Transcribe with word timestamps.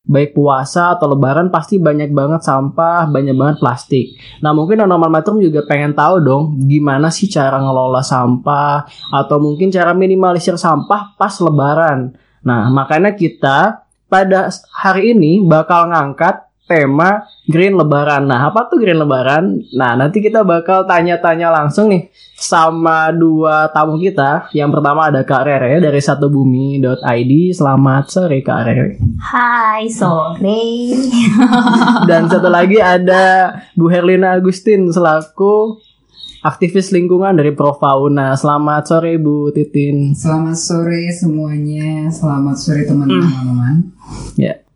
baik 0.00 0.34
puasa 0.34 0.96
atau 0.96 1.12
lebaran 1.12 1.52
pasti 1.52 1.76
banyak 1.76 2.10
banget 2.10 2.42
sampah, 2.42 3.06
banyak 3.06 3.36
banget 3.36 3.56
plastik. 3.62 4.16
Nah 4.42 4.50
mungkin 4.50 4.82
normal 4.82 5.12
Metrum 5.12 5.38
juga 5.38 5.62
pengen 5.68 5.94
tahu 5.94 6.24
dong 6.24 6.42
gimana 6.66 7.12
sih 7.12 7.30
cara 7.30 7.60
ngelola 7.62 8.02
sampah 8.02 8.88
atau 9.12 9.36
mungkin 9.38 9.70
cara 9.70 9.94
minimalisir 9.94 10.58
sampah 10.58 11.14
pas 11.14 11.34
lebaran. 11.38 12.16
Nah 12.42 12.72
makanya 12.72 13.14
kita 13.14 13.86
pada 14.10 14.50
hari 14.74 15.14
ini 15.14 15.46
bakal 15.46 15.86
ngangkat 15.94 16.49
tema 16.70 17.26
Green 17.50 17.74
Lebaran. 17.74 18.30
Nah 18.30 18.46
apa 18.46 18.70
tuh 18.70 18.78
Green 18.78 19.02
Lebaran? 19.02 19.58
Nah 19.74 19.98
nanti 19.98 20.22
kita 20.22 20.46
bakal 20.46 20.86
tanya-tanya 20.86 21.50
langsung 21.50 21.90
nih 21.90 22.06
sama 22.38 23.10
dua 23.10 23.66
tamu 23.74 23.98
kita. 23.98 24.46
Yang 24.54 24.78
pertama 24.78 25.10
ada 25.10 25.26
Kak 25.26 25.42
Rere 25.42 25.82
dari 25.82 25.98
satubumi.id. 25.98 27.32
Selamat 27.50 28.04
sore 28.06 28.38
Kak 28.46 28.60
Rere. 28.62 29.02
Hai 29.18 29.90
sore. 29.90 30.94
Dan 32.08 32.30
satu 32.30 32.46
lagi 32.46 32.78
ada 32.78 33.50
Bu 33.74 33.90
Herlina 33.90 34.38
Agustin 34.38 34.86
selaku 34.86 35.82
aktivis 36.46 36.94
lingkungan 36.94 37.34
dari 37.34 37.50
Profauna. 37.50 38.38
Selamat 38.38 38.86
sore 38.86 39.18
Bu 39.18 39.50
Titin. 39.50 40.14
Selamat 40.14 40.54
sore 40.54 41.10
semuanya, 41.10 42.06
selamat 42.08 42.56
sore 42.56 42.86
teman-teman. 42.86 43.90
Ya. 44.38 44.69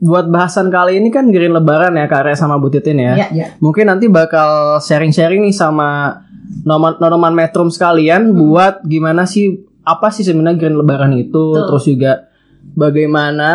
Buat 0.00 0.32
bahasan 0.32 0.72
kali 0.72 0.96
ini 0.96 1.12
kan 1.12 1.28
Green 1.28 1.52
Lebaran 1.52 1.92
ya 1.92 2.08
Kak 2.08 2.24
Re 2.24 2.32
sama 2.32 2.56
Bu 2.56 2.72
Titin 2.72 2.98
ya. 3.04 3.14
Ya, 3.20 3.28
ya. 3.30 3.46
Mungkin 3.60 3.84
nanti 3.84 4.08
bakal 4.08 4.80
sharing-sharing 4.80 5.44
nih 5.44 5.52
sama 5.52 6.20
noman-noman 6.64 7.36
metrum 7.36 7.68
sekalian 7.68 8.32
buat 8.32 8.80
gimana 8.84 9.28
sih 9.28 9.60
apa 9.84 10.08
sih 10.08 10.24
sebenarnya 10.24 10.56
Green 10.56 10.76
Lebaran 10.80 11.12
itu, 11.16 11.52
Betul. 11.52 11.66
terus 11.68 11.84
juga 11.84 12.12
bagaimana 12.74 13.50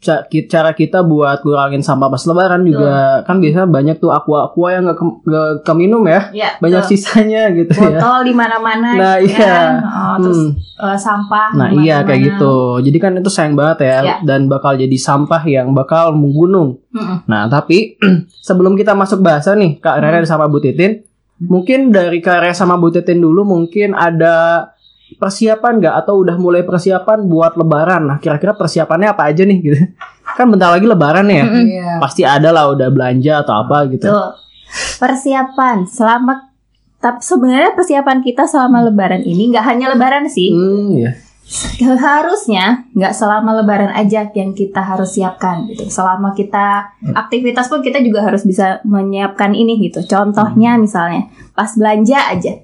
cara 0.00 0.72
kita 0.72 1.00
buat 1.00 1.40
kurangin 1.40 1.80
sampah 1.80 2.08
pas 2.08 2.24
lebaran 2.24 2.64
juga 2.64 3.20
kan 3.22 3.36
biasanya 3.36 3.64
banyak 3.64 3.96
tuh 3.96 4.08
aqua-aqua 4.08 4.68
yang 4.70 4.84
gak, 4.86 4.96
ke- 4.96 5.20
gak 5.24 5.50
keminum 5.62 6.02
ya. 6.02 6.32
Ya, 6.32 6.50
Banyak 6.56 6.82
betul. 6.82 6.96
sisanya 6.96 7.52
gitu 7.52 7.68
ya. 7.70 8.00
Botol 8.00 8.18
di 8.24 8.32
mana-mana. 8.32 8.88
Nah, 8.96 9.16
gitu 9.18 9.36
iya. 9.36 9.44
kan. 9.44 9.72
Oh, 9.82 10.16
terus 10.18 10.40
Hmm. 10.40 10.52
eh, 10.82 10.98
sampah. 10.98 11.48
Nah 11.52 11.68
di 11.68 11.84
iya 11.84 12.00
kayak 12.00 12.20
gitu. 12.26 12.54
Jadi 12.80 12.98
kan 12.98 13.12
itu 13.14 13.28
sayang 13.28 13.52
banget 13.52 13.78
ya 13.84 13.98
Iya. 14.00 14.14
dan 14.22 14.40
bakal 14.46 14.72
jadi 14.74 14.96
sampah 14.96 15.42
yang 15.44 15.70
bakal 15.70 16.12
menggunung. 16.12 16.80
Mm-mm. 16.90 17.24
Nah 17.24 17.46
tapi 17.46 18.00
sebelum 18.40 18.74
kita 18.74 18.92
masuk 18.92 19.20
bahasa 19.20 19.52
nih 19.52 19.76
Kak 19.78 20.00
Rere 20.00 20.24
sama 20.24 20.46
Bu 20.46 20.58
Titin, 20.58 21.04
mungkin 21.38 21.88
dari 21.88 22.18
Kak 22.18 22.40
Rere 22.40 22.52
sama 22.52 22.74
Bu 22.74 22.88
Titin 22.88 23.20
dulu 23.20 23.44
mungkin 23.44 23.92
ada 23.92 24.64
persiapan 25.18 25.80
nggak 25.80 25.94
atau 26.04 26.20
udah 26.22 26.36
mulai 26.36 26.62
persiapan 26.62 27.26
buat 27.26 27.56
Lebaran? 27.56 28.06
Nah 28.06 28.16
kira-kira 28.20 28.54
persiapannya 28.54 29.10
apa 29.10 29.26
aja 29.26 29.42
nih 29.42 29.58
gitu? 29.58 29.78
Kan 30.38 30.46
bentar 30.46 30.70
lagi 30.70 30.86
Lebaran 30.86 31.26
ya, 31.26 31.42
Iya. 31.42 31.98
pasti 31.98 32.22
ada 32.22 32.54
lah 32.54 32.70
udah 32.70 32.86
belanja 32.92 33.42
atau 33.42 33.66
apa 33.66 33.90
gitu. 33.90 34.06
Tuh. 34.06 34.30
Persiapan 35.02 35.82
selama 35.90 36.50
tapi 37.00 37.24
sebenarnya 37.24 37.72
persiapan 37.72 38.20
kita 38.20 38.44
selama 38.44 38.84
lebaran 38.84 39.24
ini 39.24 39.48
nggak 39.50 39.64
hanya 39.64 39.88
lebaran 39.88 40.28
sih. 40.28 40.52
Hmm 40.52 41.00
ya. 41.00 41.10
Harusnya 41.98 42.86
nggak 42.94 43.10
selama 43.16 43.58
lebaran 43.58 43.90
aja 43.90 44.28
yang 44.30 44.52
kita 44.54 44.84
harus 44.84 45.16
siapkan 45.16 45.66
gitu. 45.66 45.88
Selama 45.88 46.36
kita 46.36 46.94
aktivitas 47.16 47.66
pun 47.66 47.80
kita 47.82 47.98
juga 48.04 48.22
harus 48.22 48.44
bisa 48.46 48.78
menyiapkan 48.86 49.56
ini 49.56 49.80
gitu. 49.80 50.04
Contohnya 50.06 50.76
misalnya 50.78 51.26
pas 51.56 51.72
belanja 51.74 52.20
aja. 52.30 52.62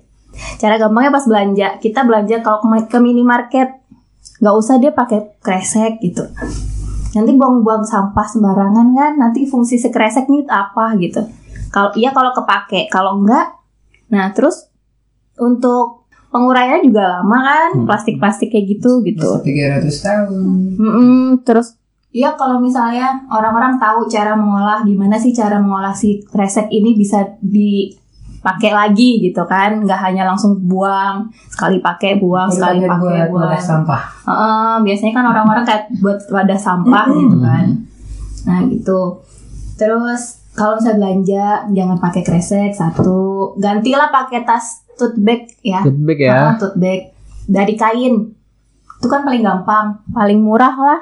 Cara 0.57 0.81
gampangnya 0.81 1.13
pas 1.13 1.25
belanja, 1.25 1.69
kita 1.81 2.05
belanja 2.05 2.41
kalau 2.41 2.65
ke, 2.65 2.89
ke 2.93 2.99
minimarket 3.01 3.69
nggak 4.41 4.57
usah 4.57 4.77
dia 4.77 4.93
pakai 4.93 5.41
kresek 5.41 6.01
gitu. 6.05 6.25
Nanti 7.17 7.31
buang-buang 7.33 7.85
sampah 7.85 8.27
sembarangan 8.29 8.93
kan, 8.93 9.13
nanti 9.17 9.49
fungsi 9.49 9.81
si 9.81 9.89
kresek 9.89 10.29
ini 10.29 10.45
apa 10.49 10.93
gitu. 11.01 11.25
Kalau 11.73 11.91
iya 11.97 12.13
kalau 12.13 12.33
kepake, 12.37 12.93
kalau 12.93 13.17
enggak, 13.17 13.57
nah 14.13 14.29
terus 14.37 14.69
untuk 15.41 16.09
penguraiannya 16.29 16.85
juga 16.85 17.21
lama 17.21 17.39
kan, 17.41 17.71
plastik-plastik 17.89 18.53
kayak 18.53 18.77
gitu 18.77 19.01
gitu. 19.05 19.41
Bisa 19.41 19.81
300 19.81 20.05
tahun. 20.05 20.45
Mm-mm, 20.77 21.21
terus 21.49 21.81
ya 22.13 22.33
kalau 22.37 22.61
misalnya 22.61 23.25
orang-orang 23.29 23.77
tahu 23.77 24.09
cara 24.09 24.33
mengolah 24.33 24.85
gimana 24.85 25.17
sih 25.21 25.37
cara 25.37 25.61
mengolah 25.61 25.93
si 25.93 26.25
kresek 26.25 26.69
ini 26.73 26.97
bisa 26.97 27.25
dipakai 28.37 28.71
lagi 28.71 29.11
gitu 29.25 29.43
kan 29.49 29.83
nggak 29.83 30.01
hanya 30.01 30.29
langsung 30.29 30.61
buang 30.69 31.27
sekali 31.49 31.81
pakai 31.81 32.21
buang 32.21 32.47
Baru 32.53 32.57
sekali 32.57 32.79
pakai 32.85 32.93
pakai 32.93 33.03
buat 33.03 33.29
buang 33.33 33.49
wadah 33.49 33.63
sampah. 33.65 34.03
Heeh, 34.29 34.73
biasanya 34.85 35.13
kan 35.17 35.25
orang-orang 35.33 35.65
kayak 35.65 35.85
buat 35.99 36.19
wadah 36.31 36.61
sampah 36.61 37.07
gitu 37.11 37.37
kan 37.41 37.67
nah 38.47 38.63
gitu 38.63 39.01
terus 39.75 40.47
kalau 40.55 40.79
misalnya 40.79 40.99
belanja 41.03 41.47
jangan 41.75 41.99
pakai 41.99 42.23
kresek 42.23 42.71
satu 42.71 43.53
gantilah 43.59 44.09
pakai 44.15 44.47
tas 44.47 44.87
tote 44.95 45.19
bag 45.19 45.51
ya 45.67 45.83
Tote 45.83 46.01
bag 46.01 46.19
ya. 46.23 46.55
Tote 46.57 46.79
bag 46.79 47.17
dari 47.47 47.75
kain. 47.79 48.15
Itu 48.99 49.07
kan 49.07 49.23
paling 49.23 49.43
gampang, 49.45 50.03
paling 50.11 50.43
murah 50.43 50.75
lah. 50.75 51.01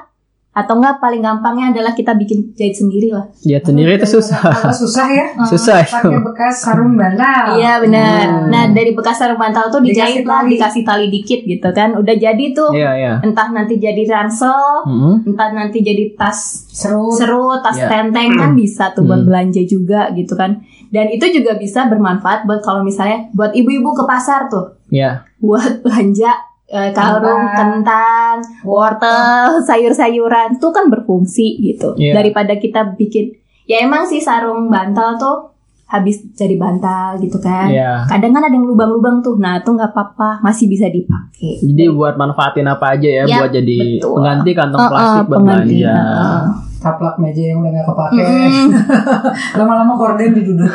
Atau 0.55 0.79
enggak 0.79 0.97
paling 0.97 1.19
gampangnya 1.19 1.69
adalah 1.69 1.91
kita 1.91 2.15
bikin 2.15 2.55
jahit 2.55 2.71
sendiri 2.71 3.11
lah. 3.11 3.27
Ya 3.43 3.59
sendiri 3.59 3.99
itu 3.99 4.07
susah. 4.09 4.39
Kalau 4.39 4.71
susah 4.71 5.07
ya, 5.11 5.27
Susah 5.51 5.83
pakai 5.83 6.15
bekas 6.23 6.55
sarung 6.57 6.95
bantal. 6.95 7.59
Iya 7.59 7.83
benar. 7.83 8.47
Nah 8.47 8.63
dari 8.71 8.95
bekas 8.95 9.19
sarung 9.19 9.35
bantal 9.35 9.67
tuh 9.67 9.83
dijahit 9.83 10.23
Dikasih 10.23 10.23
lah, 10.25 10.39
tali. 10.39 10.51
dikasih 10.55 10.81
tali 10.81 11.05
dikit 11.11 11.39
gitu 11.43 11.69
kan. 11.69 11.89
Udah 11.93 12.15
jadi 12.15 12.45
tuh. 12.49 12.71
Iya 12.71 12.91
iya. 12.95 13.13
Entah 13.19 13.51
nanti 13.51 13.75
jadi 13.75 13.99
ransel, 14.07 14.55
Hmm. 14.81 15.27
entah 15.27 15.51
nanti 15.51 15.83
jadi 15.83 16.15
tas 16.15 16.71
Seru. 16.71 17.11
seru, 17.11 17.59
tas 17.59 17.75
Iya. 17.75 17.91
tenteng 17.91 18.31
kan 18.33 18.51
bisa 18.53 18.95
tuh 18.95 19.03
buat 19.03 19.19
Hmm. 19.19 19.27
belanja 19.27 19.59
juga 19.61 20.07
gitu 20.11 20.33
kan. 20.33 20.63
Dan 20.87 21.11
itu 21.11 21.27
juga 21.29 21.59
bisa 21.59 21.83
bermanfaat 21.85 22.47
buat 22.47 22.63
kalau 22.63 22.79
misalnya 22.79 23.27
buat 23.31 23.51
ibu-ibu 23.51 23.91
ke 23.91 24.03
pasar 24.05 24.47
tuh. 24.47 24.79
Iya. 24.87 25.27
buat 25.35 25.83
belanja 25.83 26.31
eh, 26.65 26.91
karung, 26.91 27.45
kentang, 27.53 28.41
wortel, 28.65 29.61
sayur-sayuran 29.61 30.57
tuh 30.57 30.73
kan 30.73 30.89
berfungsi 30.89 31.61
gitu. 31.61 31.93
Iya. 31.97 32.17
Daripada 32.21 32.57
kita 32.57 32.97
bikin 32.97 33.37
ya 33.65 33.81
emang 33.81 34.05
sih 34.05 34.21
sarung 34.21 34.69
bantal 34.69 35.17
tuh 35.17 35.37
habis 35.85 36.25
jadi 36.33 36.57
bantal 36.57 37.21
gitu 37.21 37.37
kan. 37.37 37.69
Iya. 37.69 38.09
Kadang 38.09 38.33
kan 38.33 38.43
ada 38.49 38.55
yang 38.57 38.65
lubang-lubang 38.65 39.21
tuh. 39.21 39.37
Nah, 39.37 39.61
itu 39.61 39.69
nggak 39.69 39.93
apa-apa, 39.93 40.41
masih 40.41 40.65
bisa 40.65 40.89
dipakai. 40.89 41.61
Jadi 41.61 41.85
buat 41.93 42.17
manfaatin 42.17 42.65
apa 42.65 42.97
aja 42.97 43.05
ya, 43.05 43.23
Ya, 43.29 43.37
buat 43.37 43.53
jadi 43.53 44.01
betul. 44.01 44.17
pengganti 44.17 44.51
kantong 44.57 44.81
plastik 44.89 45.25
buat 45.29 45.37
pengganti, 45.39 45.77
belanja. 45.85 45.93
uh-uh. 45.93 46.41
Taplak 46.85 47.17
meja 47.17 47.41
yang 47.43 47.59
udah 47.59 47.71
gak 47.71 47.85
kepake. 47.87 48.21
Mm-mm. 48.21 48.67
Lama-lama 49.57 49.93
korden 49.95 50.29
diduduk 50.31 50.69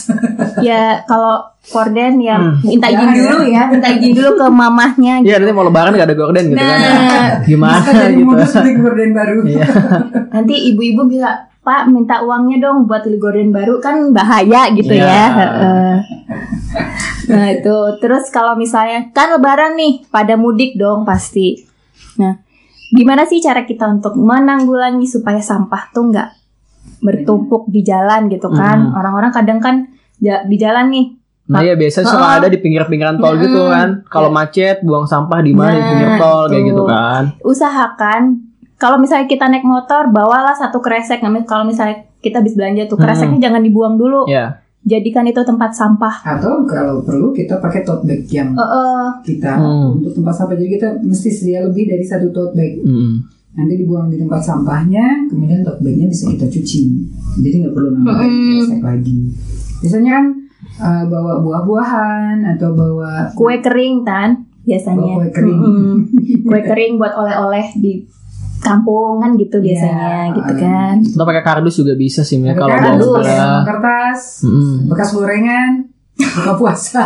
ya 0.62 1.02
kalau 1.04 1.42
korden 1.66 2.18
ya 2.18 2.38
Hmm. 2.38 2.54
minta 2.62 2.86
izin 2.86 3.02
Jangan 3.02 3.10
ya. 3.10 3.18
dulu 3.26 3.42
ya, 3.44 3.62
minta 3.66 3.88
izin 3.90 4.12
dulu 4.14 4.30
ke 4.32 4.46
mamahnya 4.48 5.14
Iya 5.20 5.34
nanti 5.36 5.50
mau 5.50 5.62
lebaran 5.62 5.92
gak 5.92 6.06
ada 6.06 6.14
gorden 6.14 6.44
gitu 6.46 6.56
kan 6.56 6.78
ya. 6.78 6.88
Nah. 6.88 7.28
Gimana 7.50 7.82
Bisa 7.82 7.92
jadi 8.00 8.14
gitu. 8.14 8.30
beli 8.54 8.72
gorden 8.76 9.10
baru. 9.10 9.36
Iya. 9.44 9.66
Nanti 10.30 10.54
ibu-ibu 10.70 11.02
bisa 11.04 11.30
Pak 11.60 11.82
minta 11.88 12.22
uangnya 12.22 12.56
dong 12.62 12.86
buat 12.86 13.02
beli 13.02 13.18
gorden 13.18 13.50
baru 13.50 13.76
kan 13.78 14.14
bahaya 14.14 14.70
gitu 14.70 14.88
Iya. 14.88 15.04
ya. 15.04 15.24
Heeh. 15.34 15.94
Nah 17.28 17.46
itu 17.50 17.76
terus 17.98 18.26
kalau 18.28 18.54
misalnya 18.54 19.10
kan 19.10 19.30
Lebaran 19.30 19.74
nih 19.74 20.06
pada 20.08 20.34
mudik 20.34 20.74
dong 20.74 21.02
pasti. 21.02 21.58
Nah 22.16 22.38
gimana 22.90 23.22
sih 23.24 23.38
cara 23.38 23.62
kita 23.62 23.86
untuk 23.86 24.14
menanggulangi 24.14 25.06
supaya 25.06 25.38
sampah 25.38 25.90
tuh 25.90 26.10
nggak 26.10 26.28
bertumpuk 27.00 27.66
di 27.66 27.80
jalan 27.80 28.26
gitu 28.26 28.50
kan? 28.50 28.92
Orang-orang 28.92 29.30
kadang 29.30 29.58
kan 29.58 29.88
di 30.18 30.56
jalan 30.56 30.90
nih. 30.90 31.06
Nah 31.50 31.66
ya 31.66 31.74
biasa 31.74 32.06
suka 32.06 32.14
Uh-uh. 32.20 32.38
ada 32.38 32.46
di 32.46 32.58
pinggir-pinggiran 32.58 33.18
tol 33.18 33.34
gitu 33.34 33.58
Mm-mm. 33.58 33.74
kan. 33.74 33.88
Kalau 34.06 34.30
macet 34.30 34.82
buang 34.82 35.02
sampah 35.02 35.42
di 35.42 35.50
mana 35.50 35.72
di 35.72 35.78
Nah, 35.78 35.88
pinggir 35.88 36.10
tol 36.14 36.44
kayak 36.46 36.60
itu. 36.60 36.68
gitu 36.70 36.82
kan. 36.86 37.22
Usahakan 37.42 38.22
kalau 38.76 38.96
misalnya 38.96 39.26
kita 39.26 39.44
naik 39.44 39.66
motor 39.66 40.08
bawalah 40.08 40.54
satu 40.54 40.78
kresek. 40.78 41.20
Nah, 41.20 41.34
Kalau 41.42 41.66
misalnya 41.66 42.06
kita 42.20 42.38
habis 42.38 42.54
belanja 42.54 42.86
tuh 42.86 42.96
Hmm. 42.96 43.04
kreseknya 43.04 43.50
jangan 43.50 43.60
dibuang 43.60 43.98
dulu. 43.98 44.30
Ya. 44.30 44.59
Jadikan 44.80 45.28
itu 45.28 45.44
tempat 45.44 45.76
sampah. 45.76 46.24
Atau 46.24 46.64
kalau 46.64 47.04
perlu 47.04 47.30
kita 47.30 47.60
pakai 47.60 47.84
tote 47.84 48.08
bag 48.08 48.24
yang 48.26 48.56
Heeh. 48.56 49.04
kita 49.22 49.60
Hmm. 49.60 50.00
untuk 50.00 50.16
tempat 50.16 50.34
sampah. 50.34 50.56
Jadi 50.56 50.70
kita 50.72 50.88
mesti 51.00 51.28
sedia 51.28 51.60
lebih 51.60 51.84
dari 51.86 52.00
satu 52.00 52.32
tote 52.32 52.56
bag. 52.56 52.80
Mm. 52.80 53.12
Nanti 53.50 53.74
dibuang 53.76 54.08
di 54.08 54.16
tempat 54.16 54.40
sampahnya, 54.40 55.28
kemudian 55.28 55.60
tote 55.60 55.82
bagnya 55.82 56.08
bisa 56.08 56.32
kita 56.32 56.48
cuci. 56.48 56.80
Jadi 57.38 57.54
nggak 57.60 57.74
perlu 57.74 57.88
nambah 57.92 58.14
kresek 58.16 58.80
lagi. 58.80 59.18
Biasanya 59.80 60.10
kan 60.10 60.26
eh, 60.80 61.04
bawa 61.06 61.32
buah-buahan 61.40 62.36
atau 62.56 62.72
bawa 62.72 63.28
Kue 63.32 63.60
kering 63.60 64.00
kan 64.00 64.48
biasanya. 64.64 64.96
Bawa 64.96 65.16
kue 65.18 65.28
kering. 65.30 65.58
Mm-mm. 65.60 65.96
Kue 66.48 66.60
kering 66.62 66.96
buat 66.96 67.12
oleh-oleh 67.12 67.66
di 67.76 68.00
kampungan 68.60 69.34
gitu 69.34 69.56
biasanya 69.58 70.30
Iya, 70.30 70.36
gitu 70.36 70.52
uh, 70.52 70.58
kan. 70.60 70.94
Atau 71.02 71.26
pakai 71.26 71.42
kardus 71.42 71.74
juga 71.76 71.92
bisa 71.94 72.20
sih 72.20 72.38
ya 72.38 72.52
kalau 72.52 72.70
kardus, 72.70 72.86
mau 73.02 73.16
kardus. 73.16 73.26
ke 73.26 73.32
sama 73.34 73.60
kertas, 73.64 74.20
Mm-mm. 74.44 74.72
bekas 74.86 75.10
gorengan, 75.12 75.70
buka 76.36 76.52
puasa. 76.54 77.04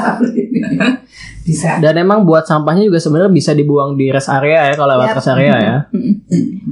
Bisa. 1.45 1.77
Dan 1.77 2.01
emang 2.01 2.25
buat 2.25 2.49
sampahnya 2.49 2.89
juga 2.89 2.97
sebenarnya 2.97 3.29
bisa 3.29 3.53
dibuang 3.53 4.01
di 4.01 4.09
rest 4.09 4.33
area 4.33 4.73
ya 4.73 4.75
kalau 4.81 4.97
lewat 4.97 5.13
Yap. 5.13 5.17
rest 5.21 5.29
area 5.29 5.55
ya. 5.61 5.77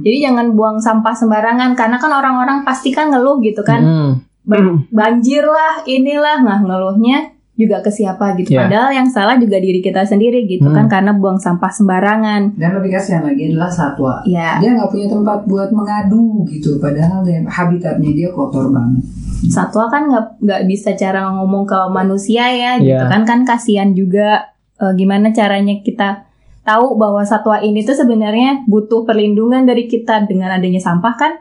Jadi 0.01 0.17
jangan 0.17 0.57
buang 0.57 0.81
sampah 0.81 1.13
sembarangan 1.13 1.77
karena 1.77 2.01
kan 2.01 2.09
orang-orang 2.09 2.65
pasti 2.65 2.89
kan 2.89 3.13
ngeluh 3.13 3.37
gitu 3.45 3.61
kan. 3.61 3.85
Mm. 3.85 4.11
Ba- 4.43 4.81
banjir 4.89 5.45
lah, 5.45 5.85
inilah 5.85 6.41
nah 6.41 6.57
ngeluhnya 6.57 7.32
juga 7.53 7.79
ke 7.79 7.87
siapa 7.87 8.33
gitu. 8.33 8.51
Iya. 8.51 8.65
Padahal 8.65 8.89
yang 8.91 9.05
salah 9.05 9.37
juga 9.37 9.57
diri 9.57 9.77
kita 9.77 10.01
sendiri 10.01 10.43
gitu 10.43 10.65
Hmm. 10.65 10.73
kan 10.73 10.85
karena 10.89 11.11
buang 11.13 11.37
sampah 11.37 11.69
sembarangan. 11.69 12.57
Dan 12.57 12.73
lebih 12.73 12.89
kasihan 12.91 13.21
lagi 13.21 13.47
adalah 13.47 13.69
satwa. 13.69 14.25
Ya, 14.25 14.57
Dia 14.57 14.73
nggak 14.73 14.89
punya 14.89 15.05
tempat 15.07 15.39
buat 15.43 15.69
mengadu 15.69 16.41
gitu, 16.47 16.77
padahal 16.77 17.21
dia, 17.21 17.41
habitatnya 17.43 18.09
dia 18.11 18.29
kotor 18.29 18.69
banget. 18.69 19.05
satwa 19.43 19.85
kan 19.87 20.07
nggak 20.07 20.39
nggak 20.39 20.61
bisa 20.65 20.95
cara 20.95 21.27
ngomong 21.29 21.63
ke 21.63 21.75
manusia 21.89 22.47
ya 22.47 22.79
gitu 22.79 22.95
Iya. 22.95 23.11
kan 23.11 23.21
kan 23.21 23.39
kasihan 23.43 23.91
juga 23.91 24.47
eh, 24.73 24.93
gimana 24.95 25.29
caranya 25.29 25.77
kita 25.77 26.23
tahu 26.61 26.95
bahwa 26.95 27.21
satwa 27.21 27.59
ini 27.59 27.83
tuh 27.83 27.91
sebenarnya 27.93 28.63
butuh 28.65 29.03
perlindungan 29.03 29.63
dari 29.63 29.85
kita 29.85 30.23
dengan 30.23 30.47
adanya 30.49 30.79
sampah 30.79 31.13
kan. 31.13 31.33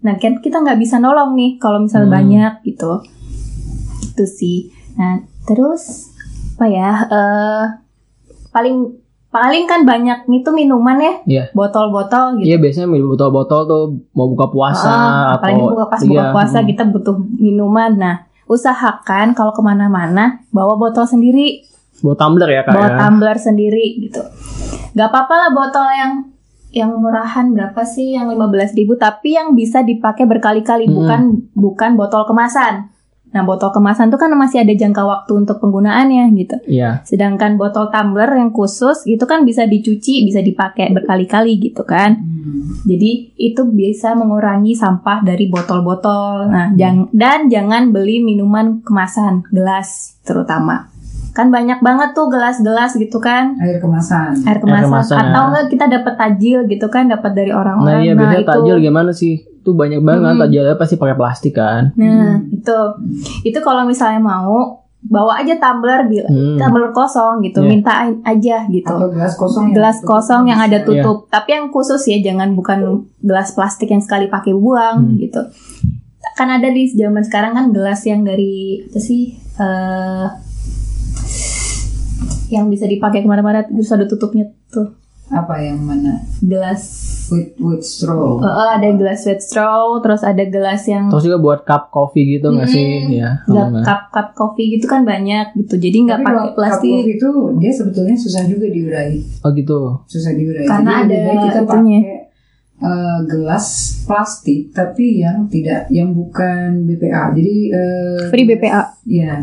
Nah 0.00 0.16
kan 0.16 0.40
kita 0.40 0.56
nggak 0.58 0.80
bisa 0.80 0.96
nolong 0.96 1.36
nih 1.36 1.56
kalau 1.56 1.78
misal 1.78 2.04
Hmm. 2.04 2.12
banyak 2.12 2.64
gitu. 2.64 3.04
Itu 4.08 4.24
sih. 4.24 4.72
Nah 4.96 5.20
terus 5.50 6.14
apa 6.54 6.64
ya? 6.66 6.90
eh 7.10 7.64
paling 8.50 8.76
paling 9.30 9.64
kan 9.64 9.86
banyak 9.86 10.26
itu 10.26 10.50
minuman 10.50 10.98
ya, 10.98 11.14
Iya. 11.24 11.44
botol-botol 11.50 12.38
gitu. 12.38 12.50
Iya 12.50 12.56
biasanya 12.58 12.88
minum 12.90 13.14
botol-botol 13.14 13.60
tuh 13.64 13.82
mau 14.10 14.26
buka 14.26 14.50
puasa 14.50 14.90
Ah, 14.90 15.38
atau 15.38 15.70
buka 15.70 15.86
pas 15.88 16.00
buka 16.02 16.10
iya, 16.10 16.34
puasa 16.34 16.58
mm. 16.60 16.66
kita 16.66 16.82
butuh 16.84 17.14
minuman. 17.38 17.90
Nah, 17.94 18.16
usahakan 18.44 19.32
kalau 19.32 19.54
ke 19.54 19.62
mana-mana 19.62 20.42
bawa 20.50 20.74
botol 20.74 21.06
sendiri, 21.06 21.62
bawa 22.02 22.18
tumbler 22.18 22.50
ya 22.50 22.62
kak 22.66 22.74
bawa 22.74 22.88
ya. 22.88 22.96
tumbler 22.98 23.36
sendiri 23.38 23.84
gitu. 24.02 24.18
Gak 24.90 25.08
apa-apa 25.08 25.34
lah 25.38 25.50
botol 25.54 25.86
yang 25.88 26.12
yang 26.70 26.90
murahan 26.94 27.50
berapa 27.50 27.82
sih 27.82 28.14
yang 28.14 28.30
15.000 28.30 28.78
ribu 28.78 28.94
tapi 28.94 29.34
yang 29.34 29.54
bisa 29.54 29.82
dipakai 29.82 30.26
berkali-kali 30.26 30.86
Hmm. 30.86 30.94
bukan 30.98 31.20
bukan 31.54 31.90
botol 31.94 32.26
kemasan. 32.26 32.90
Nah, 33.30 33.46
botol 33.46 33.70
kemasan 33.70 34.10
tuh 34.10 34.18
kan 34.18 34.30
masih 34.34 34.66
ada 34.66 34.74
jangka 34.74 35.06
waktu 35.06 35.32
untuk 35.46 35.62
penggunaannya 35.62 36.34
gitu. 36.34 36.56
Iya. 36.66 37.06
Sedangkan 37.06 37.54
botol 37.54 37.86
tumbler 37.94 38.26
yang 38.34 38.50
khusus 38.50 39.06
itu 39.06 39.22
kan 39.22 39.46
bisa 39.46 39.70
dicuci, 39.70 40.26
bisa 40.26 40.42
dipakai 40.42 40.90
berkali-kali 40.90 41.62
gitu 41.62 41.86
kan. 41.86 42.18
Jadi 42.82 43.36
itu 43.38 43.62
bisa 43.70 44.18
mengurangi 44.18 44.74
sampah 44.74 45.22
dari 45.22 45.46
botol-botol. 45.46 46.50
Nah, 46.50 46.74
jang- 46.74 47.12
dan 47.14 47.46
jangan 47.46 47.94
beli 47.94 48.18
minuman 48.18 48.82
kemasan, 48.82 49.46
gelas 49.54 50.18
terutama. 50.26 50.90
Kan 51.30 51.54
banyak 51.54 51.78
banget 51.78 52.10
tuh 52.18 52.26
gelas-gelas 52.26 52.98
gitu 52.98 53.22
kan. 53.22 53.54
Air 53.62 53.78
kemasan. 53.78 54.42
Air 54.42 54.58
kemasan, 54.58 54.90
kemasan, 54.90 55.14
ya. 55.14 55.22
atau 55.30 55.42
enggak 55.54 55.66
kita 55.70 55.84
dapat 55.86 56.14
tajil 56.18 56.58
gitu 56.66 56.86
kan, 56.90 57.06
dapat 57.06 57.30
dari 57.38 57.54
Nah 57.54 57.62
orang-orang. 57.62 58.02
iya 58.02 58.12
biasanya 58.18 58.42
itu 58.42 58.50
tajil 58.50 58.76
gimana 58.82 59.10
sih? 59.14 59.34
Itu 59.60 59.72
banyak 59.72 60.00
banget 60.00 60.32
Mm-mm. 60.32 60.42
tajilnya 60.42 60.74
pasti 60.74 60.96
pakai 60.96 61.14
plastik 61.14 61.54
kan. 61.54 61.92
Nah, 61.94 62.40
itu. 62.46 62.78
Itu 63.42 63.58
kalau 63.60 63.84
misalnya 63.84 64.18
mau 64.18 64.80
bawa 65.00 65.40
aja 65.40 65.56
tumbler 65.56 66.04
bil- 66.06 66.24
Hmm. 66.24 66.56
tumbler 66.56 66.88
kosong 66.90 67.40
gitu, 67.40 67.60
Iya. 67.60 67.68
minta 67.70 67.92
aja 68.22 68.56
gitu. 68.66 68.88
Atau 68.90 69.08
gelas 69.10 69.32
kosong 69.34 69.64
yang 69.66 69.74
gelas 69.74 69.96
tutup 69.98 70.08
kosong 70.10 70.42
yang 70.46 70.60
ada 70.60 70.78
bisa. 70.78 70.86
tutup 70.86 71.18
tapi 71.26 71.48
yang 71.50 71.66
khusus 71.68 72.02
ya 72.04 72.20
jangan 72.22 72.52
bukan 72.52 72.78
gelas 73.18 73.48
plastik 73.50 73.88
yang 73.88 74.00
sekali 74.00 74.26
pakai 74.26 74.52
buang 74.52 74.96
Hmm. 75.06 75.16
gitu 75.16 75.40
kan 76.30 76.48
ada 76.48 76.68
di 76.68 76.84
zaman 76.86 77.20
sekarang 77.20 77.52
kan 77.52 77.68
gelas 77.68 78.00
yang 78.02 78.20
dari 78.22 78.80
apa 78.82 78.96
sih 78.98 79.22
eh 79.54 80.26
yang 82.50 82.66
bisa 82.66 82.84
dipakai 82.84 83.20
ke 83.20 83.28
mana-mana 83.28 83.62
terus 83.62 83.88
ada 83.88 84.04
tutupnya 84.04 84.48
tuh 84.68 84.90
Apa 85.30 85.62
yang 85.62 85.78
mana? 85.86 86.26
gelas 86.42 86.82
With 87.30 87.54
with 87.62 87.86
straw. 87.86 88.42
Eh, 88.42 88.50
eh, 88.50 88.70
ada 88.82 88.88
gelas 88.98 89.22
sweat 89.22 89.38
straw 89.38 90.02
terus 90.02 90.26
ada 90.26 90.42
gelas 90.42 90.82
yang 90.90 91.06
Terus 91.06 91.30
juga 91.30 91.38
buat 91.38 91.60
cup 91.62 91.94
coffee 91.94 92.26
gitu 92.26 92.50
nggak 92.50 92.66
sih? 92.66 93.06
Mm-mm. 93.06 93.14
Ya. 93.14 93.30
cup 93.86 94.10
cup 94.10 94.28
kopi 94.34 94.74
gitu 94.74 94.90
kan 94.90 95.06
banyak 95.06 95.54
gitu 95.54 95.78
jadi 95.78 96.10
nggak 96.10 96.20
pakai 96.26 96.50
cup 96.50 96.54
plastik 96.58 96.90
coffee 96.90 97.14
itu 97.14 97.30
dia 97.62 97.70
sebetulnya 97.70 98.16
susah 98.18 98.42
juga 98.50 98.66
diurai. 98.66 99.22
Oh 99.46 99.50
gitu. 99.54 100.02
Susah 100.10 100.34
diurai. 100.34 100.66
Karena 100.66 101.06
Jadi 101.06 101.14
ada 101.14 101.42
kita 101.46 101.60
pakai 101.62 101.98
eh, 102.80 103.18
gelas 103.30 103.66
plastik 104.10 104.74
tapi 104.74 105.22
yang 105.22 105.46
tidak 105.46 105.86
yang 105.94 106.10
bukan 106.10 106.82
BPA. 106.90 107.30
Jadi 107.30 107.56
eh, 107.70 108.26
free 108.26 108.46
BPA 108.50 108.89
Ya, 109.10 109.42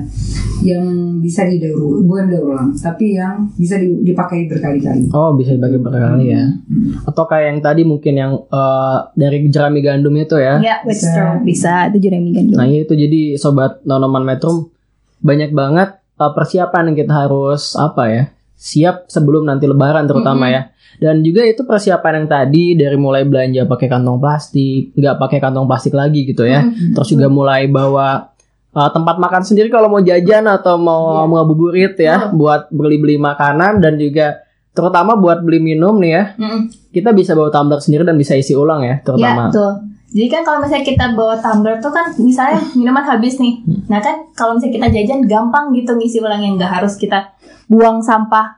yang 0.63 1.19
bisa 1.19 1.43
didaur 1.43 1.99
bukan 2.07 2.31
daur 2.31 2.55
ulang, 2.55 2.71
tapi 2.71 3.19
yang 3.19 3.51
bisa 3.59 3.75
di- 3.75 3.99
dipakai 3.99 4.47
berkali-kali. 4.47 5.11
Oh 5.11 5.35
bisa 5.35 5.51
dibagi 5.51 5.75
berkali 5.75 6.31
ya. 6.31 6.47
Hmm. 6.47 7.03
Atau 7.03 7.27
kayak 7.27 7.51
yang 7.51 7.59
tadi 7.59 7.81
mungkin 7.83 8.13
yang 8.15 8.31
eh, 8.47 8.97
dari 9.19 9.43
jerami 9.51 9.83
gandum 9.83 10.15
itu 10.15 10.39
ya. 10.39 10.63
ya 10.63 10.79
Bisa. 10.87 11.11
straw 11.11 11.31
bisa 11.43 11.91
itu 11.91 12.07
jeremy 12.07 12.31
gandum 12.31 12.55
Nah 12.55 12.63
itu 12.63 12.95
jadi 12.95 13.35
sobat 13.35 13.83
nonoman 13.83 14.23
metrum 14.23 14.71
banyak 15.19 15.51
banget 15.51 15.99
uh, 16.15 16.31
persiapan 16.31 16.93
yang 16.93 16.97
kita 17.05 17.13
harus 17.27 17.73
apa 17.75 18.03
ya 18.07 18.23
siap 18.57 19.05
sebelum 19.05 19.45
nanti 19.45 19.69
lebaran 19.69 20.09
terutama 20.09 20.49
ya. 20.49 20.73
Dan 20.97 21.21
juga 21.21 21.45
itu 21.45 21.61
persiapan 21.61 22.25
yang 22.25 22.27
tadi 22.31 22.73
dari 22.73 22.97
mulai 22.97 23.21
belanja 23.21 23.69
pakai 23.69 23.85
kantong 23.85 24.17
plastik, 24.17 24.97
nggak 24.97 25.21
pakai 25.21 25.37
kantong 25.37 25.69
plastik 25.69 25.93
lagi 25.93 26.25
gitu 26.25 26.41
ya. 26.41 26.65
Terus 26.65 27.13
juga 27.13 27.29
mulai 27.29 27.69
bawa 27.69 28.33
uh, 28.77 28.89
tempat 28.89 29.17
makan 29.17 29.41
sendiri 29.41 29.67
kalau 29.67 29.89
mau 29.89 29.99
jajan 29.99 30.45
atau 30.45 30.77
mau 30.77 31.01
Iya. 31.17 31.33
ngabuburit 31.33 31.93
ya, 31.97 32.15
buat 32.31 32.69
beli-beli 32.69 33.17
makanan 33.17 33.81
dan 33.81 33.97
juga 33.97 34.45
terutama 34.71 35.17
buat 35.17 35.41
beli 35.41 35.57
minum 35.57 35.97
nih 35.97 36.11
ya. 36.11 36.23
Mm-mm. 36.37 36.69
Kita 36.87 37.09
bisa 37.09 37.33
bawa 37.33 37.49
tumbler 37.49 37.81
sendiri 37.81 38.05
dan 38.05 38.13
bisa 38.13 38.33
isi 38.33 38.53
ulang 38.53 38.81
ya, 38.81 38.89
Ya, 38.91 38.95
terutama. 39.01 39.49
betul. 39.49 39.71
Jadi 40.07 40.27
kan 40.29 40.41
kalau 40.41 40.59
misalnya 40.61 40.85
kita 40.85 41.05
bawa 41.11 41.35
tumbler 41.37 41.75
tuh 41.77 41.89
kan 41.89 42.05
misalnya 42.15 42.61
minuman 42.77 43.03
habis 43.03 43.37
nih. 43.37 43.59
Nah 43.87 43.97
kan 43.97 44.29
kalau 44.31 44.53
misalnya 44.53 44.73
kita 44.77 44.87
jajan 44.93 45.19
gampang 45.25 45.73
gitu 45.73 45.91
ngisi 45.91 46.21
ulang 46.21 46.39
yang 46.39 46.55
nggak 46.55 46.79
harus 46.79 46.95
kita 46.95 47.33
buang 47.65 47.99
sampah, 47.99 48.55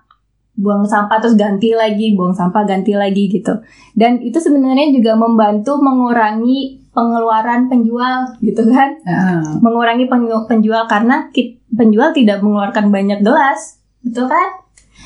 buang 0.54 0.86
sampah 0.86 1.18
terus 1.18 1.34
ganti 1.34 1.72
lagi, 1.72 2.14
buang 2.14 2.32
sampah 2.32 2.64
ganti 2.64 2.94
lagi 2.94 3.28
gitu. 3.30 3.56
Dan 3.92 4.20
itu 4.20 4.38
sebenarnya 4.38 4.92
juga 4.92 5.16
membantu 5.16 5.80
mengurangi 5.80 6.79
pengeluaran 6.92 7.68
penjual 7.68 8.34
gitu 8.40 8.66
kan. 8.66 8.90
Ah, 9.04 9.42
Mengurangi 9.58 10.06
penju- 10.06 10.46
penjual 10.46 10.86
karena 10.86 11.30
penjual 11.72 12.10
tidak 12.12 12.40
mengeluarkan 12.40 12.90
banyak 12.90 13.20
gelas, 13.20 13.78
betul 14.00 14.26
kan? 14.26 14.50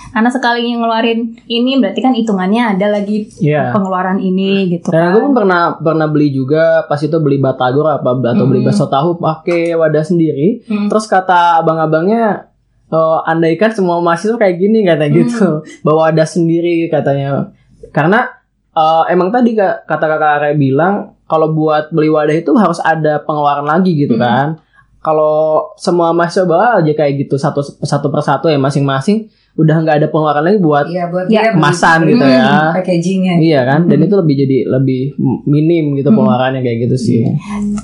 Karena 0.09 0.27
sekali 0.27 0.69
ngeluarin 0.69 1.19
ini 1.43 1.77
berarti 1.77 1.99
kan 1.99 2.13
hitungannya 2.13 2.75
ada 2.75 2.91
lagi 2.91 3.29
Iya. 3.39 3.71
pengeluaran 3.71 4.17
ini 4.17 4.69
gitu 4.69 4.89
Dan 4.89 4.99
kan. 4.99 5.11
gue 5.11 5.21
pun 5.21 5.33
pernah 5.35 5.61
pernah 5.75 6.07
beli 6.07 6.29
juga 6.29 6.83
pas 6.83 6.97
itu 6.97 7.13
beli 7.15 7.37
batagor 7.37 7.87
apa 7.87 8.09
atau 8.11 8.45
beli 8.45 8.61
bakso 8.61 8.85
tahu 8.87 9.17
pakai 9.17 9.73
wadah 9.73 10.03
sendiri. 10.03 10.65
Hmm. 10.65 10.85
Terus 10.87 11.05
kata 11.05 11.61
abang-abangnya 11.61 12.49
eh, 12.85 13.19
andaikan 13.23 13.69
semua 13.69 13.97
mahasiswa 13.99 14.35
kayak 14.35 14.55
gini 14.55 14.81
kata 14.83 15.09
gitu, 15.09 15.45
bawa 15.81 16.09
wadah 16.09 16.27
sendiri 16.27 16.85
katanya. 16.87 17.49
Karena 17.89 18.27
eh, 18.71 19.03
emang 19.09 19.29
tadi 19.29 19.53
kata 19.55 19.87
kakak 20.03 20.31
Are 20.35 20.53
bilang 20.53 21.17
kalau 21.33 21.49
buat 21.49 21.89
beli 21.89 22.07
wadah 22.07 22.37
itu 22.37 22.53
harus 22.53 22.77
ada 22.79 23.17
pengeluaran 23.19 23.65
lagi 23.65 23.97
gitu 23.97 24.13
kan. 24.15 24.61
Kalau 25.01 25.73
semua 25.75 26.13
mahasiswa 26.13 26.45
bawa 26.45 26.79
aja 26.79 26.93
kayak 26.93 27.25
gitu 27.25 27.35
satu 27.35 27.59
satu 27.81 28.07
persatu 28.07 28.47
ya 28.47 28.55
masing-masing 28.55 29.27
udah 29.53 29.75
nggak 29.83 29.97
ada 29.99 30.07
pengeluaran 30.07 30.45
lagi 30.45 30.57
buat 30.57 30.85
Iya 30.87 31.11
buat 31.11 31.25
Ya, 31.27 31.51
kemasan 31.51 32.07
beli 32.07 32.15
gitu 32.15 32.25
ya. 32.25 32.71
Packagingnya. 32.71 33.33
Iya 33.37 33.59
kan, 33.65 33.81
dan 33.85 33.99
itu 33.99 34.15
lebih 34.15 34.35
jadi 34.39 34.57
lebih 34.65 35.01
minim 35.43 35.93
gitu 35.93 36.07
pengeluarannya 36.07 36.61
kayak 36.61 36.87
gitu 36.87 36.95
sih. 36.95 37.19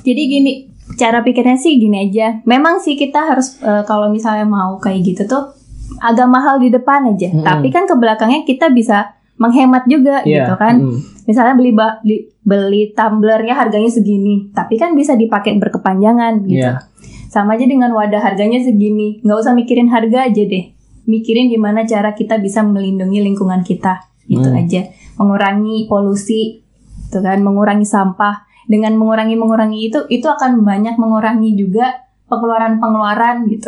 Jadi 0.00 0.22
gini, 0.26 0.52
cara 0.96 1.20
pikirnya 1.20 1.60
sih 1.60 1.76
gini 1.76 2.08
aja. 2.08 2.40
Memang 2.42 2.80
sih 2.80 2.96
kita 2.96 3.20
harus 3.20 3.60
eh, 3.60 3.82
kalau 3.84 4.08
misalnya 4.08 4.48
mau 4.48 4.80
kayak 4.80 5.04
gitu 5.04 5.22
tuh 5.28 5.52
agak 6.00 6.24
mahal 6.24 6.56
di 6.56 6.72
depan 6.72 7.04
aja. 7.06 7.28
Mm-mm. 7.28 7.44
Tapi 7.44 7.68
kan 7.68 7.84
ke 7.84 7.94
belakangnya 7.94 8.42
kita 8.42 8.72
bisa 8.72 9.12
menghemat 9.36 9.84
juga 9.84 10.24
Iya, 10.24 10.48
gitu 10.48 10.54
kan. 10.56 10.74
mm. 10.80 10.98
Misalnya 11.28 11.54
beli 11.54 11.70
ba- 11.70 12.00
beli, 12.00 12.29
beli 12.40 12.96
tumblernya 12.96 13.52
harganya 13.52 13.92
segini, 13.92 14.48
tapi 14.56 14.80
kan 14.80 14.96
bisa 14.96 15.14
dipakai 15.14 15.60
berkepanjangan 15.60 16.44
gitu. 16.48 16.64
Iya. 16.64 16.88
Sama 17.30 17.54
aja 17.54 17.68
dengan 17.68 17.92
wadah 17.94 18.18
harganya 18.18 18.58
segini. 18.58 19.20
Nggak 19.22 19.38
usah 19.46 19.52
mikirin 19.54 19.86
harga 19.92 20.26
aja 20.26 20.42
deh. 20.42 20.72
Mikirin 21.06 21.52
gimana 21.52 21.86
cara 21.86 22.16
kita 22.16 22.40
bisa 22.42 22.64
melindungi 22.64 23.22
lingkungan 23.22 23.62
kita. 23.62 24.02
Gitu 24.26 24.46
Hmm. 24.46 24.58
aja. 24.58 24.90
Mengurangi 25.20 25.86
polusi, 25.86 26.64
gitu 27.06 27.18
kan, 27.22 27.42
mengurangi 27.42 27.86
sampah. 27.86 28.46
Dengan 28.70 28.94
mengurangi 28.94 29.34
mengurangi 29.34 29.90
itu 29.90 29.98
itu 30.10 30.26
akan 30.30 30.62
banyak 30.62 30.94
mengurangi 30.94 31.58
juga 31.58 32.06
pengeluaran-pengeluaran 32.30 33.50
gitu 33.50 33.66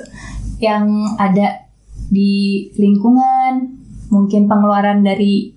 yang 0.62 0.86
ada 1.18 1.66
di 2.06 2.70
lingkungan, 2.78 3.82
mungkin 4.14 4.46
pengeluaran 4.46 5.02
dari 5.02 5.50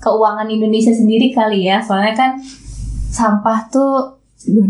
keuangan 0.00 0.48
Indonesia 0.48 0.90
sendiri 0.90 1.30
kali 1.30 1.68
ya. 1.68 1.84
Soalnya 1.84 2.16
kan 2.16 2.30
sampah 3.10 3.68
tuh 3.68 4.20
duh, 4.48 4.64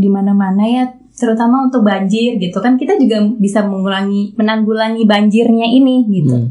di 0.00 0.08
mana-mana 0.08 0.64
ya 0.64 0.84
terutama 1.14 1.62
untuk 1.70 1.86
banjir 1.86 2.42
gitu 2.42 2.58
kan 2.58 2.74
kita 2.74 2.98
juga 2.98 3.22
bisa 3.38 3.62
mengulangi 3.62 4.34
menanggulangi 4.34 5.06
banjirnya 5.06 5.68
ini 5.70 5.96
gitu. 6.10 6.34
Hmm. 6.34 6.50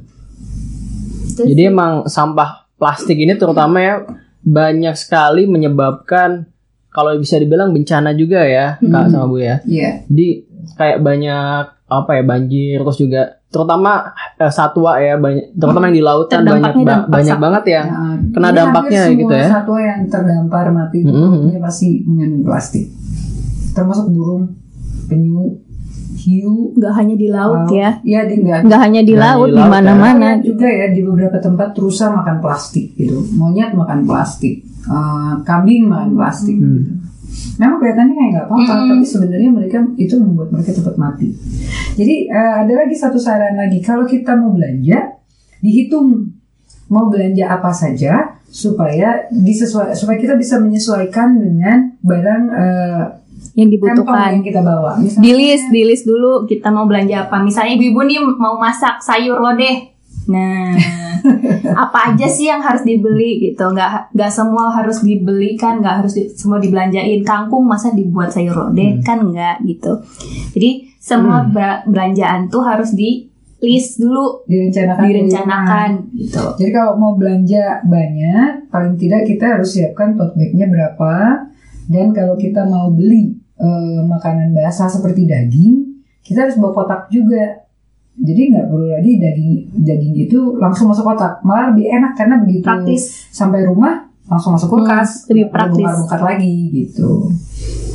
Terus- 1.36 1.50
Jadi 1.52 1.62
emang 1.68 2.08
sampah 2.08 2.70
plastik 2.80 3.20
ini 3.20 3.36
terutama 3.36 3.78
ya 3.84 3.96
banyak 4.44 4.96
sekali 4.96 5.48
menyebabkan 5.48 6.48
kalau 6.94 7.16
bisa 7.18 7.42
dibilang 7.42 7.74
bencana 7.74 8.14
juga 8.14 8.46
ya 8.46 8.78
kak 8.80 9.10
sama 9.12 9.26
bu 9.28 9.42
ya. 9.42 9.60
Iya. 9.66 10.06
Jadi 10.08 10.28
kayak 10.78 11.00
banyak 11.04 11.64
apa 11.90 12.12
ya 12.16 12.24
banjir 12.24 12.78
terus 12.80 13.00
juga 13.02 13.22
terutama 13.54 14.02
eh, 14.36 14.50
satwa 14.50 14.98
ya 14.98 15.14
banyak 15.16 15.54
terutama 15.54 15.86
yang 15.86 15.94
di 15.94 16.04
lautan 16.04 16.42
banyak 16.42 16.74
ba- 16.82 17.06
banyak 17.06 17.38
banget 17.38 17.64
yang 17.70 17.86
Ya, 17.86 18.02
kena 18.34 18.48
jadi 18.50 18.58
dampaknya 18.60 19.02
hampir 19.04 19.20
gitu 19.20 19.30
semua 19.30 19.38
ya. 19.38 19.48
Satwa 19.48 19.78
yang 19.80 20.00
terdampar 20.10 20.66
mati 20.68 20.98
itu 21.00 21.08
Mhm. 21.08 21.22
produknya 21.24 21.60
pasti 21.62 21.88
mengandung 22.04 22.44
plastik. 22.44 22.86
Termasuk 23.72 24.06
burung, 24.10 24.44
penyu, 25.06 25.62
hiu, 26.16 26.74
nggak 26.74 26.94
hanya 26.94 27.16
di 27.16 27.28
laut 27.28 27.66
ya, 27.68 27.90
Iya, 28.02 28.22
di 28.26 28.36
enggak. 28.40 28.60
nggak 28.64 28.82
hanya 28.82 29.02
di 29.02 29.14
Nggak 29.14 29.26
laut 29.28 29.50
di 29.50 29.64
mana-mana. 29.64 30.28
Lihat 30.32 30.42
juga 30.42 30.68
ya 30.68 30.88
di 30.90 31.02
beberapa 31.02 31.38
tempat 31.38 31.70
rusa 31.76 32.10
makan 32.12 32.38
plastik 32.40 32.94
gitu, 32.94 33.22
monyet 33.34 33.70
makan 33.72 34.02
plastik, 34.04 34.62
eh, 34.84 35.34
kambing 35.44 35.86
makan 35.86 36.10
plastik. 36.14 36.56
Hmm. 36.56 36.74
Gitu. 36.76 36.92
Memang 37.58 37.78
kelihatannya 37.78 38.14
kayak 38.18 38.30
nggak 38.34 38.46
apa-apa, 38.50 38.74
Mm-mm. 38.74 38.90
tapi 38.98 39.06
sebenarnya 39.06 39.50
mereka 39.54 39.78
itu 39.96 40.16
membuat 40.18 40.50
mereka 40.50 40.72
cepat 40.74 40.96
mati. 40.98 41.28
Jadi 41.94 42.16
eh, 42.30 42.54
ada 42.66 42.74
lagi 42.74 42.96
satu 42.98 43.18
saran 43.22 43.54
lagi, 43.54 43.78
kalau 43.82 44.06
kita 44.10 44.34
mau 44.34 44.54
belanja, 44.54 45.22
dihitung 45.62 46.34
mau 46.90 47.08
belanja 47.10 47.46
apa 47.50 47.72
saja 47.72 48.42
supaya 48.54 49.26
disesuai 49.34 49.98
supaya 49.98 50.18
kita 50.22 50.38
bisa 50.38 50.62
menyesuaikan 50.62 51.38
dengan 51.38 51.98
barang 52.06 52.44
eh, 52.54 53.04
yang 53.54 53.70
dibutuhkan. 53.70 54.40
yang 54.40 54.46
kita 54.46 54.62
bawa. 54.66 54.98
Misalnya, 54.98 55.26
Di 55.26 55.32
list, 55.36 55.66
di 55.70 55.82
list 55.86 56.04
dulu 56.10 56.50
kita 56.50 56.74
mau 56.74 56.90
belanja 56.90 57.30
apa. 57.30 57.38
Misalnya 57.44 57.78
ibu-ibu 57.78 58.02
nih 58.08 58.18
mau 58.40 58.58
masak 58.58 58.98
sayur 59.04 59.38
lo 59.38 59.54
deh. 59.54 59.93
Nah, 60.26 60.76
apa 61.84 62.14
aja 62.14 62.28
sih 62.28 62.48
yang 62.48 62.60
harus 62.60 62.84
dibeli 62.84 63.40
gitu? 63.42 63.64
Nggak 63.66 64.12
nggak 64.12 64.32
semua 64.32 64.72
harus 64.72 65.02
dibeli 65.02 65.56
kan? 65.56 65.80
Nggak 65.80 65.96
harus 66.04 66.14
di- 66.14 66.32
semua 66.32 66.58
dibelanjain. 66.58 67.24
Kangkung 67.24 67.64
masa 67.64 67.92
dibuat 67.92 68.30
sayur 68.30 68.54
lodeh 68.54 69.00
kan 69.02 69.20
nggak 69.24 69.64
gitu. 69.64 70.00
Jadi 70.54 70.70
semua 70.98 71.44
bra- 71.46 71.84
belanjaan 71.84 72.48
tuh 72.48 72.64
harus 72.64 72.92
di 72.92 73.28
list 73.60 73.96
dulu, 73.96 74.44
direncanakan 74.44 75.04
direncanakan 75.08 75.90
gitu. 76.14 76.44
Jadi 76.60 76.72
kalau 76.74 77.00
mau 77.00 77.16
belanja 77.16 77.80
banyak, 77.82 78.68
paling 78.68 78.96
tidak 78.96 79.24
kita 79.24 79.56
harus 79.56 79.72
siapkan 79.72 80.14
tote 80.14 80.36
bagnya 80.36 80.68
berapa. 80.68 81.48
Dan 81.84 82.12
kalau 82.12 82.36
kita 82.36 82.64
mau 82.64 82.92
beli 82.92 83.32
eh, 83.56 84.02
makanan 84.04 84.52
basah 84.52 84.88
seperti 84.88 85.24
daging, 85.24 86.00
kita 86.20 86.44
harus 86.44 86.60
bawa 86.60 86.72
kotak 86.74 87.08
juga. 87.08 87.63
Jadi 88.16 88.42
nggak 88.48 88.66
perlu 88.68 88.88
lagi 88.88 89.12
daging 89.18 89.52
daging 89.76 90.14
itu 90.20 90.40
langsung 90.56 90.86
masuk 90.86 91.02
kotak. 91.04 91.42
Malah 91.42 91.74
lebih 91.74 91.90
enak 91.90 92.14
karena 92.14 92.36
begitu 92.38 92.62
Praktis. 92.62 93.26
sampai 93.28 93.64
rumah 93.64 94.06
langsung 94.24 94.54
masuk 94.54 94.70
kulkas, 94.70 95.26
Hmm, 95.26 95.28
lebih 95.30 95.46
praktis. 95.50 95.78
bongkar-bongkar 95.78 96.22
lagi 96.24 96.54
gitu. 96.72 97.28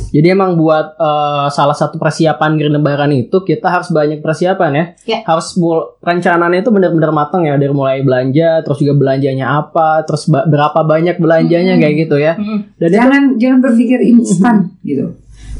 Jadi 0.09 0.27
emang 0.27 0.53
buat 0.55 0.93
eh, 0.95 1.47
salah 1.49 1.73
satu 1.73 1.95
persiapan 1.95 2.53
Green 2.53 2.73
Lebaran 2.73 3.09
itu 3.11 3.39
kita 3.39 3.69
harus 3.69 3.89
banyak 3.89 4.19
persiapan 4.19 4.71
ya. 4.71 4.85
Ya. 5.07 5.19
Harus 5.23 5.53
perencanaannya 5.99 6.59
itu 6.59 6.69
benar-benar 6.69 7.11
matang 7.11 7.45
ya 7.45 7.55
dari 7.55 7.69
mulai 7.69 8.01
belanja, 8.01 8.61
terus 8.61 8.77
juga 8.77 8.93
belanjanya 8.95 9.57
apa, 9.57 10.01
terus 10.01 10.25
ba- 10.25 10.45
berapa 10.45 10.81
banyak 10.83 11.17
belanjanya 11.17 11.77
kayak 11.77 11.95
gitu 11.99 12.17
ya. 12.17 12.33
Mm. 12.35 12.59
Dan 12.75 12.87
itu 12.87 12.95
jangan 12.95 13.23
jangan 13.37 13.59
berpikir 13.61 13.99
instan 14.03 14.55
gitu. 14.83 15.13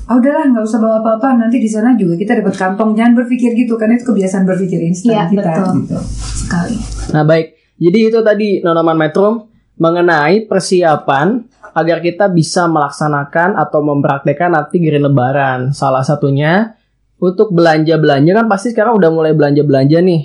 Oh 0.10 0.18
udahlah 0.18 0.50
nggak 0.50 0.66
usah 0.66 0.82
bawa 0.82 1.06
apa-apa 1.06 1.38
nanti 1.38 1.62
di 1.62 1.70
sana 1.70 1.94
juga 1.94 2.18
kita 2.18 2.42
dapat 2.42 2.58
kantong 2.58 2.98
jangan 2.98 3.13
berpikir 3.13 3.54
gitu 3.54 3.78
karena 3.78 3.94
itu 3.94 4.10
kebiasaan 4.10 4.42
berpikir 4.42 4.82
instan 4.82 5.13
Iya, 5.13 5.24
kita 5.30 5.50
betul. 5.54 5.74
gitu. 5.86 5.98
Sekali. 6.18 6.75
Nah 7.13 7.24
baik, 7.24 7.48
jadi 7.78 8.00
itu 8.10 8.20
tadi 8.20 8.50
Nonoman 8.60 8.98
Metro 8.98 9.46
mengenai 9.78 10.50
persiapan 10.50 11.46
agar 11.72 12.01
kita 12.01 12.25
bisa 12.28 12.66
melaksanakan 12.66 13.54
atau 13.54 13.86
mempraktekkan 13.86 14.50
nanti 14.50 14.82
Green 14.82 15.06
Lebaran. 15.06 15.72
Salah 15.72 16.01
satunya 16.01 16.74
untuk 17.22 17.54
belanja-belanja 17.54 18.34
kan 18.34 18.50
pasti 18.50 18.74
sekarang 18.74 18.98
udah 18.98 19.13
mulai 19.13 19.38
belanja-belanja 19.38 20.01
nih, 20.01 20.22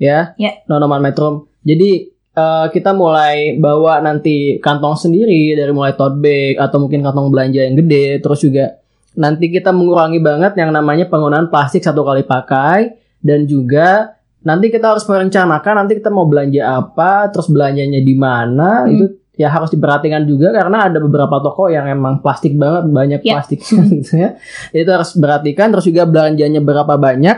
ya, 0.00 0.32
Ya. 0.40 0.64
Nonoman 0.64 1.04
Metro. 1.04 1.52
Jadi 1.60 2.08
eh, 2.32 2.66
kita 2.72 2.96
mulai 2.96 3.60
bawa 3.60 4.00
nanti 4.00 4.56
kantong 4.56 4.96
sendiri 4.96 5.52
dari 5.52 5.76
mulai 5.76 5.92
tote 5.92 6.16
bag 6.16 6.56
atau 6.56 6.80
mungkin 6.80 7.04
kantong 7.04 7.28
belanja 7.28 7.60
yang 7.68 7.76
gede, 7.76 8.24
terus 8.24 8.40
juga 8.40 8.79
nanti 9.12 9.48
kita 9.48 9.70
mengurangi 9.70 10.18
banget 10.18 10.54
yang 10.54 10.70
namanya 10.70 11.06
penggunaan 11.06 11.48
plastik 11.48 11.80
satu 11.80 12.02
kali 12.02 12.22
pakai 12.22 12.94
dan 13.18 13.44
juga 13.44 14.14
nanti 14.40 14.68
kita 14.68 14.90
harus 14.90 15.04
merencanakan 15.04 15.74
nanti 15.76 15.92
kita 15.94 16.08
mau 16.08 16.24
belanja 16.24 16.62
apa, 16.64 17.28
terus 17.28 17.46
belanjanya 17.46 18.00
di 18.00 18.14
mana 18.14 18.84
Hmm. 18.84 18.90
itu 18.90 19.04
ya 19.34 19.48
harus 19.48 19.68
diperhatikan 19.68 20.24
juga 20.24 20.48
karena 20.50 20.84
ada 20.84 20.98
beberapa 20.98 21.40
toko 21.40 21.66
yang 21.66 21.84
emang 21.86 22.20
plastik 22.20 22.54
banget 22.54 22.88
banyak 22.88 23.20
Ya. 23.20 23.36
plastik 23.36 23.60
gitu 23.92 24.12
ya. 24.14 24.36
Itu 24.70 24.88
harus 24.88 25.12
perhatikan 25.12 25.68
terus 25.70 25.84
juga 25.84 26.04
belanjanya 26.04 26.60
berapa 26.60 26.94
banyak 26.94 27.36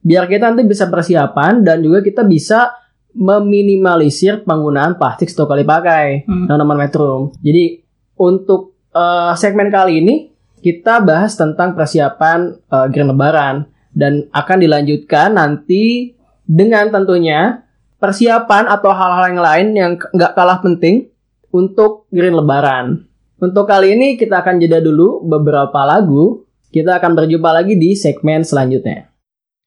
biar 0.00 0.24
kita 0.26 0.48
nanti 0.48 0.64
bisa 0.64 0.86
persiapan 0.86 1.60
dan 1.60 1.80
juga 1.80 1.98
kita 1.98 2.22
bisa 2.22 2.72
meminimalisir 3.12 4.42
penggunaan 4.42 4.96
plastik 4.96 5.28
satu 5.28 5.46
kali 5.46 5.62
pakai 5.62 6.24
Hmm. 6.24 6.44
teman-teman 6.46 6.78
Metro. 6.78 7.32
Jadi 7.38 7.80
untuk 8.16 8.76
eh, 8.90 9.32
segmen 9.34 9.68
kali 9.68 10.00
ini 10.00 10.14
kita 10.62 11.00
bahas 11.04 11.36
tentang 11.36 11.76
persiapan 11.76 12.54
eh, 12.56 12.86
Green 12.92 13.08
Lebaran 13.10 13.66
dan 13.96 14.28
akan 14.32 14.58
dilanjutkan 14.60 15.36
nanti 15.36 16.14
dengan 16.44 16.92
tentunya 16.92 17.64
persiapan 17.96 18.68
atau 18.68 18.92
hal-hal 18.92 19.24
yang 19.32 19.42
lain 19.42 19.66
yang 19.74 19.92
nggak 19.96 20.36
kalah 20.36 20.60
penting 20.60 21.08
untuk 21.48 22.04
Green 22.12 22.36
Lebaran. 22.36 23.08
Untuk 23.36 23.68
kali 23.68 23.92
ini 23.96 24.16
kita 24.16 24.40
akan 24.40 24.60
jeda 24.60 24.80
dulu 24.80 25.24
beberapa 25.24 25.84
lagu. 25.84 26.44
Kita 26.72 27.00
akan 27.00 27.16
berjumpa 27.16 27.50
lagi 27.56 27.76
di 27.76 27.96
segmen 27.96 28.44
selanjutnya. 28.44 29.08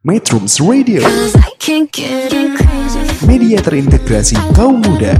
Metrums 0.05 0.61
Radio, 0.61 1.01
Cause 1.01 1.35
I 1.35 1.51
can't 1.57 1.89
get 1.91 2.31
crazy. 2.31 3.03
media 3.25 3.59
terintegrasi 3.59 4.37
kaum 4.53 4.79
muda. 4.79 5.17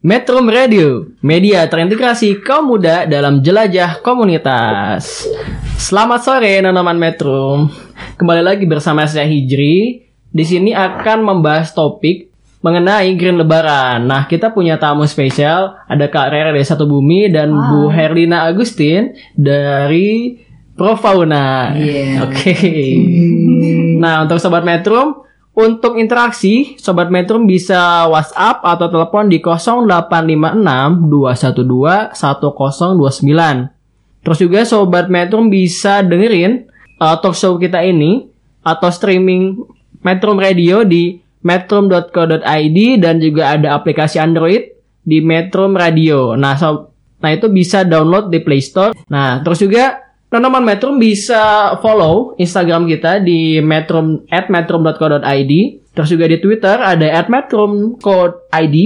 Metro 0.00 0.40
Radio, 0.48 1.12
media 1.20 1.68
terintegrasi 1.68 2.40
kaum 2.40 2.72
muda 2.72 3.04
dalam 3.04 3.44
jelajah 3.44 4.00
komunitas. 4.00 5.28
Selamat 5.76 6.24
sore 6.24 6.56
Nonoman 6.64 6.96
Metro. 6.96 7.68
Kembali 8.16 8.40
lagi 8.40 8.64
bersama 8.64 9.04
saya 9.04 9.28
Hijri. 9.28 10.08
Di 10.32 10.40
sini 10.40 10.72
akan 10.72 11.20
membahas 11.20 11.76
topik 11.76 12.32
mengenai 12.64 13.12
Green 13.12 13.36
Lebaran. 13.36 14.08
Nah, 14.08 14.24
kita 14.24 14.56
punya 14.56 14.80
tamu 14.80 15.04
spesial, 15.04 15.76
ada 15.84 16.08
Kak 16.08 16.32
Rere 16.32 16.56
dari 16.56 16.64
Satu 16.64 16.88
Bumi 16.88 17.28
dan 17.28 17.52
Bu 17.52 17.92
Herlina 17.92 18.48
Agustin 18.48 19.12
dari 19.36 20.40
Profauna. 20.80 21.76
Iya. 21.76 22.24
Oke. 22.24 22.56
Nah, 24.00 24.24
untuk 24.24 24.40
sobat 24.40 24.64
Metro, 24.64 25.28
untuk 25.50 25.98
interaksi, 25.98 26.78
Sobat 26.78 27.10
Metro 27.10 27.42
bisa 27.42 28.06
WhatsApp 28.06 28.62
atau 28.62 28.86
telepon 28.86 29.26
di 29.26 29.42
0856 29.42 31.10
212 31.10 32.14
1029. 32.14 34.22
Terus 34.22 34.38
juga 34.38 34.60
Sobat 34.62 35.10
Metro 35.10 35.42
bisa 35.50 36.06
dengerin 36.06 36.70
uh, 37.02 37.18
talk 37.18 37.34
show 37.34 37.58
kita 37.58 37.82
ini 37.82 38.30
atau 38.62 38.88
streaming 38.92 39.58
Metro 40.00 40.32
Radio 40.38 40.86
di 40.86 41.18
metrum.co.id 41.40 42.78
dan 43.00 43.16
juga 43.18 43.56
ada 43.56 43.74
aplikasi 43.74 44.20
Android 44.20 44.70
di 45.00 45.24
Metro 45.24 45.66
Radio. 45.72 46.36
Nah, 46.36 46.54
so, 46.60 46.92
nah 47.18 47.32
itu 47.32 47.48
bisa 47.48 47.82
download 47.82 48.28
di 48.28 48.44
Play 48.44 48.60
Store. 48.60 48.92
Nah, 49.08 49.40
terus 49.40 49.64
juga 49.64 50.09
teman-teman 50.30 50.62
Metrum 50.62 50.96
bisa 51.02 51.74
follow 51.82 52.38
Instagram 52.38 52.86
kita 52.86 53.18
di 53.18 53.58
metrum 53.58 54.22
at 54.30 54.46
metrum.co.id. 54.46 55.52
Terus 55.90 56.08
juga 56.08 56.30
di 56.30 56.38
Twitter 56.38 56.78
ada 56.78 57.06
at 57.18 57.26
metrum.co.id. 57.26 58.76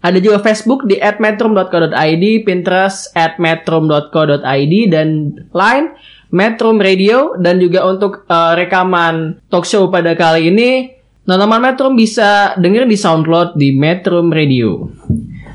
Ada 0.00 0.18
juga 0.18 0.40
Facebook 0.42 0.88
di 0.88 0.96
at 0.98 1.22
metrum.co.id, 1.22 2.24
Pinterest 2.42 3.12
at 3.14 3.38
metrum.co.id, 3.38 4.74
dan 4.90 5.08
Line 5.54 5.86
Metrum 6.34 6.82
Radio. 6.82 7.38
Dan 7.38 7.62
juga 7.62 7.86
untuk 7.86 8.26
eh, 8.26 8.52
rekaman 8.58 9.38
talk 9.46 9.62
show 9.62 9.86
pada 9.92 10.18
kali 10.18 10.50
ini, 10.50 10.90
teman-teman 11.22 11.70
Metrum 11.70 11.94
bisa 11.94 12.58
denger 12.58 12.90
di 12.90 12.98
SoundCloud 12.98 13.54
di 13.54 13.70
Metrum 13.78 14.34
Radio. 14.34 14.90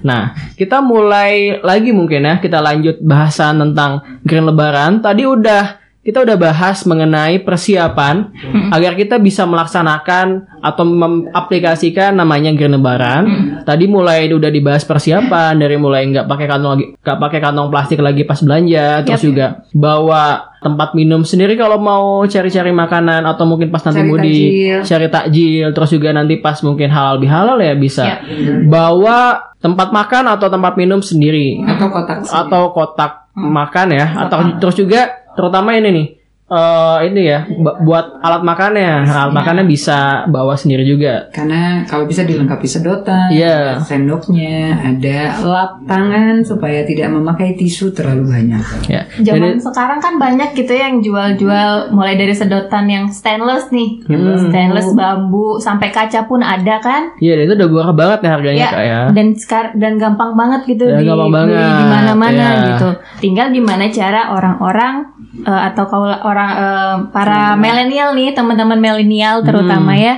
Nah, 0.06 0.38
kita 0.54 0.86
mulai 0.86 1.58
lagi 1.66 1.90
mungkin 1.90 2.30
ya, 2.30 2.38
kita 2.38 2.62
lanjut 2.62 3.02
bahasan 3.02 3.58
tentang 3.58 4.22
Grand 4.22 4.46
Lebaran. 4.46 5.02
Tadi 5.02 5.26
udah 5.26 5.85
kita 6.06 6.22
udah 6.22 6.38
bahas 6.38 6.86
mengenai 6.86 7.42
persiapan 7.42 8.30
agar 8.70 8.94
kita 8.94 9.18
bisa 9.18 9.50
melaksanakan 9.50 10.46
atau 10.62 10.86
mengaplikasikan 10.86 12.14
namanya 12.14 12.54
Grand 12.54 12.78
Lebaran. 12.78 13.24
Tadi 13.66 13.90
mulai 13.90 14.30
udah 14.30 14.54
dibahas 14.54 14.86
persiapan 14.86 15.58
dari 15.58 15.82
mulai 15.82 16.06
nggak 16.06 16.30
pakai 16.30 16.46
kantong 16.46 16.72
lagi, 16.78 16.86
nggak 17.02 17.18
pakai 17.18 17.40
kantong 17.42 17.68
plastik 17.74 18.00
lagi 18.06 18.22
pas 18.22 18.38
belanja, 18.38 19.02
terus 19.02 19.26
juga 19.26 19.66
bawa 19.74 20.54
tempat 20.62 20.94
minum 20.94 21.26
sendiri 21.26 21.58
kalau 21.58 21.82
mau 21.82 22.22
cari-cari 22.30 22.70
makanan 22.70 23.26
atau 23.26 23.50
mungkin 23.50 23.74
pas 23.74 23.82
nanti 23.86 24.06
mudik 24.06 24.30
takjil. 24.30 24.80
cari 24.86 25.08
takjil, 25.10 25.68
terus 25.74 25.90
juga 25.90 26.10
nanti 26.14 26.38
pas 26.38 26.58
mungkin 26.62 26.90
halal 26.94 27.18
bihalal 27.18 27.58
ya 27.58 27.74
bisa. 27.74 28.22
Bawa 28.70 29.42
tempat 29.58 29.90
makan 29.90 30.38
atau 30.38 30.54
tempat 30.54 30.78
minum 30.78 31.02
sendiri. 31.02 31.66
Atau 31.66 31.90
kotak 31.90 32.30
sih. 32.30 32.34
atau 32.34 32.70
kotak 32.70 33.26
makan 33.36 33.92
ya 33.92 34.06
atau 34.16 34.38
terus 34.64 34.80
juga 34.80 35.25
terutama 35.36 35.76
ini 35.78 35.90
nih 35.92 36.08
eh 36.48 36.98
ini 37.04 37.26
ya 37.26 37.42
bu- 37.44 37.74
buat 37.82 38.22
alat 38.22 38.40
makannya 38.40 39.02
alat 39.02 39.34
makannya 39.34 39.66
bisa 39.66 39.98
bawa 40.28 40.54
sendiri 40.54 40.86
juga 40.86 41.26
Karena 41.32 41.82
kalau 41.84 42.06
bisa 42.06 42.22
dilengkapi 42.22 42.64
sedotan, 42.64 43.28
Iya. 43.28 43.82
sendoknya, 43.82 44.78
ada 44.78 45.42
lap 45.42 45.82
tangan 45.84 46.40
supaya 46.40 46.86
tidak 46.86 47.10
memakai 47.10 47.54
tisu 47.54 47.90
terlalu 47.92 48.30
banyak. 48.30 48.62
ya 48.86 49.02
Zaman 49.18 49.58
jadi 49.58 49.60
sekarang 49.60 49.98
kan 49.98 50.14
banyak 50.16 50.54
gitu 50.54 50.70
ya 50.70 50.86
yang 50.86 51.02
jual-jual 51.02 51.72
mulai 51.90 52.14
dari 52.14 52.32
sedotan 52.32 52.86
yang 52.86 53.10
stainless 53.10 53.70
nih, 53.70 54.06
Hmm. 54.06 54.38
stainless 54.46 54.94
bambu 54.94 55.58
sampai 55.58 55.90
kaca 55.90 56.24
pun 56.24 56.40
ada 56.40 56.78
kan? 56.78 57.10
iya 57.18 57.34
dan 57.36 57.44
itu 57.44 57.54
udah 57.56 57.68
murah 57.68 57.92
banget 57.92 58.20
ya 58.22 58.30
harganya 58.32 58.60
Ya, 58.60 58.70
kak 58.70 58.84
ya 58.84 59.00
dan 59.12 59.28
sekar 59.34 59.66
dan 59.74 59.98
gampang 59.98 60.32
banget 60.32 60.62
gitu 60.68 60.86
Ya, 60.86 61.02
di, 61.02 61.06
gampang 61.06 61.32
banget, 61.32 61.58
di 61.58 61.86
mana-mana 61.88 62.38
ya. 62.54 62.66
gitu. 62.70 62.90
Tinggal 63.20 63.50
gimana 63.50 63.90
cara 63.90 64.30
orang-orang 64.30 65.10
eh, 65.38 65.62
atau 65.66 65.84
kalau 65.86 66.08
orang 66.22 66.34
eh, 66.44 66.96
para 67.16 67.56
milenial 67.56 68.12
nih, 68.12 68.36
teman-teman 68.36 68.80
milenial 68.82 69.40
terutama 69.46 69.96
Hmm. 69.96 70.04
ya 70.04 70.16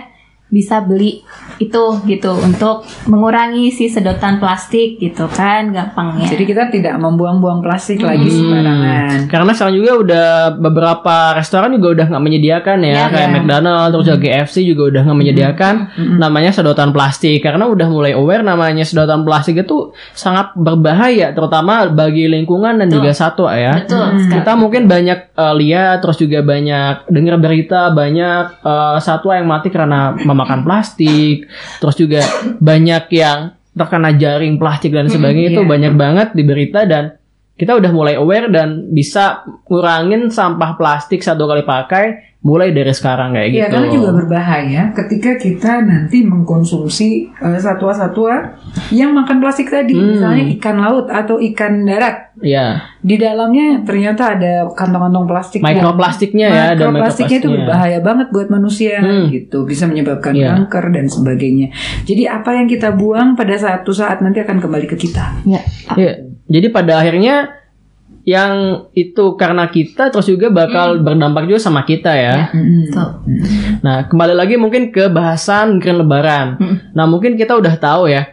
bisa 0.47 0.79
beli 0.79 1.27
itu 1.57 1.83
gitu 2.05 2.31
untuk 2.37 2.81
mengurangi 3.03 3.67
si 3.67 3.87
sedotan 3.87 4.37
plastik 4.37 4.95
gitu 4.95 5.27
kan 5.27 5.73
gampangnya. 5.73 6.23
Jadi 6.23 6.43
kita 6.45 6.69
tidak 6.69 6.95
membuang-buang 6.95 7.59
plastik 7.59 7.99
lagi 7.99 8.29
sembarangan. 8.29 9.27
karena 9.27 9.51
sekarang 9.51 9.75
juga 9.75 9.91
udah 9.97 10.27
beberapa 10.55 11.15
restoran 11.33 11.73
juga 11.73 11.99
udah 11.99 12.05
nggak 12.07 12.23
menyediakan 12.23 12.77
ya, 12.79 12.93
Ya, 12.93 13.05
kayak 13.09 13.27
ya. 13.27 13.33
McDonald 13.33 13.87
terus 13.91 14.05
juga 14.05 14.19
KFC 14.21 14.55
juga 14.63 14.83
udah 14.87 15.01
nggak 15.03 15.19
menyediakan 15.19 15.73
namanya 16.15 16.51
sedotan 16.51 16.89
plastik 16.91 17.41
karena 17.41 17.65
udah 17.65 17.87
mulai 17.87 18.13
aware 18.13 18.41
namanya 18.41 18.81
sedotan 18.81 19.21
plastik 19.21 19.57
itu 19.57 19.91
sangat 20.13 20.55
berbahaya 20.55 21.33
terutama 21.33 21.87
bagi 21.87 22.25
lingkungan 22.25 22.77
dan 22.77 22.87
juga 22.87 23.11
satwa 23.11 23.51
ya 23.51 23.83
Betul 23.83 24.15
sekali. 24.17 24.33
kita 24.39 24.51
mungkin 24.55 24.83
banyak 24.85 25.19
eh, 25.33 25.53
lihat 25.57 25.99
terus 25.99 26.17
juga 26.17 26.39
banyak 26.39 27.09
dengar 27.09 27.35
berita 27.35 27.91
banyak 27.91 28.43
eh, 28.61 28.97
satwa 28.99 29.35
yang 29.35 29.49
mati 29.49 29.67
karena 29.67 30.13
memakan 30.37 30.61
plastik 30.61 31.49
terus 31.81 31.97
juga 31.97 32.21
banyak 32.61 33.09
yang 33.09 33.57
terkena 33.73 34.13
jaring 34.13 34.61
plastik 34.61 34.93
dan 34.93 35.09
sebagainya 35.09 35.57
itu 35.57 35.61
iya. 35.65 35.69
banyak 35.69 35.93
banget 35.97 36.27
di 36.37 36.43
berita 36.45 36.85
dan 36.85 37.16
kita 37.57 37.73
udah 37.73 37.89
mulai 37.89 38.13
aware 38.15 38.47
dan 38.47 38.87
bisa 38.87 39.41
ngurangin 39.65 40.29
sampah 40.29 40.77
plastik 40.77 41.19
satu 41.19 41.43
kali 41.43 41.65
pakai 41.65 42.05
mulai 42.37 42.69
dari 42.69 42.93
sekarang 42.93 43.33
kayak 43.33 43.49
Iya, 43.49 43.57
gitu. 43.59 43.71
karena 43.75 43.87
juga 43.91 44.09
berbahaya 44.13 44.81
ketika 44.93 45.35
kita 45.35 45.83
nanti 45.83 46.21
mengkonsumsi 46.23 47.33
eh, 47.33 47.59
satwa-satwa 47.59 48.55
yang 48.93 49.11
makan 49.11 49.41
plastik 49.41 49.67
tadi, 49.67 49.91
Hmm. 49.91 50.15
misalnya 50.15 50.43
ikan 50.55 50.77
laut 50.79 51.09
atau 51.09 51.41
ikan 51.43 51.83
darat. 51.83 52.31
Iya. 52.39 52.87
Di 53.01 53.17
dalamnya 53.17 53.81
ternyata 53.83 54.37
ada 54.37 54.69
kantong-kantong 54.69 55.25
plastik. 55.25 55.59
Mikroplastiknya 55.59 56.47
ya, 56.47 56.63
ada 56.71 56.87
Mikroplastiknya 56.87 57.37
itu 57.41 57.49
berbahaya 57.51 57.99
banget 57.99 58.27
buat 58.29 58.47
manusia 58.47 59.01
Hmm. 59.01 59.27
gitu, 59.27 59.65
bisa 59.65 59.89
menyebabkan 59.89 60.31
Iya. 60.31 60.55
kanker 60.55 60.93
dan 60.93 61.05
sebagainya. 61.09 61.73
Jadi 62.05 62.23
apa 62.29 62.53
yang 62.53 62.69
kita 62.69 62.93
buang 62.93 63.33
pada 63.33 63.57
satu 63.57 63.89
saat 63.91 64.21
nanti 64.21 64.39
akan 64.39 64.61
kembali 64.61 64.85
ke 64.85 64.95
kita. 64.95 65.41
Ya. 65.43 65.59
Jadi 66.47 66.67
pada 66.71 67.03
akhirnya 67.03 67.53
yang 68.27 68.83
itu 68.91 69.39
karena 69.39 69.71
kita 69.71 70.11
terus 70.11 70.27
juga 70.27 70.51
bakal 70.51 70.99
berdampak 70.99 71.47
juga 71.47 71.59
sama 71.63 71.87
kita 71.87 72.11
ya. 72.11 72.51
Mm-mm. 72.51 72.91
Tuh. 72.91 73.11
Nah, 73.83 74.07
kembali 74.07 74.35
lagi 74.35 74.59
mungkin 74.59 74.91
ke 74.91 75.07
bahasan 75.07 75.79
Grand 75.79 76.03
Lebaran. 76.03 76.59
Nah, 76.91 77.05
mungkin 77.07 77.39
kita 77.39 77.55
udah 77.55 77.75
tahu 77.79 78.11
ya, 78.11 78.27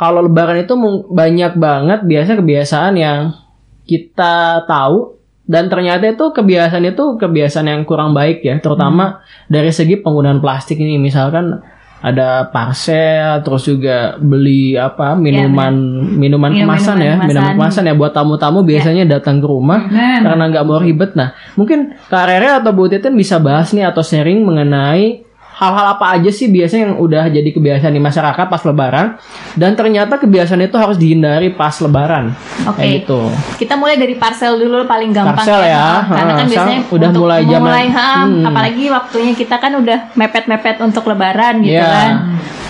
kalau 0.00 0.24
Lebaran 0.24 0.64
itu 0.64 0.72
banyak 1.12 1.52
banget 1.56 2.00
biasa 2.04 2.40
kebiasaan 2.40 2.94
yang 2.96 3.36
kita 3.84 4.64
tahu 4.64 5.20
dan 5.44 5.68
ternyata 5.68 6.16
itu 6.16 6.32
kebiasaan 6.32 6.84
itu 6.88 7.04
kebiasaan 7.20 7.68
yang 7.68 7.84
kurang 7.84 8.16
baik 8.16 8.40
ya, 8.40 8.56
terutama 8.56 9.20
dari 9.52 9.68
segi 9.68 10.00
penggunaan 10.00 10.40
plastik 10.40 10.80
ini. 10.80 10.96
Misalkan 10.96 11.60
ada 11.98 12.46
parcel, 12.46 13.42
terus 13.42 13.66
juga 13.66 14.14
beli 14.16 14.78
apa 14.78 15.18
minuman 15.18 15.74
minuman 16.14 16.52
Minum- 16.54 16.62
kemasan 16.70 16.96
ya, 17.02 17.18
minuman 17.18 17.26
minuman 17.26 17.44
kemasan. 17.50 17.56
kemasan 17.58 17.90
ya 17.90 17.94
buat 17.96 18.12
tamu-tamu 18.14 18.58
biasanya 18.62 19.04
datang 19.08 19.42
ke 19.42 19.46
rumah 19.48 19.90
Nah, 19.90 20.22
karena 20.22 20.44
nggak 20.46 20.64
mau 20.64 20.78
ribet. 20.78 21.18
Nah, 21.18 21.34
mungkin 21.58 21.98
Kak 22.06 22.24
Rere 22.30 22.62
atau 22.62 22.70
Bu 22.70 22.86
Titin 22.86 23.16
bisa 23.16 23.42
bahas 23.42 23.74
nih 23.74 23.90
atau 23.90 24.00
sharing 24.00 24.46
mengenai 24.46 25.25
hal-hal 25.56 25.86
apa 25.90 26.12
aja 26.12 26.28
sih 26.28 26.46
biasanya 26.46 26.86
yang 26.86 26.96
udah 26.96 27.24
jadi 27.26 27.48
kebiasaan 27.48 27.90
di 27.90 27.98
masyarakat 27.98 28.44
pas 28.44 28.60
Lebaran 28.60 29.16
dan 29.56 29.72
ternyata 29.72 30.16
kebiasaan 30.16 30.60
itu 30.60 30.76
harus 30.76 30.96
dihindari 30.96 31.48
pas 31.50 31.72
Lebaran. 31.80 32.36
Oke. 32.68 32.76
Kayak 32.76 32.92
gitu. 33.02 33.20
Kita 33.56 33.74
mulai 33.74 33.96
dari 33.96 34.14
parcel 34.14 34.52
dulu 34.54 34.84
paling 34.84 35.10
gampang 35.10 35.32
Parcel 35.34 35.64
ya. 35.64 36.04
Karena 36.04 36.28
Ha, 36.28 36.38
kan 36.38 36.46
biasanya 36.46 36.78
udah 36.86 37.08
untuk 37.08 37.22
mulai 37.22 37.40
zaman- 37.40 37.56
memulai, 37.56 37.86
ha, 37.88 38.10
Hmm. 38.20 38.44
apalagi 38.44 38.84
waktunya 38.86 39.32
kita 39.32 39.56
kan 39.56 39.72
udah 39.74 39.98
mepet-mepet 40.12 40.76
untuk 40.78 41.04
lebaran 41.06 41.54
gitu 41.60 41.72
Iya. 41.72 41.88
kan. 41.88 42.12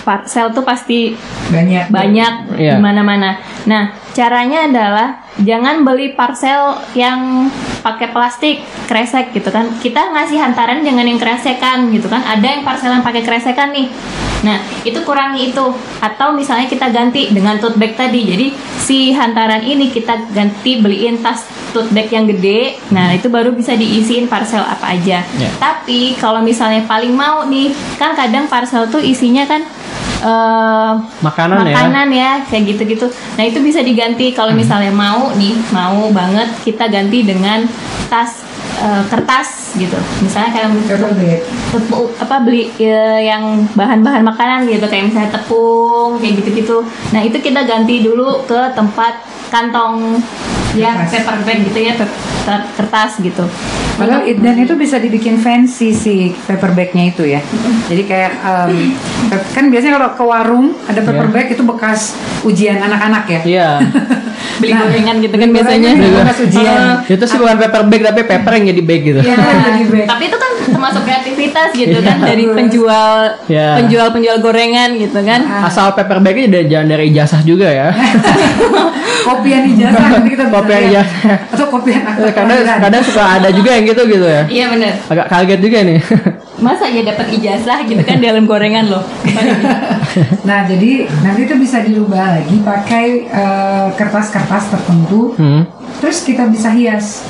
Parcel 0.07 0.55
tuh 0.55 0.63
pasti 0.63 1.11
banyak 1.51 1.91
banyak 1.91 2.33
Iya. 2.55 2.79
di 2.79 2.79
mana-mana. 2.79 3.35
Nah, 3.67 3.91
caranya 4.15 4.71
adalah 4.71 5.27
jangan 5.43 5.83
beli 5.83 6.15
parcel 6.15 6.79
yang 6.95 7.51
pakai 7.83 8.15
plastik 8.15 8.63
kresek 8.87 9.35
gitu 9.35 9.51
kan. 9.51 9.67
Kita 9.83 10.15
ngasih 10.15 10.39
hantaran 10.39 10.79
jangan 10.87 11.03
yang 11.03 11.19
kresekan 11.19 11.91
gitu 11.91 12.07
kan. 12.07 12.23
Ada 12.23 12.47
yang 12.47 12.63
parcel 12.63 12.95
yang 12.95 13.03
pakai 13.03 13.27
kresekan 13.27 13.75
nih. 13.75 13.91
Nah, 14.47 14.63
itu 14.87 14.95
kurangi 15.03 15.51
itu. 15.51 15.65
Atau 15.99 16.31
misalnya 16.31 16.71
kita 16.71 16.87
ganti 16.93 17.35
dengan 17.35 17.59
tote 17.59 17.75
bag 17.75 17.99
tadi. 17.99 18.23
Jadi 18.23 18.47
si 18.79 19.11
hantaran 19.11 19.65
ini 19.65 19.91
kita 19.91 20.31
ganti 20.31 20.79
beliin 20.79 21.19
tas 21.19 21.43
tote 21.73 21.91
bag 21.91 22.07
yang 22.07 22.29
gede. 22.29 22.79
Nah, 22.93 23.11
itu 23.11 23.27
baru 23.27 23.51
bisa 23.51 23.73
diisiin 23.75 24.29
parcel 24.31 24.63
apa 24.63 24.93
aja. 24.93 25.25
Ya. 25.25 25.49
Tapi 25.59 26.15
kalau 26.21 26.39
misalnya 26.39 26.85
paling 26.85 27.11
mau 27.11 27.43
nih, 27.49 27.73
kan 27.97 28.13
kadang 28.15 28.45
parcel 28.47 28.87
tuh 28.87 29.01
isinya 29.01 29.43
kan 29.49 29.65
eh 30.17 30.91
Makanan, 31.19 31.61
ya. 31.61 31.75
makanan 31.75 32.07
ya 32.09 32.31
kayak 32.47 32.63
gitu-gitu. 32.73 33.05
Nah 33.35 33.43
itu 33.43 33.59
bisa 33.59 33.79
diganti 33.81 34.31
kalau 34.31 34.49
Hmm. 34.49 34.59
misalnya 34.59 34.89
mau 34.89 35.29
nih 35.33 35.53
mau 35.69 36.09
banget 36.09 36.49
kita 36.63 36.87
ganti 36.87 37.21
dengan 37.21 37.69
tas 38.07 38.46
eh, 38.77 39.03
kertas 39.07 39.73
gitu. 39.75 39.97
Misalnya 40.19 40.49
kayak 40.51 40.67
bag. 41.13 41.41
tepung 41.67 42.07
apa 42.15 42.35
beli 42.39 42.69
eh, 42.77 43.25
yang 43.25 43.43
bahan-bahan 43.71 44.23
makanan 44.23 44.65
gitu 44.65 44.85
kayak 44.85 45.09
misalnya 45.09 45.31
tepung 45.33 46.17
kayak 46.17 46.33
gitu-gitu. 46.39 46.81
Nah 47.09 47.21
itu 47.21 47.37
kita 47.37 47.63
ganti 47.63 47.99
dulu 47.99 48.43
ke 48.43 48.71
tempat 48.71 49.21
kantong 49.47 50.19
Kertas. 50.93 51.09
paper 51.09 51.37
bag 51.41 51.57
gitu 51.63 51.79
ya 51.79 51.93
kertas 52.77 53.17
gitu. 53.17 53.43
Padahal 53.97 54.29
dan 54.29 54.55
itu 54.55 54.77
bisa 54.77 55.01
dibikin 55.01 55.35
fancy 55.35 55.89
si 55.89 56.15
paper 56.45 56.71
bagnya 56.71 57.09
itu 57.09 57.25
ya. 57.25 57.41
Jadi 57.89 58.03
kayak 58.05 58.31
pep- 59.25 59.49
kan 59.55 59.65
biasanya 59.67 59.97
kalau 59.97 60.09
ke 60.13 60.23
warung 60.23 60.67
ada 60.85 61.01
paper 61.01 61.27
Iya. 61.27 61.33
bag 61.33 61.47
itu 61.49 61.63
bekas 61.65 62.13
ujian 62.43 62.77
anak-anak 62.77 63.25
ya. 63.25 63.41
Iya. 63.41 63.69
Beli 64.57 64.71
Nah, 64.71 64.79
gorengan 64.83 65.15
gitu 65.19 65.35
kan 65.35 65.49
biasanya. 65.49 65.91
gorengan 65.93 66.17
bekas 66.17 66.37
ujian. 66.41 66.79
itu 67.07 67.23
sih 67.23 67.37
bukan 67.37 67.55
paper 67.57 67.81
bag 67.85 68.01
tapi 68.03 68.21
paper 68.23 68.51
yang 68.53 68.65
jadi 68.67 68.81
bag 68.81 69.01
gitu. 69.03 69.19
Iya, 69.21 69.35
jadi 69.67 69.83
bag. 69.85 70.05
Tapi 70.07 70.23
itu 70.25 70.37
kan 70.37 70.51
termasuk 70.67 71.01
kreativitas 71.03 71.69
gitu 71.71 71.97
kan 71.99 72.17
Iya. 72.17 72.25
dari 72.25 72.43
penjual 72.47 73.17
Iya. 73.47 73.67
penjual-penjual 73.77 74.37
gorengan 74.39 74.89
gitu 74.95 75.19
kan. 75.21 75.41
Asal 75.61 75.93
paper 75.93 76.19
bagnya 76.19 76.43
udah 76.47 76.61
jangan 76.65 76.87
dari 76.87 77.03
ijazah 77.09 77.41
juga 77.41 77.67
ya. 77.67 77.87
Kopian 79.27 79.63
ijazah 79.67 80.03
nanti 80.13 80.29
kita 80.29 80.47
Kopian 80.47 80.81
ijazah. 80.87 81.35
Atau 81.51 81.67
kopian 81.67 82.01
kadang 82.29 82.59
kadang 82.63 83.01
suka 83.01 83.23
ada 83.37 83.49
juga 83.49 83.69
yang 83.71 83.85
gitu 83.85 84.01
gitu 84.05 84.23
ya. 84.23 84.43
Iya 84.47 84.65
bener 84.69 84.93
Agak 85.05 85.27
kaget 85.27 85.59
juga 85.59 85.77
nih. 85.83 85.99
Masa 86.57 86.89
ya 86.89 87.05
dapat 87.05 87.37
ijazah 87.37 87.85
gitu 87.85 88.01
kan 88.01 88.17
dalam 88.17 88.49
gorengan 88.49 88.89
loh. 88.89 89.03
Nah, 90.47 90.65
jadi 90.65 91.05
nanti 91.21 91.45
itu 91.45 91.53
bisa 91.61 91.83
dirubah 91.85 92.41
lagi 92.41 92.57
pakai 92.65 93.29
eh, 93.29 93.87
kertas-kertas 93.93 94.73
tertentu. 94.73 95.37
Hmm. 95.37 95.67
Terus 96.01 96.25
kita 96.25 96.49
bisa 96.49 96.73
hias. 96.73 97.21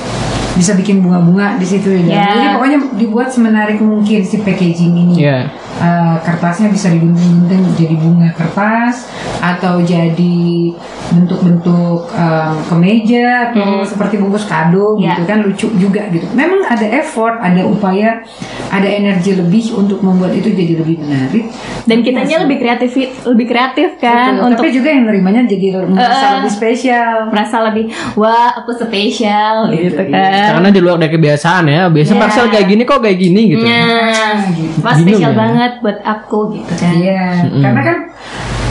Bisa 0.55 0.71
bikin 0.73 1.03
bunga-bunga 1.03 1.59
di 1.59 1.67
situ 1.67 1.91
ya. 1.91 2.01
Ya. 2.07 2.27
Jadi 2.31 2.47
pokoknya 2.55 2.79
dibuat 2.95 3.27
semenarik 3.29 3.83
mungkin 3.83 4.23
si 4.23 4.39
packaging 4.39 4.93
ini. 4.95 5.15
Iya. 5.19 5.51
Eh, 5.77 6.15
kertasnya 6.21 6.67
bisa 6.67 6.89
digunting-gunting 6.89 7.63
jadi 7.75 7.95
bunga 7.95 8.29
kertas 8.33 9.07
atau 9.39 9.79
jadi 9.79 10.73
bentuk-bentuk 11.07 12.11
em, 12.11 12.53
kemeja 12.67 13.51
atau 13.51 13.79
seperti 13.81 14.19
bungkus 14.19 14.43
kado 14.43 14.99
Ya. 14.99 15.13
gitu 15.13 15.23
kan 15.23 15.39
lucu 15.39 15.67
juga 15.77 16.03
gitu. 16.09 16.27
Memang 16.33 16.63
ada 16.63 16.83
effort, 16.83 17.39
ada 17.39 17.63
upaya, 17.63 18.23
ada 18.67 18.85
energi 18.85 19.33
lebih 19.33 19.71
untuk 19.73 20.01
membuat 20.01 20.33
itu 20.33 20.51
jadi 20.51 20.73
lebih 20.77 20.99
menarik. 20.99 21.47
Dan 21.83 22.03
kitanya 22.03 22.43
lebih 22.43 22.57
kreatif 22.59 22.91
lebih 23.23 23.45
kreatif 23.47 23.89
kan 23.97 24.35
Betul. 24.35 24.47
untuk 24.51 24.63
Tapi 24.65 24.75
juga 24.75 24.89
yang 24.91 25.03
nerimanya 25.07 25.41
jadi 25.45 25.67
merasa 25.85 26.27
lebih 26.41 26.51
spesial. 26.51 27.15
merasa 27.31 27.57
lebih 27.63 27.85
wah 28.13 28.51
aku 28.57 28.71
spesial 28.75 29.71
gitu 29.71 30.01
iya. 30.03 30.11
kan. 30.11 30.47
Karena 30.59 30.69
di 30.69 30.79
luar 30.81 30.97
dari 30.97 31.11
kebiasaan 31.13 31.63
ya. 31.67 31.81
Biasa 31.87 32.11
Ya. 32.11 32.19
parcel 32.19 32.45
kayak 32.49 32.67
gini 32.67 32.83
kok 32.83 32.99
kayak 32.99 33.17
gini 33.17 33.41
gitu. 33.53 33.63
Nah, 33.63 34.35
gitu. 34.51 34.75
wah 34.83 34.95
spesial 34.95 35.31
ya. 35.31 35.37
banget 35.37 35.66
buat 35.77 35.99
aku 36.01 36.55
gitu 36.55 36.73
kan. 36.73 36.91
Iya, 36.93 37.23
karena 37.59 37.81
kan 37.81 37.97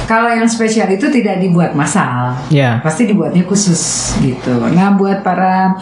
kalau 0.07 0.31
yang 0.31 0.47
spesial 0.47 0.87
itu 0.87 1.11
tidak 1.11 1.39
dibuat 1.39 1.75
massal. 1.75 2.31
Ya. 2.47 2.79
Pasti 2.79 3.05
dibuatnya 3.05 3.43
khusus 3.43 4.15
gitu. 4.21 4.55
Nah, 4.71 4.95
buat 4.95 5.21
para 5.21 5.75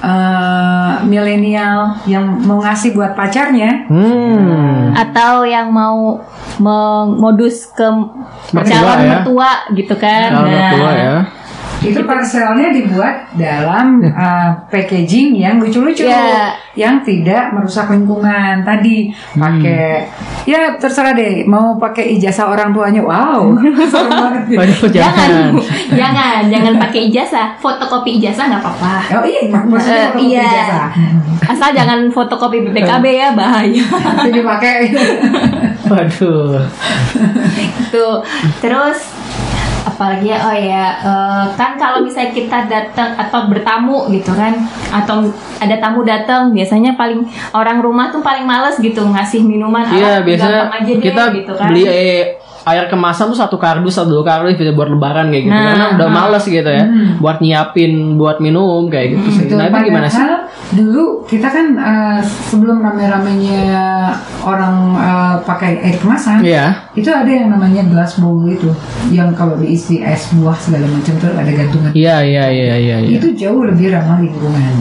eh, 0.00 0.92
milenial 1.04 2.02
yang 2.04 2.24
mau 2.40 2.58
ngasih 2.58 2.92
buat 2.92 3.14
pacarnya, 3.14 3.86
Hmm. 3.86 4.90
Atau 4.92 5.44
yang 5.44 5.70
mau 5.70 6.18
modus 7.06 7.70
ke 7.70 7.86
Mertua 8.50 8.66
calon 8.66 8.98
ya. 8.98 9.10
mertua 9.14 9.50
gitu 9.70 9.94
kan. 9.94 10.28
Kalau 10.34 10.48
Nah, 10.50 10.70
tua 10.72 10.90
ya. 10.92 11.14
Itu 11.80 12.00
parcelnya 12.04 12.68
dibuat 12.70 13.32
dalam 13.32 14.04
eh, 14.04 14.48
packaging 14.68 15.32
yang 15.34 15.56
lucu-lucu, 15.56 16.04
Iya. 16.04 16.52
yang 16.76 17.00
tidak 17.00 17.50
merusak 17.50 17.88
lingkungan. 17.88 18.60
Tadi 18.60 19.08
pakai 19.32 20.04
ya 20.44 20.76
terserah 20.76 21.16
deh, 21.16 21.44
mau 21.44 21.74
pakai 21.76 22.16
ijazah 22.16 22.46
orang 22.46 22.70
tuanya. 22.70 23.00
Wow, 23.00 23.56
banget. 23.92 24.60
Waduh, 24.60 24.88
Jangan, 24.92 25.28
jangan. 25.56 25.96
jangan, 25.96 26.40
jangan 26.48 26.74
pakai 26.78 27.00
ijazah. 27.08 27.56
Fotokopi 27.56 28.20
ijazah 28.20 28.44
nggak 28.46 28.60
apa-apa. 28.60 28.94
Oh 29.16 29.24
iya, 29.24 29.48
mak- 29.48 29.64
maksudnya 29.64 30.12
fotokopi 30.12 30.24
iya. 30.28 30.44
ijazah. 30.44 30.86
Asal 31.48 31.68
jangan 31.72 31.98
fotokopi 32.12 32.58
BPKB 32.62 33.04
ya 33.10 33.28
bahaya. 33.32 33.84
Itu 34.20 34.30
dipakai. 34.30 34.92
Waduh. 35.88 36.60
Tuh, 37.90 38.16
terus 38.60 38.98
apalagi 39.80 40.28
ya 40.28 40.38
oh 40.44 40.54
ya 40.54 40.84
eh, 41.00 41.44
kan 41.56 41.76
kalau 41.76 42.04
misalnya 42.04 42.32
kita 42.32 42.58
datang 42.68 43.16
atau 43.16 43.48
bertamu 43.48 44.08
gitu 44.12 44.32
kan 44.32 44.52
atau 44.92 45.28
ada 45.56 45.76
tamu 45.76 46.04
datang 46.04 46.52
biasanya 46.52 46.94
paling 46.94 47.24
orang 47.52 47.80
rumah 47.80 48.08
tuh 48.08 48.20
paling 48.20 48.44
males 48.44 48.76
gitu 48.76 49.00
ngasih 49.00 49.40
minuman 49.44 49.88
Iya, 49.90 50.20
"Ah, 50.20 50.24
biasanya 50.24 50.60
aja 50.68 50.92
deh," 50.92 51.00
kita 51.00 51.22
gitu 51.32 51.52
kan 51.56 51.68
beli 51.72 51.84
eh, 51.84 52.36
air 52.60 52.84
kemasan 52.86 53.32
tuh 53.32 53.38
satu 53.40 53.56
kardus 53.56 53.96
atau 53.96 54.20
dua 54.20 54.24
kardus 54.24 54.52
bisa 54.60 54.76
buat 54.76 54.92
lebaran 54.92 55.32
kayak 55.32 55.44
gitu. 55.48 55.56
Nah, 55.56 55.64
Karena 55.72 55.86
udah 55.96 56.08
nah. 56.12 56.16
males 56.28 56.44
gitu 56.44 56.68
ya. 56.68 56.84
Buat 57.16 57.40
nyiapin 57.40 58.20
buat 58.20 58.36
minum 58.38 58.84
kayak 58.92 59.16
gitu 59.16 59.26
sih. 59.32 59.44
Betul, 59.48 59.56
Nah, 59.56 59.66
itu 59.72 59.78
gimana 59.88 60.06
sih? 60.06 60.20
Dulu 60.70 61.26
kita 61.26 61.50
kan 61.50 61.66
eh, 61.74 62.20
sebelum 62.22 62.78
rame-ramenya 62.78 63.62
orang 64.46 64.74
eh, 64.94 65.36
pakai 65.42 65.82
air 65.82 65.96
kemasan, 65.98 66.46
Iya. 66.46 66.90
itu 66.94 67.10
ada 67.10 67.26
yang 67.26 67.50
namanya 67.50 67.82
glass 67.90 68.22
bowl 68.22 68.46
itu, 68.46 68.70
yang 69.10 69.34
kalau 69.34 69.58
diisi 69.58 69.98
es 69.98 70.30
buah 70.30 70.54
segala 70.54 70.86
macam 70.86 71.14
tuh 71.18 71.34
ada 71.34 71.50
gantungan. 71.50 71.90
Iya, 71.90 72.22
iya, 72.22 72.44
iya, 72.48 72.74
iya, 72.78 72.96
iya. 73.02 73.18
Itu 73.18 73.34
jauh 73.34 73.66
lebih 73.66 73.90
ramah 73.90 74.22
lingkungan. 74.22 74.74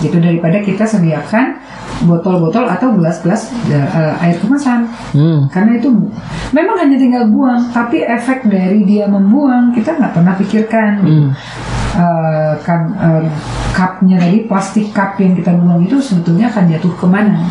Gitu 0.00 0.16
daripada 0.16 0.64
kita 0.64 0.88
sediakan 0.88 1.60
botol-botol 2.08 2.64
atau 2.64 2.96
gelas-gelas 2.96 3.52
eh, 3.68 4.24
air 4.24 4.40
kemasan. 4.40 4.88
Hmm. 5.12 5.52
Karena 5.52 5.76
itu 5.76 5.92
memang 6.56 6.80
hanya 6.80 6.96
tinggal 6.96 7.28
buang, 7.28 7.68
tapi 7.68 8.00
efek 8.00 8.48
dari 8.48 8.88
dia 8.88 9.04
membuang 9.04 9.76
kita 9.76 10.00
nggak 10.00 10.16
pernah 10.16 10.32
pikirkan. 10.40 10.92
Hmm. 11.04 11.28
Eh, 12.00 12.52
kan 12.64 12.80
eh, 12.96 13.28
cupnya 13.70 14.16
tadi 14.16 14.48
plastik 14.48 14.88
cup 14.90 15.20
yang 15.20 15.36
kita 15.36 15.52
buang 15.52 15.84
itu 15.84 16.00
sebetulnya 16.00 16.48
akan 16.48 16.64
jatuh 16.66 16.92
ke 16.96 17.04
mana? 17.04 17.44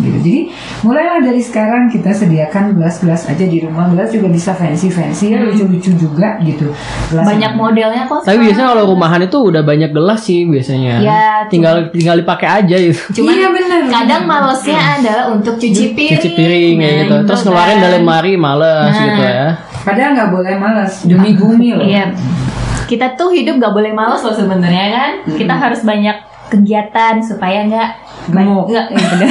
Gitu. 0.00 0.16
Jadi 0.16 0.36
mulailah 0.80 1.20
dari 1.20 1.36
sekarang 1.38 1.84
kita 1.86 2.08
sediakan 2.08 2.72
gelas-gelas 2.72 3.28
aja 3.28 3.44
di 3.44 3.60
rumah. 3.60 3.92
Gelas 3.92 4.08
juga 4.08 4.32
bisa 4.32 4.56
fancy-fancy 4.56 5.36
ya, 5.36 5.44
lucu-lucu 5.44 5.92
juga 5.92 6.40
gitu. 6.40 6.72
Gelas 7.12 7.28
banyak 7.28 7.44
yang- 7.44 7.60
modelnya 7.60 8.08
kok 8.08 8.24
Tapi 8.24 8.40
biasanya 8.40 8.72
kalau 8.72 8.84
rumahan 8.88 9.20
itu 9.20 9.36
udah 9.36 9.60
banyak 9.60 9.90
gelas 9.90 10.20
sih 10.22 10.48
biasanya. 10.48 10.94
Ya, 10.98 11.24
tinggal 11.44 11.92
tinggal 11.92 12.16
dipakai 12.16 12.48
aja 12.64 12.76
gitu. 12.80 13.20
Cuman 13.20 13.36
Iya, 13.36 13.48
benar, 13.52 13.80
kadang 13.84 14.22
benar. 14.24 14.40
malesnya 14.48 14.80
adalah 14.96 15.24
untuk 15.28 15.54
cuci 15.54 15.92
piring 15.92 16.16
Cuci 16.16 16.30
piring 16.32 16.74
Nah, 16.74 16.88
gitu. 16.96 17.14
Terus 17.28 17.38
kan. 17.38 17.46
ngeluarin 17.46 17.78
dari 17.78 17.92
lemari 17.94 18.32
males 18.34 18.88
Nah. 18.88 19.04
gitu 19.04 19.22
ya. 19.22 19.44
Padahal 19.80 20.10
nggak 20.12 20.30
boleh 20.30 20.54
malas 20.56 20.92
demi 21.04 21.30
bumi 21.32 21.68
loh. 21.72 21.84
Iya. 21.84 22.04
Kita 22.90 23.14
tuh 23.14 23.30
hidup 23.30 23.56
gak 23.56 23.70
boleh 23.70 23.92
malas 23.92 24.20
loh 24.20 24.34
sebenarnya 24.34 24.86
kan. 24.90 25.12
Kita 25.30 25.54
harus 25.54 25.80
banyak 25.80 26.16
kegiatan 26.50 27.22
supaya 27.22 27.62
nggak 27.62 27.90
Gemuk. 28.28 28.66
nggak 28.66 28.86
iya. 28.90 29.28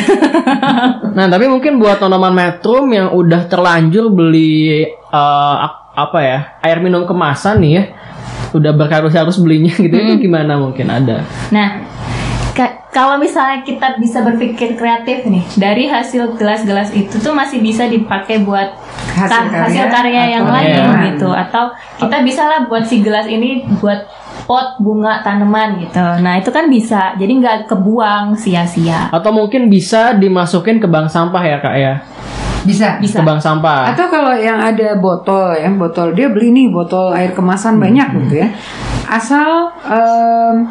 Nah, 1.18 1.28
tapi 1.28 1.46
mungkin 1.46 1.76
buat 1.76 2.00
teman-teman 2.00 2.32
Metrum 2.32 2.88
yang 2.88 3.12
udah 3.12 3.44
terlanjur 3.46 4.08
beli 4.08 4.88
ap- 5.12 5.92
apa 5.92 6.20
ya? 6.22 6.40
air 6.62 6.80
minum 6.80 7.04
kemasan 7.04 7.60
nih 7.60 7.72
ya. 7.74 7.84
Udah 8.50 8.72
berkarus-karus 8.72 9.38
belinya 9.38 9.76
gitu 9.76 9.92
Hmm. 9.92 10.06
itu 10.10 10.26
gimana 10.26 10.56
mungkin 10.56 10.88
ada. 10.88 11.28
Nah, 11.50 11.84
kalau 12.90 13.22
misalnya 13.22 13.62
kita 13.62 13.96
bisa 14.02 14.26
berpikir 14.26 14.74
kreatif 14.74 15.24
nih, 15.24 15.46
dari 15.56 15.86
hasil 15.86 16.36
gelas-gelas 16.36 16.90
itu 16.92 17.22
tuh 17.22 17.32
masih 17.32 17.62
bisa 17.62 17.86
dipakai 17.86 18.42
buat 18.42 18.74
Hasil 19.14 19.30
ka- 19.30 19.52
karya 19.52 19.64
hasil 19.64 19.86
karya 19.92 20.24
yang 20.40 20.46
lain 20.50 21.14
gitu, 21.14 21.30
atau 21.30 21.72
kita 22.02 22.24
bisa 22.26 22.44
lah 22.50 22.60
buat 22.66 22.84
si 22.84 23.06
gelas 23.06 23.30
ini 23.30 23.68
buat 23.78 24.10
pot 24.50 24.82
bunga 24.82 25.22
tanaman 25.22 25.78
gitu. 25.86 26.02
Nah 26.26 26.42
itu 26.42 26.50
kan 26.50 26.66
bisa, 26.66 27.14
jadi 27.20 27.30
nggak 27.30 27.58
kebuang 27.70 28.34
sia-sia. 28.34 29.14
Atau 29.14 29.30
mungkin 29.30 29.70
bisa 29.70 30.18
dimasukin 30.18 30.82
ke 30.82 30.88
bank 30.90 31.14
sampah 31.14 31.44
ya, 31.46 31.58
Kak 31.62 31.76
ya. 31.78 31.94
Bisa. 32.66 32.98
Bisa. 32.98 33.22
Ke 33.22 33.28
bank 33.28 33.40
sampah. 33.40 33.94
Atau 33.94 34.10
kalau 34.10 34.34
yang 34.34 34.58
ada 34.58 34.98
botol 34.98 35.54
ya, 35.54 35.70
botol 35.70 36.18
dia 36.18 36.28
beli 36.34 36.50
nih 36.52 36.68
botol 36.74 37.14
air 37.14 37.32
kemasan 37.38 37.78
banyak 37.78 38.08
gitu 38.26 38.42
ya. 38.42 38.48
Asal 39.06 39.70
em, 39.86 40.68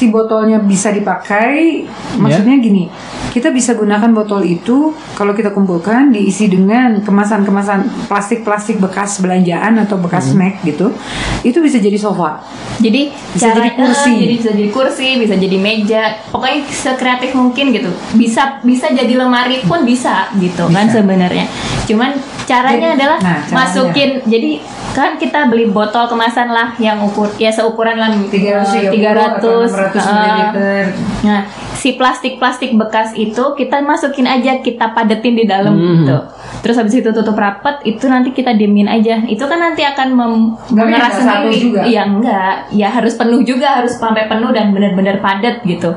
si 0.00 0.08
botolnya 0.08 0.56
bisa 0.56 0.88
dipakai, 0.88 1.84
maksudnya 2.16 2.56
gini, 2.56 2.88
kita 3.36 3.52
bisa 3.52 3.76
gunakan 3.76 4.08
botol 4.16 4.40
itu 4.48 4.96
kalau 5.12 5.36
kita 5.36 5.52
kumpulkan 5.52 6.08
diisi 6.08 6.48
dengan 6.48 7.04
kemasan-kemasan 7.04 8.08
plastik-plastik 8.08 8.80
bekas 8.80 9.20
belanjaan 9.20 9.76
atau 9.76 10.00
bekas 10.00 10.32
snack 10.32 10.64
gitu, 10.64 10.96
itu 11.44 11.60
bisa 11.60 11.76
jadi 11.76 12.00
sofa. 12.00 12.40
Jadi 12.80 13.12
Bisa 13.36 13.52
jadi 13.52 13.76
kursi. 13.76 14.12
jadi 14.24 14.34
bisa 14.40 14.50
jadi 14.56 14.70
kursi, 14.72 15.08
bisa 15.20 15.34
jadi 15.36 15.56
meja, 15.60 16.02
pokoknya 16.32 16.64
sekreatif 16.72 17.36
mungkin 17.36 17.76
gitu. 17.76 17.92
Bisa 18.16 18.64
bisa 18.64 18.88
jadi 18.96 19.20
lemari 19.20 19.60
pun 19.68 19.84
bisa 19.84 20.32
gitu 20.40 20.64
kan 20.72 20.88
Bisa. 20.88 21.04
sebenarnya. 21.04 21.44
Cuman 21.90 22.10
caranya 22.46 22.94
Jadi- 22.94 22.96
adalah 23.02 23.18
nah, 23.18 23.38
caranya. 23.42 23.56
masukin. 23.66 24.10
Jadi 24.24 24.50
kan 24.90 25.14
kita 25.18 25.46
beli 25.50 25.70
botol 25.70 26.06
kemasan 26.06 26.50
lah 26.50 26.74
yang 26.78 26.98
ukur 27.02 27.30
ya 27.38 27.50
seukuran 27.50 27.98
lah 27.98 28.10
330 28.10 28.90
300 28.90 29.38
atau 29.38 29.66
600 29.66 29.98
eh, 29.98 30.54
ml. 30.54 30.86
Nah, 31.26 31.40
si 31.80 31.96
plastik-plastik 31.96 32.76
bekas 32.76 33.16
itu 33.16 33.56
kita 33.56 33.80
masukin 33.80 34.28
aja, 34.28 34.60
kita 34.60 34.92
padetin 34.92 35.32
di 35.34 35.44
dalam 35.44 35.72
Hmm. 35.72 35.88
gitu. 35.96 36.16
Terus 36.60 36.76
habis 36.76 36.92
itu 36.94 37.08
tutup 37.08 37.34
rapat, 37.34 37.80
itu 37.82 38.04
nanti 38.04 38.30
kita 38.30 38.52
diemin 38.52 38.84
aja. 38.84 39.24
Itu 39.24 39.48
kan 39.48 39.56
nanti 39.58 39.80
akan 39.80 40.08
mem- 40.12 40.52
Nggak 40.68 40.86
mengeras 40.86 41.14
sendiri. 41.16 41.56
juga. 41.56 41.80
Iya 41.82 42.02
enggak, 42.04 42.54
ya 42.70 42.88
harus 42.90 43.16
penuh 43.16 43.40
juga, 43.40 43.80
harus 43.80 43.96
sampai 43.96 44.28
penuh 44.28 44.52
dan 44.52 44.70
benar-benar 44.70 45.18
padat 45.18 45.64
gitu. 45.64 45.96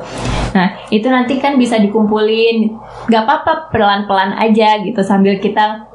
Nah, 0.54 0.67
itu 0.88 1.04
nanti 1.06 1.36
kan 1.38 1.58
bisa 1.58 1.76
dikumpulin. 1.78 2.80
Gak 3.06 3.28
apa-apa 3.28 3.67
pelan-pelan 3.67 4.38
aja 4.38 4.80
gitu 4.80 5.02
sambil 5.02 5.36
kita 5.38 5.91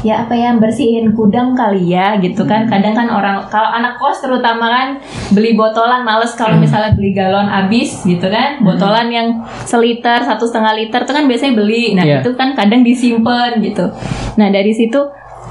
ya 0.00 0.24
apa 0.24 0.32
ya 0.32 0.56
bersihin 0.56 1.12
gudang 1.12 1.52
kali 1.52 1.90
ya 1.90 2.16
gitu 2.16 2.42
kan. 2.42 2.64
Hmm. 2.64 2.72
kadang 2.72 2.94
kan 2.94 3.08
orang 3.08 3.36
kalau 3.46 3.68
anak 3.68 3.96
kos 3.96 4.20
terutama 4.20 4.66
kan 4.66 4.88
beli 5.30 5.52
botolan 5.52 6.00
males 6.00 6.32
kalau 6.32 6.56
Hmm. 6.56 6.64
misalnya 6.64 6.92
beli 6.92 7.12
galon 7.12 7.44
habis 7.44 8.00
gitu 8.02 8.24
kan. 8.24 8.60
Botolan 8.60 9.08
yang 9.08 9.28
seliter 9.62 10.20
satu 10.20 10.44
setengah 10.44 10.72
liter 10.74 11.00
itu 11.00 11.12
kan 11.12 11.24
biasanya 11.24 11.54
beli. 11.54 11.84
Nah 11.92 12.02
Iya. 12.02 12.18
itu 12.20 12.32
kan 12.32 12.52
kadang 12.52 12.80
disimpan 12.80 13.60
gitu. 13.60 13.92
Nah 14.34 14.48
dari 14.48 14.72
situ 14.72 15.00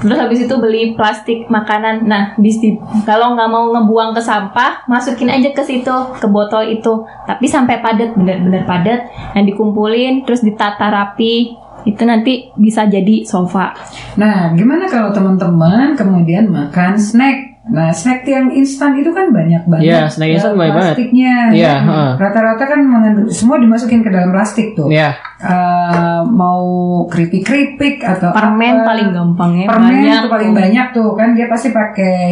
terus 0.00 0.16
habis 0.16 0.40
itu 0.40 0.54
beli 0.56 0.96
plastik 0.96 1.44
makanan. 1.46 2.08
Nah 2.08 2.32
di 2.34 2.48
si- 2.48 2.74
kalau 3.04 3.36
nggak 3.36 3.46
mau 3.46 3.68
ngebuang 3.70 4.16
ke 4.16 4.20
sampah 4.20 4.82
masukin 4.86 5.28
aja 5.28 5.52
ke 5.52 5.60
situ 5.60 5.92
ke 6.16 6.26
botol 6.26 6.64
itu. 6.64 7.04
Tapi 7.22 7.44
sampai 7.44 7.78
padat 7.78 8.14
bener-bener 8.14 8.64
padat. 8.64 9.06
Nah 9.30 9.42
dikumpulin 9.44 10.24
terus 10.24 10.40
ditata 10.40 10.88
rapi 10.88 11.54
itu 11.82 12.02
nanti 12.02 12.32
bisa 12.54 12.84
jadi 12.84 13.22
sofa 13.22 13.72
Nah, 14.14 14.52
gimana 14.52 14.84
kalau 14.84 15.10
teman-teman 15.10 15.94
kemudian 15.94 16.46
makan 16.46 16.94
snack? 16.94 17.48
Nah, 17.62 17.88
snack 17.88 18.24
yang 18.24 18.50
instan 18.50 18.96
itu 18.96 19.08
kan 19.10 19.30
banyak 19.30 19.62
banget. 19.64 19.84
Iya, 19.86 20.00
snack 20.08 20.30
instan 20.32 20.56
banyak 20.56 20.74
banget. 20.74 20.94
Plastiknya. 20.96 21.34
Iya, 21.50 21.62
Ya. 21.62 21.74
heeh. 21.78 22.10
Rata-rata 22.16 22.64
kan 22.64 22.80
semua 23.28 23.56
dimasukin 23.56 24.00
ke 24.00 24.10
dalam 24.10 24.30
plastik 24.30 24.74
tuh. 24.74 24.88
Ya. 24.88 25.14
Eh, 25.38 26.20
mau 26.26 26.64
keripik-keripik 27.06 28.00
atau 28.02 28.32
Permen 28.32 28.80
apa. 28.80 28.86
paling 28.86 29.08
gampang 29.10 29.50
ya. 29.54 29.66
Permen 29.66 29.92
banyak 29.94 30.18
itu 30.18 30.28
paling 30.28 30.50
tuh. 30.50 30.58
banyak 30.58 30.86
tuh 30.90 31.08
kan 31.14 31.28
dia 31.32 31.46
pasti 31.46 31.68
pakai 31.70 32.24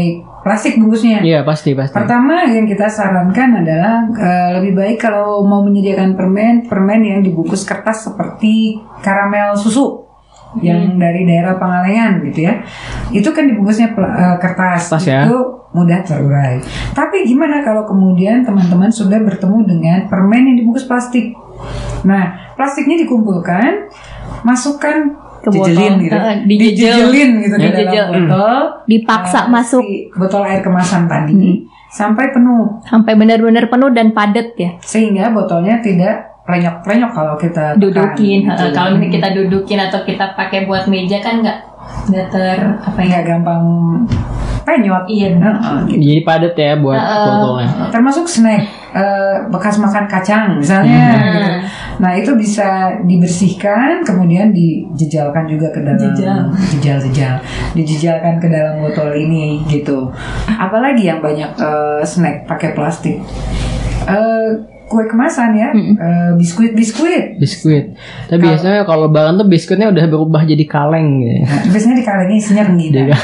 plastik 0.49 0.81
bungkusnya. 0.81 1.21
Iya 1.21 1.45
pasti 1.45 1.77
pasti. 1.77 1.93
Pertama 1.93 2.49
yang 2.49 2.65
kita 2.65 2.89
sarankan 2.89 3.61
adalah 3.61 4.09
eh, 4.17 4.49
lebih 4.57 4.73
baik 4.81 4.97
kalau 4.97 5.45
mau 5.45 5.61
menyediakan 5.61 6.17
permen, 6.17 6.65
permen 6.65 7.05
yang 7.05 7.21
dibungkus 7.21 7.69
kertas 7.69 8.09
seperti 8.09 8.81
karamel 9.05 9.53
susu 9.61 10.09
yang 10.65 10.97
dari 10.97 11.29
daerah 11.29 11.61
Pangalengan 11.61 12.25
gitu 12.25 12.49
ya. 12.49 12.65
Itu 13.13 13.37
kan 13.37 13.45
dibungkusnya 13.45 13.93
eh, 13.93 14.37
kertas, 14.41 14.89
Kertas 14.89 15.05
ya. 15.05 15.29
itu 15.29 15.37
mudah 15.77 16.01
terurai. 16.01 16.57
Tapi 16.97 17.29
gimana 17.29 17.61
kalau 17.61 17.85
kemudian 17.85 18.41
teman-teman 18.41 18.89
sudah 18.89 19.21
bertemu 19.21 19.69
dengan 19.69 19.99
permen 20.09 20.49
yang 20.49 20.57
dibungkus 20.65 20.89
plastik? 20.89 21.37
Nah, 22.09 22.57
plastiknya 22.57 23.05
dikumpulkan, 23.05 23.93
masukkan 24.47 25.13
Ke 25.49 25.55
botol. 25.55 25.67
dijelin 25.67 25.95
gitu, 25.99 26.15
Eh, 26.15 26.37
dijejel. 26.43 26.95
dijejelin 27.01 27.31
gitu 27.39 27.55
ke 27.55 27.63
Dijejel. 27.63 28.07
dalam 28.07 28.23
botol, 28.23 28.59
Dipaksa 28.85 29.41
Eh, 29.41 29.45
masuk 29.49 29.83
si 29.83 29.97
botol 30.13 30.43
air 30.43 30.61
kemasan 30.61 31.03
tadi 31.05 31.65
sampai 31.89 32.29
penuh 32.29 32.65
sampai 32.83 33.13
benar-benar 33.15 33.65
penuh 33.67 33.91
dan 33.91 34.13
padat 34.13 34.53
ya. 34.55 34.71
sehingga 34.79 35.29
botolnya 35.31 35.81
tidak 35.81 36.15
renyok-renyok 36.45 37.11
kalau 37.11 37.35
kita 37.35 37.73
tekan, 37.73 37.81
Dudukin. 37.83 38.41
gitu. 38.43 38.53
Heeh, 38.55 38.73
Kalau 38.73 38.97
kita 38.99 39.29
dudukin 39.31 39.79
atau 39.79 40.01
kita 40.03 40.33
pakai 40.33 40.65
buat 40.65 40.85
meja 40.85 41.19
kan 41.19 41.41
nggak 41.41 41.59
nggak 42.07 42.27
ter 42.29 42.59
apa 42.79 42.99
ya? 42.99 43.09
nggak 43.11 43.25
gampang 43.27 43.65
penyot 44.63 45.05
Iya. 45.07 45.29
Heeh, 45.35 45.77
gitu. 45.87 46.01
Jadi 46.01 46.21
padat 46.23 46.55
ya 46.55 46.73
buat 46.77 46.99
botolnya. 46.99 47.69
termasuk 47.91 48.25
snack 48.25 48.63
eh, 48.91 49.37
bekas 49.49 49.77
makan 49.77 50.05
kacang 50.07 50.57
misalnya 50.57 51.07
gitu. 51.29 51.53
nah 51.99 52.13
itu 52.15 52.31
bisa 52.35 52.95
dibersihkan 53.03 54.01
kemudian 54.01 54.51
dijejalkan 54.51 55.45
juga 55.45 55.69
ke 55.69 55.83
dalam 55.83 55.99
Jejal. 55.99 56.39
jejal 56.73 56.99
jejal 57.03 57.35
dijejalkan 57.73 58.39
ke 58.39 58.49
dalam 58.49 58.79
botol 58.79 59.11
ini 59.11 59.61
gitu 59.67 60.09
apalagi 60.49 61.07
yang 61.07 61.19
banyak 61.19 61.51
eh, 61.55 62.01
snack 62.03 62.47
pakai 62.47 62.73
plastik 62.73 63.19
Eh, 64.09 64.49
kue 64.89 65.05
kemasan 65.05 65.53
ya 65.55 65.69
Eh, 65.77 66.31
biskuit 66.41 66.73
biskuit 66.73 67.37
Biskuit. 67.37 67.95
Tapi 68.27 68.41
biasanya 68.41 68.83
kalau 68.89 69.07
lebaran 69.07 69.37
tuh 69.37 69.47
biskuitnya 69.47 69.93
udah 69.93 70.05
berubah 70.09 70.43
jadi 70.49 70.65
kaleng 70.65 71.23
gitu. 71.23 71.45
Nah, 71.45 71.63
biasanya 71.71 71.97
di 72.01 72.05
kalengnya 72.05 72.37
isinya 72.41 72.63
rengginang. 72.67 73.07
Iya. 73.13 73.19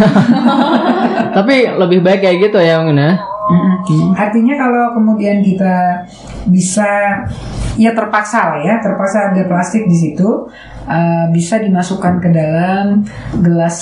Tapi 1.37 1.55
lebih 1.81 1.99
baik 2.05 2.21
kayak 2.23 2.37
gitu 2.51 2.59
ya 2.63 2.79
mungkin 2.85 3.01
ya. 3.01 3.13
Mm-mm. 3.45 4.17
Artinya 4.17 4.55
kalau 4.57 4.85
kemudian 4.97 5.45
kita 5.45 6.01
bisa 6.49 7.21
ya 7.77 7.91
terpaksa 7.93 8.57
lah 8.57 8.61
ya, 8.65 8.75
terpaksa 8.81 9.35
ada 9.35 9.45
plastik 9.45 9.85
di 9.85 9.97
situ, 9.97 10.49
uh, 10.89 11.27
bisa 11.33 11.61
dimasukkan 11.61 12.21
ke 12.21 12.29
dalam 12.33 13.05
gelas 13.41 13.77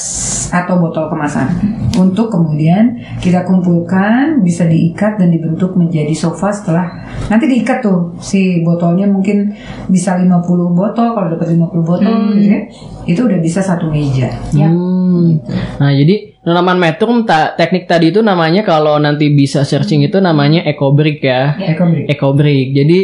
atau 0.53 0.79
botol 0.79 1.09
kemasan 1.09 1.49
untuk 1.97 2.33
kemudian 2.33 2.99
kita 3.21 3.45
kumpulkan, 3.45 4.41
bisa 4.41 4.65
diikat 4.65 5.21
dan 5.21 5.29
dibentuk 5.29 5.77
menjadi 5.77 6.13
sofa 6.17 6.53
setelah 6.53 6.87
nanti 7.29 7.49
diikat 7.49 7.85
tuh 7.85 8.17
si 8.19 8.61
botolnya 8.65 9.05
mungkin 9.09 9.53
bisa 9.89 10.17
50 10.17 10.33
botol 10.73 11.13
kalau 11.13 11.29
dapat 11.33 11.53
50 11.53 11.83
botol 11.85 12.15
gitu 12.33 12.49
ya. 12.49 12.61
Itu 13.05 13.21
udah 13.27 13.39
bisa 13.43 13.61
satu 13.61 13.91
meja. 13.91 14.31
Hmm. 14.55 15.43
Nah, 15.79 15.91
jadi 15.93 16.39
tanaman 16.43 16.79
metrum 16.79 17.23
ta- 17.23 17.55
teknik 17.55 17.87
tadi 17.87 18.11
itu 18.11 18.25
namanya 18.25 18.67
kalau 18.67 18.99
nanti 18.99 19.31
bisa 19.31 19.63
searching 19.63 20.03
itu 20.03 20.19
namanya 20.19 20.65
ecobrick 20.67 21.23
ya. 21.23 21.55
Ecobrick. 21.59 22.07
Ecobrick. 22.11 22.69
Jadi 22.75 22.99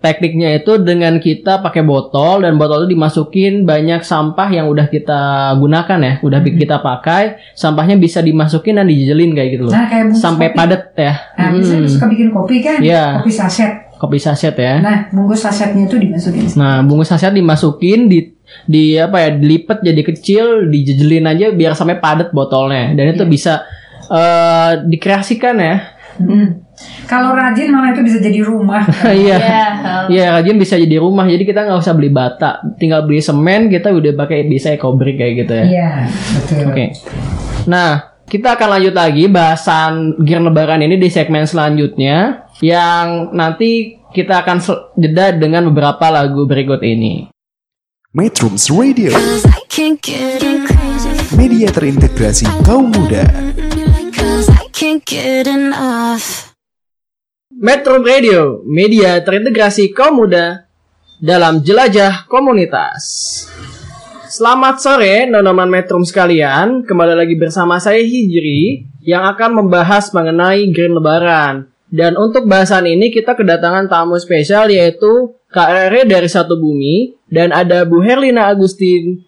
tekniknya 0.00 0.56
itu 0.56 0.80
dengan 0.80 1.20
kita 1.20 1.60
pakai 1.60 1.84
botol 1.84 2.40
dan 2.40 2.56
botol 2.56 2.88
itu 2.88 2.96
dimasukin 2.96 3.68
banyak 3.68 4.00
sampah 4.00 4.48
yang 4.48 4.66
udah 4.72 4.88
kita 4.88 5.52
gunakan 5.60 5.98
ya, 6.00 6.12
udah 6.24 6.40
kita 6.40 6.80
pakai, 6.80 7.36
sampahnya 7.52 8.00
bisa 8.00 8.24
dimasukin 8.24 8.80
dan 8.80 8.88
dijelin 8.88 9.36
kayak 9.36 9.60
gitu 9.60 9.68
loh. 9.68 9.76
Nah, 9.76 9.86
kayak 9.92 10.16
Sampai 10.16 10.50
kopi. 10.50 10.56
padat 10.56 10.82
ya. 10.96 11.14
Nah, 11.36 11.48
biasanya 11.52 11.88
suka 11.88 12.06
bikin 12.08 12.28
kopi 12.32 12.56
kan? 12.64 12.78
Iya. 12.80 13.20
Kopi 13.20 13.32
saset. 13.36 13.72
Kopi 14.00 14.16
saset 14.16 14.56
ya. 14.56 14.74
Nah, 14.80 14.96
bungkus 15.12 15.44
sasetnya 15.44 15.84
itu 15.84 16.00
dimasukin. 16.00 16.48
Nah, 16.56 16.80
bungkus 16.80 17.12
saset 17.12 17.36
dimasukin 17.36 18.08
di 18.08 18.32
di 18.64 18.96
apa 18.96 19.20
ya, 19.20 19.30
dilipat 19.36 19.84
jadi 19.84 20.00
kecil, 20.00 20.72
dijejelin 20.72 21.28
aja 21.28 21.52
biar 21.52 21.76
sampai 21.76 22.00
padat 22.00 22.32
botolnya. 22.32 22.96
Dan 22.96 23.12
itu 23.12 23.28
bisa 23.28 23.68
eh 24.08 24.80
dikreasikan 24.88 25.60
ya. 25.60 25.76
Hmm. 26.16 26.69
Kalau 27.06 27.34
rajin 27.34 27.74
malah 27.74 27.90
itu 27.90 28.02
bisa 28.06 28.18
jadi 28.22 28.40
rumah. 28.46 28.86
Iya. 29.10 29.36
Ya, 29.36 29.66
Iya, 30.06 30.24
rajin 30.38 30.56
bisa 30.58 30.78
jadi 30.78 31.02
rumah. 31.02 31.26
Jadi 31.26 31.42
kita 31.42 31.66
nggak 31.66 31.80
usah 31.82 31.94
beli 31.94 32.10
bata, 32.10 32.62
tinggal 32.78 33.02
beli 33.04 33.18
semen 33.18 33.66
kita 33.66 33.90
udah 33.90 34.12
pakai 34.14 34.46
bisa 34.46 34.70
ecobrick 34.70 35.18
kayak 35.18 35.34
gitu 35.44 35.52
ya. 35.54 35.64
Iya, 35.66 35.90
betul. 36.08 36.56
Oke. 36.70 36.84
Nah, 37.66 37.90
kita 38.30 38.54
akan 38.54 38.68
lanjut 38.78 38.94
lagi 38.94 39.26
bahasan 39.26 40.14
gear 40.22 40.38
lebaran 40.38 40.86
ini 40.86 40.96
di 40.96 41.10
segmen 41.10 41.44
selanjutnya 41.44 42.46
yang 42.62 43.34
nanti 43.34 43.98
kita 44.10 44.46
akan 44.46 44.58
jeda 44.94 45.34
dengan 45.34 45.66
beberapa 45.70 46.10
lagu 46.10 46.46
berikut 46.46 46.82
ini. 46.86 47.26
Metrums 48.10 48.70
Radio, 48.74 49.14
Cause 49.14 49.46
I 49.46 49.62
can't 49.70 49.98
get 50.02 50.42
enough. 50.42 51.30
media 51.38 51.70
terintegrasi 51.70 52.42
kaum 52.66 52.90
muda. 52.90 53.22
Metro 57.60 58.00
Radio, 58.00 58.64
media 58.64 59.20
terintegrasi 59.20 59.92
kaum 59.92 60.24
muda 60.24 60.64
dalam 61.20 61.60
jelajah 61.60 62.24
komunitas. 62.24 63.04
Selamat 64.32 64.80
sore, 64.80 65.28
nonoman 65.28 65.68
Metrum 65.68 66.00
sekalian. 66.00 66.88
Kembali 66.88 67.12
lagi 67.12 67.36
bersama 67.36 67.76
saya 67.76 68.00
Hijri 68.00 68.88
yang 69.04 69.28
akan 69.28 69.60
membahas 69.60 70.08
mengenai 70.16 70.72
Green 70.72 70.96
Lebaran. 70.96 71.68
Dan 71.92 72.16
untuk 72.16 72.48
bahasan 72.48 72.88
ini 72.88 73.12
kita 73.12 73.36
kedatangan 73.36 73.92
tamu 73.92 74.16
spesial 74.16 74.72
yaitu 74.72 75.36
Kak 75.52 75.68
Rere 75.68 76.08
dari 76.08 76.32
Satu 76.32 76.56
Bumi 76.56 77.12
dan 77.28 77.52
ada 77.52 77.84
Bu 77.84 78.00
Herlina 78.00 78.48
Agustin, 78.48 79.20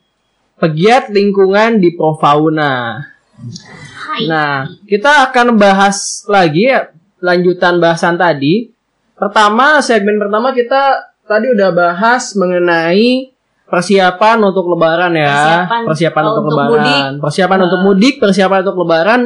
pegiat 0.57 1.13
lingkungan 1.13 1.85
di 1.85 1.93
Profauna. 1.93 2.97
Nah, 4.25 4.73
kita 4.89 5.29
akan 5.29 5.61
bahas 5.61 6.25
lagi 6.25 6.73
lanjutan 7.23 7.79
bahasan 7.79 8.19
tadi. 8.19 8.69
Pertama, 9.15 9.79
segmen 9.79 10.19
pertama 10.19 10.51
kita 10.51 11.15
tadi 11.23 11.47
udah 11.55 11.71
bahas 11.71 12.35
mengenai 12.35 13.31
persiapan 13.71 14.37
untuk 14.43 14.67
lebaran 14.75 15.15
ya. 15.15 15.65
Persiapan, 15.87 16.23
oh, 16.27 16.31
untuk, 16.35 16.45
untuk 16.45 16.59
lebaran. 16.59 16.69
mudik. 16.69 17.03
Persiapan 17.23 17.59
untuk 17.65 17.81
mudik, 17.81 18.15
persiapan 18.19 18.59
untuk 18.67 18.79
lebaran 18.83 19.21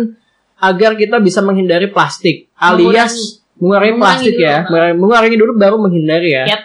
agar 0.60 0.92
kita 0.94 1.16
bisa 1.20 1.40
menghindari 1.44 1.92
plastik 1.92 2.48
alias 2.56 3.12
mengurangi, 3.12 3.44
Mengurangi 3.60 3.92
plastik 4.00 4.34
dulu, 4.36 4.44
ya. 4.44 4.56
Mengurangi, 4.68 4.94
mengurangi 5.00 5.36
dulu 5.40 5.52
baru 5.56 5.76
menghindari 5.80 6.30
ya. 6.32 6.44
Yap. 6.48 6.62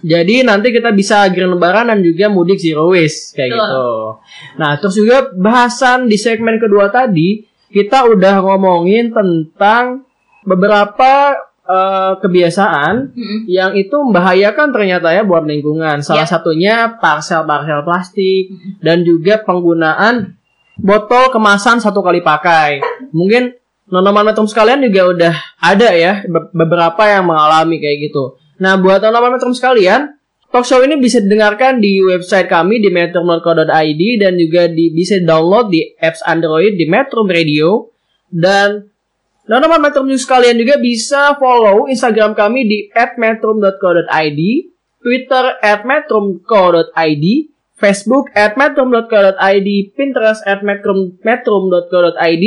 Jadi 0.00 0.34
nanti 0.48 0.72
kita 0.72 0.96
bisa 0.96 1.28
green 1.28 1.52
lebaran 1.52 1.92
dan 1.92 2.00
juga 2.00 2.32
mudik 2.32 2.56
zero 2.56 2.88
waste 2.92 3.36
kayak 3.36 3.52
Betul. 3.52 3.64
gitu. 3.68 3.88
Nah, 4.56 4.70
terus 4.80 4.94
juga 4.96 5.28
bahasan 5.36 6.08
di 6.08 6.16
segmen 6.16 6.56
kedua 6.56 6.88
tadi 6.88 7.44
kita 7.68 8.08
udah 8.08 8.40
ngomongin 8.40 9.12
tentang 9.12 10.08
beberapa 10.44 11.36
eh, 11.64 12.12
kebiasaan 12.18 13.14
Mm-mm. 13.14 13.38
yang 13.46 13.76
itu 13.76 13.92
membahayakan 13.94 14.72
ternyata 14.72 15.12
ya 15.12 15.22
buat 15.22 15.44
lingkungan. 15.44 16.00
Salah 16.00 16.26
Yap. 16.26 16.32
satunya 16.32 16.74
parsel-parsel 16.98 17.84
plastik 17.84 18.52
dan 18.80 19.04
juga 19.04 19.40
penggunaan 19.44 20.36
botol 20.80 21.28
kemasan 21.28 21.78
satu 21.78 22.00
kali 22.00 22.24
pakai. 22.24 22.80
Mungkin 23.12 23.52
nonoman 23.90 24.32
metrum 24.32 24.48
sekalian 24.48 24.80
juga 24.86 25.02
udah 25.12 25.34
ada 25.60 25.88
ya 25.92 26.24
be- 26.24 26.50
beberapa 26.54 27.02
yang 27.04 27.28
mengalami 27.28 27.82
kayak 27.82 28.10
gitu. 28.10 28.38
Nah, 28.60 28.76
buat 28.76 29.00
nonoman 29.00 29.36
metrum 29.36 29.52
sekalian, 29.52 30.16
talk 30.48 30.64
show 30.64 30.80
ini 30.80 30.96
bisa 30.96 31.20
didengarkan 31.20 31.80
di 31.80 32.00
website 32.00 32.48
kami 32.48 32.80
di 32.80 32.88
metrum.co.id 32.88 34.02
dan 34.20 34.36
juga 34.36 34.68
di 34.68 34.92
bisa 34.92 35.20
download 35.20 35.68
di 35.72 35.80
apps 36.00 36.24
Android 36.24 36.76
di 36.76 36.84
Metrum 36.88 37.28
Radio 37.28 37.88
dan 38.30 38.88
Nonoman 39.50 39.82
Metrum 39.82 40.06
News 40.06 40.22
kalian 40.30 40.62
juga 40.62 40.78
bisa 40.78 41.34
follow 41.34 41.90
Instagram 41.90 42.38
kami 42.38 42.70
di 42.70 42.86
@metrum.co.id, 42.94 44.40
Twitter 45.02 45.44
@metrum.co.id, 45.58 47.24
Facebook 47.74 48.30
@metrum.co.id, 48.30 49.68
Pinterest 49.98 50.46
@metrum.metrum.co.id, 50.46 52.44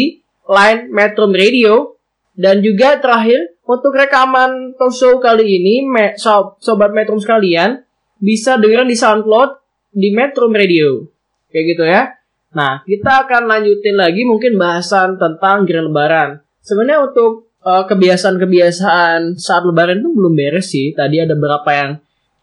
Line 0.47 0.81
Metrum 0.95 1.35
Radio, 1.35 1.99
dan 2.39 2.63
juga 2.63 2.95
terakhir 3.03 3.59
untuk 3.67 3.99
rekaman 3.99 4.71
talk 4.79 4.95
show 4.95 5.19
kali 5.19 5.59
ini, 5.59 5.83
me- 5.83 6.15
sob- 6.15 6.55
sobat 6.63 6.95
Metrum 6.95 7.19
sekalian 7.19 7.83
bisa 8.15 8.55
dengerin 8.55 8.87
di 8.87 8.95
SoundCloud 8.95 9.59
di 9.91 10.07
Metrum 10.15 10.55
Radio, 10.55 11.03
kayak 11.51 11.65
gitu 11.67 11.83
ya. 11.83 12.15
Nah, 12.55 12.79
kita 12.87 13.27
akan 13.27 13.51
lanjutin 13.51 13.99
lagi 13.99 14.23
mungkin 14.23 14.55
bahasan 14.55 15.19
tentang 15.19 15.67
Grand 15.67 15.91
Lebaran. 15.91 16.42
Sebenarnya 16.63 17.11
untuk 17.11 17.51
eh, 17.61 17.83
kebiasaan-kebiasaan 17.85 19.35
saat 19.35 19.63
lebaran 19.67 19.99
itu 19.99 20.09
belum 20.15 20.33
beres 20.33 20.71
sih. 20.71 20.95
Tadi 20.95 21.19
ada 21.19 21.35
beberapa 21.35 21.69
yang 21.69 21.91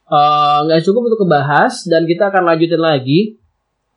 eh, 0.06 0.59
nggak 0.68 0.80
cukup 0.85 1.09
untuk 1.09 1.24
kebahas 1.24 1.88
dan 1.88 2.04
kita 2.04 2.28
akan 2.28 2.44
lanjutin 2.44 2.78
lagi. 2.80 3.40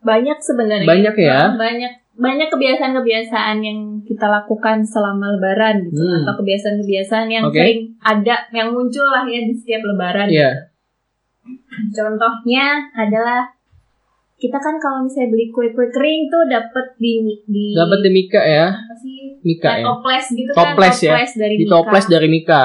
Banyak 0.04 0.40
sebenarnya. 0.40 0.88
Banyak 0.88 1.16
ya? 1.16 1.40
Banyak 1.56 1.94
banyak 2.14 2.46
kebiasaan-kebiasaan 2.54 3.58
yang 3.66 3.80
kita 4.06 4.30
lakukan 4.30 4.86
selama 4.86 5.34
lebaran 5.34 5.90
gitu 5.90 5.98
Hmm. 5.98 6.22
atau 6.22 6.46
kebiasaan-kebiasaan 6.46 7.26
yang 7.26 7.44
Oke. 7.50 7.58
sering 7.58 7.80
ada 8.06 8.36
yang 8.54 8.70
muncul 8.70 9.02
lah 9.10 9.26
ya 9.26 9.42
di 9.42 9.54
setiap 9.58 9.82
lebaran. 9.82 10.30
Iya. 10.30 10.70
Contohnya 11.90 12.94
adalah 12.94 13.50
kita 14.44 14.60
kan 14.60 14.76
kalau 14.76 15.08
misalnya 15.08 15.32
beli 15.32 15.48
kue-kue 15.48 15.88
kering 15.88 16.28
tuh 16.28 16.44
dapat 16.52 16.86
di 17.00 17.24
di 17.48 17.72
Dapat 17.72 18.00
di 18.04 18.10
Mika 18.12 18.42
ya, 18.44 18.68
apa 18.76 18.96
sih? 19.00 19.40
Mika 19.40 19.80
ya. 19.80 19.88
toples 19.88 20.26
gitu 20.30 20.52
Toples 20.52 20.98
kan, 21.00 21.06
ya. 21.08 21.12
toples 21.16 21.34
dari 21.40 21.56
Di 21.56 21.64
Mika. 21.64 21.72
toples 21.72 22.06
dari 22.12 22.28
Mika. 22.28 22.64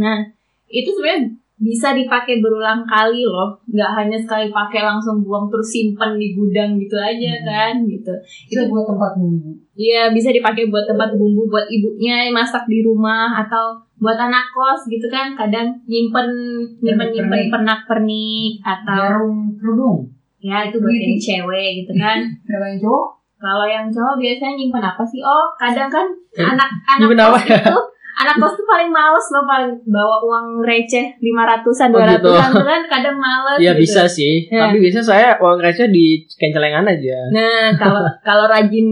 Nah, 0.00 0.18
itu 0.66 0.88
sebenarnya 0.88 1.36
bisa 1.58 1.90
dipakai 1.90 2.38
berulang 2.38 2.86
kali 2.86 3.26
loh. 3.26 3.58
Nggak 3.66 3.90
hanya 3.92 4.14
sekali 4.16 4.46
pakai 4.48 4.80
langsung 4.80 5.20
buang 5.20 5.50
terus 5.50 5.68
simpan 5.68 6.14
di 6.14 6.32
gudang 6.32 6.78
gitu 6.78 6.94
aja 6.94 7.28
Hmm. 7.34 7.44
kan 7.44 7.74
gitu. 7.84 8.14
Itu 8.46 8.70
buat 8.70 8.86
tempat 8.86 9.18
bumbu. 9.18 9.52
Iya, 9.74 10.14
bisa 10.14 10.30
dipakai 10.30 10.70
buat 10.70 10.86
tempat 10.86 11.12
bumbu 11.12 11.44
buat 11.44 11.66
ibunya 11.66 12.24
yang 12.24 12.34
masak 12.34 12.62
di 12.64 12.80
rumah 12.80 13.36
atau 13.36 13.74
buat 13.98 14.14
anak 14.14 14.54
kos 14.54 14.86
gitu 14.86 15.10
kan. 15.10 15.34
Kadang 15.34 15.82
nyimpen 15.84 16.30
nyimpen 16.78 17.08
nyimpen 17.10 17.50
pernak 17.50 17.84
pernik 17.84 18.62
atau 18.62 18.96
Jarum 18.96 19.36
kerudung. 19.58 19.98
Ya 20.38 20.64
itu 20.64 20.76
buat 20.78 20.94
yang 20.94 21.18
cewek 21.18 21.68
gitu 21.82 21.92
kan. 21.94 22.18
Kalau 22.48 22.66
yang 22.66 22.78
cowok, 22.78 23.06
Kalau 23.38 23.66
yang 23.66 23.86
cowok 23.86 24.14
biasanya 24.18 24.54
nyimpen 24.54 24.82
apa 24.82 25.02
sih? 25.02 25.22
Oh, 25.22 25.46
kadang 25.54 25.86
kan 25.86 26.06
anak 26.36 26.70
anak 26.88 26.98
nyimpen 27.00 27.18
apa 27.20 27.38
kos 27.38 27.46
itu 27.46 27.76
anak 28.18 28.34
kos 28.34 28.58
tuh 28.58 28.66
paling 28.66 28.90
males 28.90 29.26
loh 29.30 29.46
paling 29.46 29.78
bawa 29.86 30.18
uang 30.18 30.46
receh 30.58 31.06
lima 31.22 31.46
ratusan 31.46 31.90
Oh, 31.90 32.02
dua 32.02 32.18
gitu. 32.18 32.34
ratusan 32.34 32.50
tuh 32.50 32.66
kan 32.66 32.82
kadang 32.90 33.14
males. 33.14 33.58
Iya 33.58 33.72
gitu. 33.72 33.82
bisa 33.86 34.02
sih, 34.10 34.42
Ya. 34.50 34.66
tapi 34.66 34.82
biasanya 34.82 35.06
saya 35.06 35.28
uang 35.38 35.58
receh 35.58 35.86
di 35.86 36.26
kencelengan 36.34 36.82
aja. 36.82 37.18
Nah, 37.30 37.78
kalau 37.78 38.02
kalau 38.26 38.50
rajin 38.50 38.86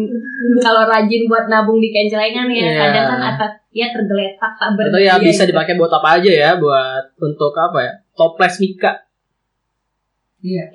kalau 0.62 0.86
rajin 0.86 1.26
buat 1.26 1.50
nabung 1.50 1.82
di 1.82 1.90
kencelengan 1.90 2.46
ya, 2.46 2.62
Iya. 2.62 2.78
kadang 2.78 3.06
kan 3.08 3.20
atas 3.34 3.52
ya 3.74 3.90
tergeletak 3.90 4.38
tak 4.54 4.62
Atau 4.62 4.78
berdaya. 4.78 5.04
ya 5.04 5.14
bisa 5.18 5.42
gitu. 5.42 5.50
dipakai 5.50 5.74
buat 5.74 5.90
apa 5.90 6.22
aja 6.22 6.30
ya, 6.30 6.50
buat 6.56 7.02
untuk 7.18 7.50
apa 7.52 7.78
ya? 7.82 7.92
Toples 8.14 8.62
Mika. 8.62 8.94
iya. 10.38 10.70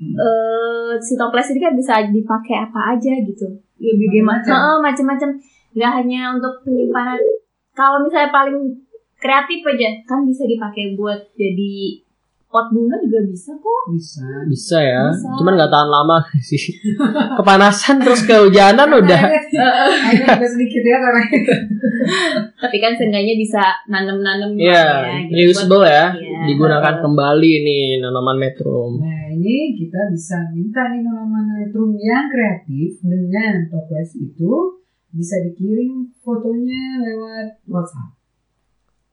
Eh, 0.00 0.92
si 1.04 1.12
toples 1.20 1.52
ini 1.52 1.60
kan 1.60 1.76
bisa 1.76 2.00
dipakai 2.08 2.56
apa 2.56 2.96
aja 2.96 3.12
gitu. 3.20 3.46
Ya 3.76 3.92
bagaimana? 3.92 4.40
Heeh, 4.40 4.76
macam-macam. 4.80 5.30
Nggak 5.76 5.92
hanya 6.00 6.20
untuk 6.40 6.64
penyimpanan. 6.64 7.20
Kalau 7.76 8.00
misalnya 8.00 8.32
paling 8.32 8.56
kreatif 9.20 9.60
aja, 9.68 9.88
kan 10.08 10.24
bisa 10.24 10.48
dipakai 10.48 10.96
buat 10.96 11.20
jadi 11.36 12.00
pot 12.50 12.66
bunga 12.68 12.98
juga 12.98 13.22
bisa 13.24 13.54
kok. 13.54 13.82
Bisa. 13.88 14.26
Bisa 14.44 14.76
ya, 14.76 15.06
Bisa. 15.08 15.30
cuman 15.38 15.54
nggak 15.54 15.70
tahan 15.70 15.86
lama 15.88 16.18
sih. 16.42 16.58
Kepanasan 17.38 18.02
terus 18.02 18.26
kehujanan 18.26 18.90
udah. 18.90 19.22
Sedikit 20.50 20.82
ya 20.82 20.98
karena 20.98 21.22
Tapi 22.58 22.76
kan 22.76 22.92
seenggaknya 22.92 23.38
bisa 23.38 23.62
nanem-nanem 23.86 24.58
Iya, 24.58 24.84
gitu. 25.30 25.32
reusable 25.32 25.86
ya, 25.86 26.10
Iya. 26.12 26.38
digunakan 26.44 26.94
kembali 27.00 27.52
nih 27.62 27.82
tanaman 27.98 28.36
metrum. 28.36 28.98
Nah 28.98 29.30
ini 29.30 29.78
kita 29.78 30.10
bisa 30.10 30.36
minta 30.50 30.90
nih 30.90 31.00
tanaman 31.00 31.56
netrum 31.56 31.94
yang 31.96 32.26
kreatif 32.26 32.98
dengan 33.00 33.70
toples 33.70 34.10
itu 34.18 34.52
bisa 35.10 35.38
dikirim 35.42 36.06
fotonya 36.18 36.98
lewat 37.00 37.62
WhatsApp. 37.66 38.19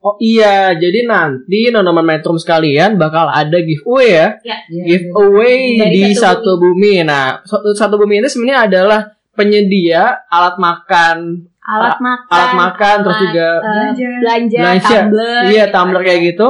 Oh 0.08 0.16
iya, 0.24 0.72
jadi 0.80 1.04
nanti 1.04 1.68
tanaman 1.68 2.08
metrum 2.08 2.40
sekalian 2.40 2.96
bakal 2.96 3.28
ada 3.28 3.60
giveaway 3.60 4.16
ya. 4.16 4.28
Ya, 4.40 4.58
giveaway 4.72 5.76
Dari 5.84 5.92
di 5.92 6.04
Satu 6.16 6.48
satu 6.48 6.52
bumi. 6.64 7.04
Nah, 7.04 7.44
satu, 7.44 7.76
satu 7.76 8.00
bumi 8.00 8.24
ini 8.24 8.32
sebenarnya 8.32 8.72
adalah 8.72 9.00
penyedia 9.36 10.24
alat 10.32 10.56
makan, 10.56 11.44
alat 11.60 12.00
makan, 12.00 12.32
alat 12.32 12.52
makan, 12.56 12.96
terus 13.04 13.18
alat, 13.20 13.26
juga 13.28 13.48
eh, 13.52 13.90
Belanja. 14.24 14.60
belanja, 14.64 14.88
tumbler, 14.88 15.42
iya 15.52 15.64
gitu 15.68 15.76
tumbler 15.76 16.00
aja. 16.00 16.08
kayak 16.08 16.22
gitu. 16.32 16.48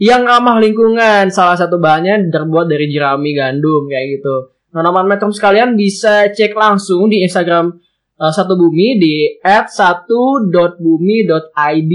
Yang 0.00 0.22
ramah 0.30 0.56
lingkungan, 0.62 1.24
salah 1.34 1.56
satu 1.58 1.76
bahannya 1.82 2.30
terbuat 2.30 2.70
dari 2.70 2.86
jerami 2.94 3.34
gandum 3.34 3.90
kayak 3.90 4.06
gitu. 4.22 4.54
Tanaman 4.70 5.10
metrum 5.10 5.34
sekalian 5.34 5.74
bisa 5.74 6.30
cek 6.30 6.54
langsung 6.54 7.10
di 7.10 7.26
Instagram 7.26 7.74
eh, 8.20 8.32
satu 8.32 8.52
bumi 8.54 9.00
di 9.00 9.40
@satu.bumi.id. 9.40 11.92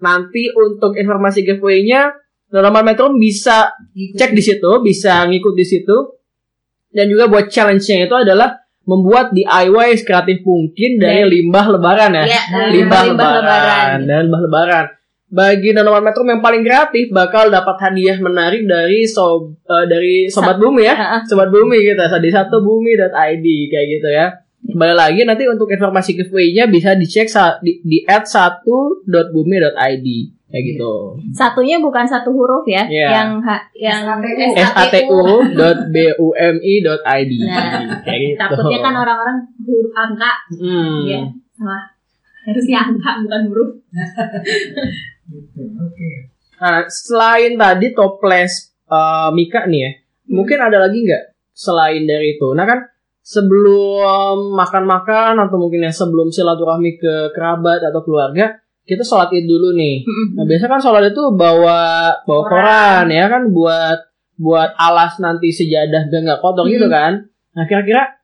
Nanti 0.00 0.42
untuk 0.56 0.96
informasi 0.96 1.44
giveaway-nya 1.44 2.16
tanaman 2.48 2.86
metrum 2.86 3.20
bisa 3.20 3.68
cek 3.92 4.32
di 4.32 4.40
situ, 4.40 4.70
bisa 4.80 5.28
ngikut 5.28 5.52
di 5.52 5.66
situ. 5.66 6.16
Dan 6.88 7.12
juga 7.12 7.28
buat 7.28 7.52
challenge-nya 7.52 8.08
itu 8.08 8.16
adalah 8.16 8.56
membuat 8.86 9.34
DIY 9.34 9.98
kreatif 10.06 10.46
mungkin 10.46 10.96
dari 10.96 11.26
Dari- 11.26 11.32
limbah 11.42 11.66
lebaran 11.74 12.14
ya. 12.14 12.24
Iya, 12.24 12.42
dari 12.48 12.70
limbah, 12.80 13.02
limbah 13.04 13.30
lebaran. 13.36 13.42
lebaran. 13.42 13.98
Dan 14.06 14.18
limbah 14.30 14.42
lebaran. 14.46 14.86
Bagi 15.26 15.74
tanaman 15.74 16.06
metrum 16.06 16.30
yang 16.30 16.38
paling 16.38 16.62
kreatif 16.62 17.10
bakal 17.10 17.50
dapat 17.50 17.74
hadiah 17.82 18.14
menarik 18.22 18.62
dari 18.62 19.02
sob 19.10 19.58
eh, 19.66 19.84
dari 19.90 20.30
sobat 20.30 20.54
bumi 20.56 20.86
ya. 20.86 21.18
Sobat 21.26 21.50
bumi 21.50 21.82
kita 21.82 22.06
di 22.22 22.30
satu 22.30 22.62
bumi.id 22.62 23.46
kayak 23.68 23.86
gitu 23.90 24.06
ya. 24.08 24.45
Kembali 24.66 24.92
lagi 24.92 25.22
nanti 25.22 25.44
untuk 25.44 25.66
informasi 25.66 26.14
giveaway-nya 26.14 26.66
bisa 26.66 26.92
dicek 26.92 27.26
di, 27.60 27.78
di 27.80 27.98
@satu.bumi.id 28.02 30.06
kayak 30.46 30.62
gitu. 30.64 30.92
Satunya 31.30 31.76
bukan 31.76 32.02
satu 32.02 32.30
huruf 32.30 32.64
ya, 32.64 32.84
Iya. 32.84 33.08
yang 33.12 33.28
ha- 33.40 33.66
yang 33.72 34.04
SATU. 34.54 35.18
satu.bumi.id 35.52 37.32
Nah, 37.42 38.00
kayak 38.00 38.18
gitu. 38.22 38.38
Takutnya 38.38 38.78
kan 38.80 38.94
orang-orang 38.96 39.36
huruf 39.60 39.92
angka, 39.92 40.32
Hmm. 40.54 41.04
ya 41.04 41.18
salah. 41.52 41.84
Harusnya 42.44 42.78
angka 42.80 43.10
bukan 43.22 43.40
huruf. 43.46 43.70
Gitu. 45.26 45.60
Oke. 45.76 46.08
Nah, 46.56 46.80
selain 46.86 47.52
tadi 47.54 47.86
toples 47.92 48.52
eh, 48.86 49.28
Mika 49.30 49.66
nih 49.66 49.80
ya, 49.82 49.90
mungkin 50.28 50.58
ada 50.58 50.78
lagi 50.80 51.02
nggak 51.02 51.22
selain 51.50 52.02
dari 52.02 52.34
itu? 52.34 52.50
Nah 52.50 52.62
kan 52.62 52.82
sebelum 53.26 54.54
makan-makan 54.54 55.34
atau 55.42 55.58
mungkin 55.58 55.82
ya 55.82 55.90
sebelum 55.90 56.30
silaturahmi 56.30 56.94
ke 56.94 57.34
kerabat 57.34 57.82
atau 57.82 58.06
keluarga, 58.06 58.54
kita 58.86 59.02
sholat 59.02 59.34
id 59.34 59.50
dulu 59.50 59.74
nih. 59.74 60.06
Nah 60.38 60.46
biasanya 60.46 60.78
kan 60.78 60.80
sholat 60.80 61.10
itu 61.10 61.22
bawa 61.34 62.14
bawa 62.22 62.42
koran, 62.46 63.10
ya 63.10 63.26
kan 63.26 63.50
buat 63.50 63.98
buat 64.38 64.78
alas 64.78 65.18
nanti 65.18 65.50
sejadah 65.50 66.06
biar 66.06 66.22
nggak 66.22 66.40
kotor 66.40 66.70
gitu 66.70 66.86
kan. 66.86 67.26
Nah 67.58 67.66
kira-kira 67.66 68.14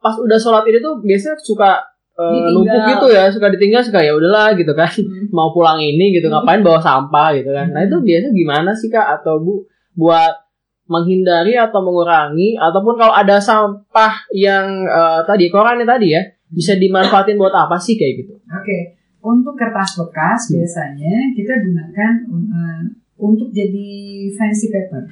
pas 0.00 0.16
udah 0.16 0.40
sholat 0.40 0.64
id 0.72 0.80
itu 0.80 0.90
biasanya 1.04 1.36
suka 1.36 1.84
eh, 2.16 2.24
Ditinggal. 2.32 2.52
numpuk 2.56 2.82
gitu 2.96 3.06
ya, 3.12 3.24
suka 3.28 3.46
ditinggal 3.52 3.82
suka 3.84 4.00
ya 4.00 4.16
udahlah 4.16 4.56
gitu 4.56 4.72
kan. 4.72 4.88
Hmm. 4.88 5.28
Mau 5.36 5.52
pulang 5.52 5.84
ini 5.84 6.16
gitu 6.16 6.32
ngapain 6.32 6.64
bawa 6.64 6.80
sampah 6.80 7.36
gitu 7.36 7.52
kan. 7.52 7.76
Nah 7.76 7.84
itu 7.84 8.00
biasanya 8.00 8.32
gimana 8.32 8.72
sih 8.72 8.88
kak 8.88 9.20
atau 9.20 9.36
bu 9.36 9.68
buat 9.92 10.45
menghindari 10.86 11.54
atau 11.54 11.80
mengurangi 11.80 12.54
ataupun 12.54 12.94
kalau 12.94 13.10
ada 13.10 13.36
sampah 13.36 14.14
yang 14.30 14.64
eh, 14.82 15.20
tadi 15.22 15.46
korannya 15.46 15.82
tadi 15.82 16.14
ya 16.14 16.22
bisa 16.46 16.74
dimanfaatin 16.74 17.34
buat 17.34 17.50
apa 17.50 17.74
sih 17.74 17.94
kayak 17.94 18.22
gitu? 18.22 18.34
Oke. 18.46 18.94
Untuk 19.18 19.54
kertas 19.54 19.98
bekas 19.98 20.46
Hmm. 20.46 20.52
biasanya 20.56 21.14
kita 21.34 21.58
gunakan 21.58 22.12
uh, 22.30 22.82
untuk 23.18 23.50
jadi 23.50 23.88
fancy 24.30 24.70
paper. 24.70 25.02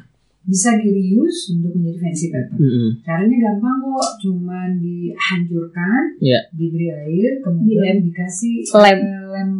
Bisa 0.44 0.76
di 0.76 0.87
reuse 0.87 1.50
untuk 1.50 1.74
menjadi 1.74 1.98
fancy 1.98 2.30
paper. 2.30 2.54
Caranya 3.00 3.37
gampang 3.40 3.80
kok, 3.82 4.08
cuman 4.20 4.76
dihancurkan, 4.78 6.20
Iya. 6.20 6.40
diberi 6.52 6.92
air, 6.92 7.40
kemudian 7.40 8.04
dikasih 8.04 8.60
Lem. 8.76 8.98
eh, 9.00 9.24
lem 9.32 9.52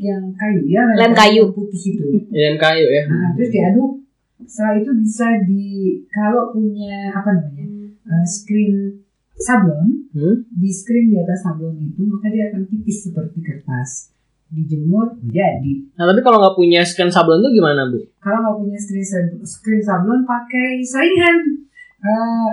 yang 0.00 0.24
kayu 0.32 0.64
ya, 0.66 0.82
Lem 0.96 1.12
kayu. 1.12 1.52
putih 1.52 1.94
itu. 1.94 2.04
Dan 2.26 2.56
kayu 2.56 2.88
ya. 2.88 3.04
Nah, 3.06 3.36
terus 3.36 3.52
diaduk. 3.52 3.99
Setelah 4.44 4.74
itu 4.78 4.92
bisa 4.96 5.26
di 5.44 5.66
kalau 6.08 6.50
punya 6.50 7.12
apa 7.12 7.30
namanya 7.32 7.66
eh, 7.90 8.26
screen 8.26 9.00
sablon, 9.36 10.04
Hmm? 10.10 10.42
di 10.50 10.68
screen 10.68 11.08
di 11.08 11.16
atas 11.16 11.40
sablon 11.40 11.78
itu 11.78 12.02
maka 12.04 12.28
dia 12.28 12.50
akan 12.50 12.66
tipis 12.66 13.06
seperti 13.06 13.40
kertas. 13.40 14.10
Dijemur 14.50 15.14
jadi. 15.22 15.86
Nah 15.94 16.10
tapi 16.10 16.20
kalau 16.20 16.42
nggak 16.42 16.58
punya 16.58 16.82
scan 16.82 17.06
sablon 17.06 17.38
tuh 17.38 17.54
gimana 17.54 17.86
bu? 17.86 18.02
Kalau 18.18 18.38
nggak 18.42 18.56
punya 18.58 18.78
screen 18.78 19.06
screen 19.40 19.80
sablon 19.80 20.26
pakai 20.26 20.82
saringan. 20.82 21.38
Eh 22.00 22.50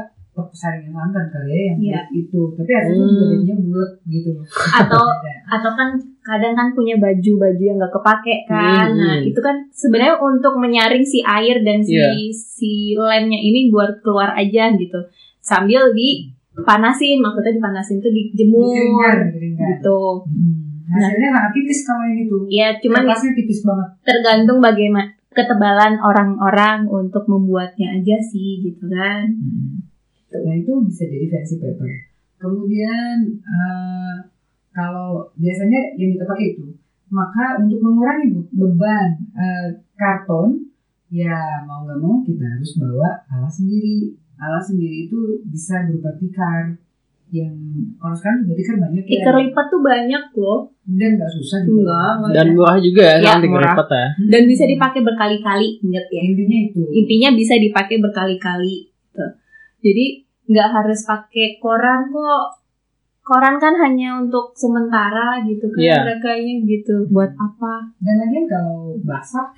saringan 0.50 0.92
santan 0.94 1.26
kali 1.28 1.50
ya 1.50 1.62
yang 1.66 1.78
Iya. 1.78 1.92
bulat 1.94 2.08
itu. 2.14 2.42
Tapi 2.54 2.72
akhirnya 2.72 2.98
Hmm. 3.00 3.10
juga 3.10 3.24
jadinya 3.28 3.56
bulat 3.60 3.92
gitu 4.06 4.30
loh. 4.32 4.46
Atau 4.80 5.04
atau 5.56 5.72
kan 5.74 5.90
kadang 6.22 6.54
kan 6.54 6.68
punya 6.72 6.96
baju-baju 6.96 7.64
yang 7.64 7.78
nggak 7.78 7.94
kepake 7.94 8.36
kan. 8.46 8.88
Hmm, 8.88 8.98
Nah, 8.98 9.16
hmm. 9.16 9.30
itu 9.30 9.40
kan 9.40 9.56
sebenarnya 9.72 10.16
untuk 10.20 10.54
menyaring 10.56 11.02
si 11.02 11.20
air 11.20 11.62
dan 11.62 11.80
si 11.80 11.94
Iya. 11.94 12.10
si 12.34 12.72
lemnya 12.94 13.40
ini 13.40 13.68
buat 13.68 14.00
keluar 14.00 14.34
aja 14.34 14.74
gitu. 14.74 15.00
Sambil 15.40 15.90
dipanasin, 15.92 17.18
maksudnya 17.18 17.54
dipanasin 17.54 17.98
tuh 17.98 18.12
dijemur 18.12 18.68
Dikeringkan, 18.68 19.18
dikeringkan. 19.30 19.68
gitu. 19.74 20.00
Hmm. 20.22 20.64
Hasilnya 20.88 21.30
sangat 21.30 21.52
tipis 21.52 21.80
kalau 21.84 22.04
yang 22.04 22.20
itu. 22.22 22.38
Ya 22.48 22.68
cuman 22.78 23.04
Kertasnya 23.04 23.32
tipis 23.34 23.60
banget. 23.62 23.88
tergantung 24.02 24.60
bagaimana 24.60 25.08
ketebalan 25.30 26.00
orang-orang 26.00 26.88
untuk 26.88 27.28
membuatnya 27.28 27.94
aja 27.94 28.18
sih 28.24 28.64
gitu 28.64 28.88
kan. 28.88 29.30
Nah 30.30 30.54
itu 30.54 30.72
bisa 30.84 31.04
jadi 31.04 31.28
fancy 31.28 31.56
paper. 31.58 31.88
Kemudian 32.38 33.16
eh, 33.40 34.16
kalau 34.70 35.32
biasanya 35.34 35.96
yang 35.96 36.14
kita 36.14 36.26
pakai 36.26 36.54
itu, 36.54 36.66
maka 37.10 37.58
untuk 37.58 37.80
mengurangi 37.80 38.36
be- 38.36 38.52
beban 38.54 39.10
eh, 39.34 39.68
karton, 39.94 40.70
ya 41.08 41.64
mau 41.64 41.84
nggak 41.84 41.98
mau 41.98 42.22
kita 42.22 42.46
harus 42.46 42.72
bawa 42.78 43.10
alas 43.28 43.54
sendiri. 43.56 44.14
Alas 44.38 44.70
sendiri 44.70 45.10
itu 45.10 45.18
bisa 45.50 45.82
berupa 45.90 46.14
tikar 46.14 46.78
yang 47.28 47.52
kalau 47.98 48.16
sekarang 48.16 48.46
juga 48.46 48.54
tikar 48.56 48.76
banyak 48.78 49.04
ya. 49.04 49.12
Tikar 49.18 49.36
lipat 49.36 49.66
tuh 49.68 49.82
banyak 49.82 50.24
loh 50.38 50.60
dan 50.86 51.10
nggak 51.18 51.32
susah 51.34 51.60
juga. 51.66 51.82
Enggak, 51.82 52.12
enggak. 52.14 52.34
Dan 52.38 52.48
murah 52.54 52.78
juga 52.78 53.02
ya, 53.04 53.16
Ya, 53.18 53.32
kan 53.34 53.40
murah. 53.44 53.74
lipat 53.74 53.88
ya. 53.90 54.06
dan 54.30 54.42
bisa 54.46 54.64
dipakai 54.64 55.02
berkali-kali 55.02 55.68
inget 55.82 56.06
ya. 56.08 56.22
Intinya 56.22 56.58
itu. 56.62 56.82
Intinya 56.94 57.30
bisa 57.34 57.56
dipakai 57.58 57.98
berkali-kali. 57.98 58.76
Jadi 59.80 60.06
nggak 60.48 60.70
harus 60.72 61.00
pakai 61.04 61.58
koran 61.58 62.08
kok. 62.08 62.46
Koran 63.22 63.60
kan 63.60 63.76
hanya 63.78 64.16
untuk 64.18 64.56
sementara 64.56 65.44
gitu 65.44 65.68
kan 65.68 65.80
Iya. 65.80 66.00
mereka 66.02 66.32
gitu. 66.64 66.96
Buat 67.08 67.36
apa? 67.36 67.92
Dan 68.00 68.16
lagian 68.18 68.48
kalau 68.48 68.96
basah, 69.04 69.52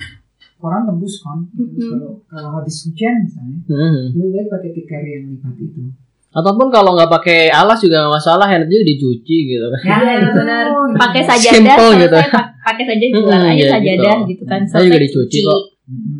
koran 0.57 0.83
tembus 0.83 1.21
kan. 1.21 1.37
Mhm. 1.53 1.77
Kalau 1.77 2.11
kalau 2.25 2.49
habis 2.55 2.81
hujan 2.83 3.23
misalnya, 3.23 3.57
Hmm. 3.65 4.09
lebih 4.11 4.29
baik 4.33 4.47
pakai 4.49 4.69
tikar 4.73 5.01
yang 5.01 5.29
lipat 5.29 5.53
itu. 5.55 5.81
Ataupun 6.29 6.69
kalau 6.69 6.93
nggak 6.93 7.09
pakai 7.11 7.49
alas 7.49 7.77
juga 7.77 8.01
nggak 8.01 8.15
masalah, 8.15 8.45
hand 8.45 8.65
juga 8.65 8.85
dicuci 8.85 9.37
gitu 9.47 9.65
kan. 9.67 9.81
Ya, 9.81 9.97
itu. 10.15 10.33
benar. 10.35 10.65
Pakai 10.97 11.21
Iya. 11.21 11.29
sajadah, 11.29 11.53
Simple 11.53 11.73
selesai, 11.87 12.01
gitu. 12.01 12.17
pak- 12.19 12.49
pakai 12.59 12.83
saja 12.85 13.05
gelar 13.07 13.41
aja 13.43 13.53
ya 13.55 13.69
sajadah 13.71 14.15
gitu. 14.17 14.29
gitu 14.29 14.43
kan. 14.45 14.61
Saya 14.63 14.81
juga 14.83 14.99
dicuci 14.99 15.25
cuci. 15.29 15.39
kok. 15.43 15.61
Hmm, 15.89 16.18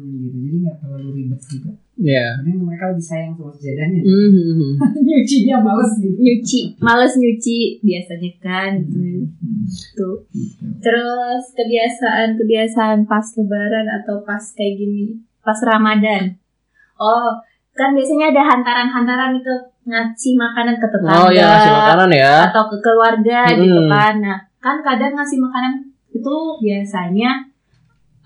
Iya. 1.99 2.39
Karena 2.39 2.63
mereka 2.63 2.85
lebih 2.95 3.05
sayang 3.05 3.33
sama 3.35 3.51
sejadahnya. 3.51 4.01
Hmm. 4.07 4.71
Nyucinya 5.05 5.57
males 5.59 5.91
gitu. 5.99 6.15
Nyuci, 6.15 6.59
males 6.79 7.13
nyuci 7.19 7.59
biasanya 7.83 8.31
kan 8.39 8.71
gitu. 8.79 9.27
Tuh. 9.99 10.17
Terus 10.79 11.43
kebiasaan-kebiasaan 11.59 13.03
pas 13.03 13.25
lebaran 13.35 13.87
atau 13.99 14.23
pas 14.23 14.41
kayak 14.55 14.79
gini, 14.79 15.19
pas 15.43 15.59
Ramadan. 15.59 16.39
Oh, 16.95 17.35
kan 17.75 17.91
biasanya 17.95 18.31
ada 18.31 18.43
hantaran-hantaran 18.47 19.39
itu 19.39 19.53
ngasih 19.87 20.35
makanan 20.35 20.75
ke 20.77 20.87
tetangga 20.91 21.15
Oh 21.25 21.29
ya 21.31 21.47
ngasih 21.47 21.73
makanan 21.73 22.09
ya. 22.11 22.35
atau 22.51 22.63
ke 22.67 22.77
keluarga 22.83 23.39
Mm-mm. 23.51 23.63
gitu 23.63 23.81
kan. 23.91 24.13
Nah, 24.23 24.37
kan 24.59 24.75
kadang 24.83 25.15
ngasih 25.15 25.39
makanan 25.39 25.73
itu 26.11 26.35
biasanya 26.63 27.47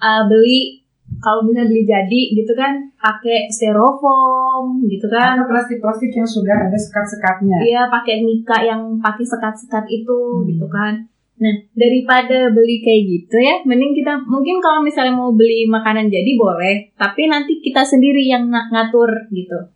uh, 0.01 0.25
beli 0.29 0.82
kalau 1.23 1.47
bisa 1.47 1.63
beli 1.63 1.87
jadi 1.87 2.21
gitu 2.35 2.51
kan 2.51 2.91
pakai 2.99 3.47
styrofoam 3.47 4.83
gitu 4.91 5.07
kan. 5.07 5.39
Atau 5.39 5.47
plastik-plastik 5.47 6.11
yang 6.11 6.27
sudah 6.27 6.67
ada 6.67 6.75
sekat-sekatnya. 6.75 7.63
Iya 7.63 7.81
pakai 7.87 8.27
mika 8.27 8.59
yang 8.59 8.99
pakai 8.99 9.23
sekat-sekat 9.23 9.87
itu 9.87 10.19
Hmm. 10.19 10.43
gitu 10.51 10.67
kan. 10.67 11.07
Nah 11.39 11.55
daripada 11.73 12.51
beli 12.51 12.83
kayak 12.83 13.03
gitu 13.07 13.35
ya, 13.39 13.55
mending 13.63 13.95
kita 13.95 14.19
mungkin 14.27 14.59
kalau 14.59 14.83
misalnya 14.83 15.15
mau 15.15 15.31
beli 15.31 15.63
makanan 15.65 16.11
jadi 16.11 16.31
boleh, 16.35 16.91
tapi 16.99 17.31
nanti 17.31 17.63
kita 17.63 17.87
sendiri 17.87 18.27
yang 18.27 18.51
nga- 18.51 18.67
ngatur 18.69 19.31
gitu. 19.31 19.71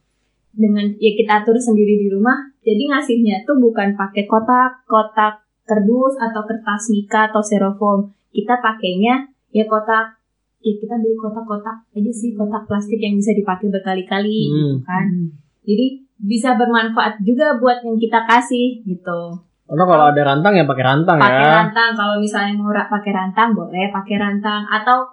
Dengan 0.52 0.92
ya 1.00 1.12
kita 1.16 1.48
atur 1.48 1.56
sendiri 1.56 1.96
di 1.96 2.08
rumah. 2.12 2.52
Jadi 2.60 2.92
ngasihnya 2.92 3.48
tuh 3.48 3.56
bukan 3.64 3.96
pakai 3.96 4.28
kotak, 4.28 4.84
kotak 4.84 5.48
kardus 5.64 6.20
atau 6.20 6.44
kertas 6.44 6.92
mika 6.92 7.32
atau 7.32 7.40
styrofoam. 7.40 8.12
Kita 8.36 8.60
pakainya 8.60 9.32
ya 9.56 9.64
kotak 9.64 10.17
ya 10.60 10.74
kita 10.76 10.96
beli 10.96 11.16
kotak-kotak 11.16 11.78
aja 11.88 12.12
sih 12.12 12.32
kotak 12.32 12.64
plastik 12.64 12.98
yang 12.98 13.14
bisa 13.14 13.32
dipakai 13.32 13.68
berkali-kali 13.68 14.40
Hmm. 14.46 14.56
gitu 14.74 14.78
kan. 14.84 15.06
Hmm. 15.06 15.28
Jadi 15.64 15.86
bisa 16.18 16.54
bermanfaat 16.54 17.22
juga 17.22 17.56
buat 17.56 17.80
yang 17.80 17.96
kita 17.96 18.26
kasih 18.26 18.82
gitu. 18.84 19.20
Atau 19.66 19.86
kalau 19.86 20.06
ada 20.08 20.22
rantang 20.24 20.54
ya 20.54 20.64
pakai 20.64 20.86
rantang 20.86 21.18
Pakai 21.18 21.38
ya. 21.38 21.52
rantang 21.62 21.92
kalau 21.92 22.16
misalnya 22.18 22.56
mau 22.56 22.70
ra- 22.70 22.88
pakai 22.88 23.12
rantang 23.12 23.52
boleh 23.52 23.92
pakai 23.92 24.16
rantang 24.16 24.64
atau 24.66 25.04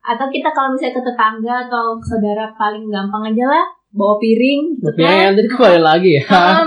atau 0.00 0.26
kita 0.28 0.48
kalau 0.48 0.70
misalnya 0.70 0.94
ke 0.94 1.02
tetangga 1.02 1.54
atau 1.64 1.96
saudara 1.98 2.52
paling 2.52 2.86
gampang 2.86 3.24
aja 3.26 3.44
lah 3.50 3.64
bawa 3.90 4.14
piring 4.16 4.76
gitu 4.76 4.88
Oke, 4.88 5.00
kan. 5.00 5.32
nanti 5.32 5.42
kembali 5.44 5.80
lagi 5.80 6.10
ya. 6.14 6.22
Ah, 6.28 6.62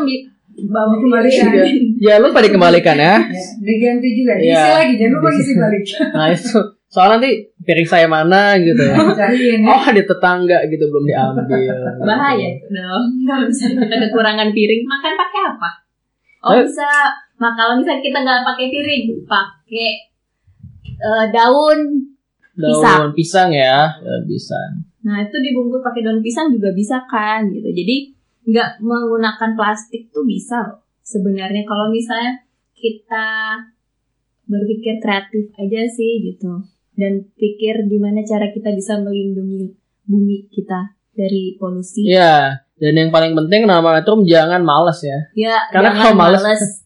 bawa 0.59 0.85
Dikembalikan. 0.91 1.45
piring. 1.47 1.77
Jangan 1.97 2.21
lupa 2.23 2.39
dikembalikan 2.41 2.97
ya. 2.97 3.15
Ya, 3.21 3.41
diganti 3.59 4.07
juga. 4.11 4.33
Isi 4.35 4.47
Iya. 4.47 4.63
lagi, 4.73 4.93
jangan 4.95 5.13
lupa 5.13 5.29
isi 5.31 5.51
balik. 5.53 5.83
Nah 6.09 6.27
itu 6.29 6.57
soalnya 6.87 7.19
nanti 7.19 7.31
piring 7.63 7.87
saya 7.87 8.07
mana 8.07 8.55
gitu. 8.59 8.79
Ya. 9.17 9.59
Oh 9.67 9.85
di 9.91 10.03
tetangga 10.07 10.63
gitu 10.71 10.87
belum 10.87 11.03
diambil. 11.03 11.59
Bahaya 12.05 12.47
itu 12.57 12.67
dong. 12.71 13.05
Kalau 13.27 13.43
misalnya 13.47 13.75
kita 13.83 13.95
kekurangan 14.07 14.49
piring, 14.55 14.81
makan 14.87 15.13
pakai 15.15 15.41
apa? 15.51 15.69
Oh 16.47 16.53
Eh. 16.55 16.63
bisa. 16.63 16.87
Nah 17.37 17.53
kalau 17.53 17.77
misalnya 17.77 18.01
kita 18.01 18.17
nggak 18.23 18.41
pakai 18.45 18.65
piring, 18.71 19.03
pakai 19.29 19.89
eh, 20.87 21.25
daun 21.29 21.79
Daun 22.57 22.73
Pisang. 22.73 23.03
pisang 23.13 23.49
ya, 23.53 23.85
daun 24.01 24.25
pisang. 24.25 24.71
Nah 25.05 25.21
itu 25.21 25.37
dibungkus 25.37 25.85
pakai 25.85 26.01
daun 26.01 26.25
pisang 26.25 26.49
juga 26.49 26.73
bisa 26.73 27.05
kan 27.05 27.45
gitu. 27.53 27.69
Jadi 27.69 28.17
nggak 28.49 28.81
menggunakan 28.81 29.53
plastik 29.53 30.09
tuh 30.09 30.25
bisa 30.25 30.57
loh. 30.65 30.81
Sebenarnya 31.05 31.61
kalau 31.69 31.93
misalnya 31.93 32.41
kita 32.73 33.27
berpikir 34.49 34.97
kreatif 34.97 35.53
aja 35.53 35.81
sih 35.85 36.33
gitu. 36.33 36.49
Dan 36.97 37.29
pikir 37.31 37.85
gimana 37.85 38.21
cara 38.23 38.49
kita 38.49 38.73
bisa 38.73 38.97
melindungi 38.97 39.69
bumi 40.03 40.49
kita 40.49 40.97
dari 41.13 41.53
polusi. 41.55 42.09
Iya. 42.09 42.65
Dan 42.73 42.93
yang 42.95 43.09
paling 43.09 43.33
penting 43.33 43.65
nama 43.65 43.85
metrum 43.91 44.21
jangan 44.23 44.61
males 44.61 44.97
ya. 44.99 45.17
Ya, 45.33 45.57
Karena 45.69 45.93
kalau 45.93 46.13
males- 46.13 46.41
males. 46.41 46.61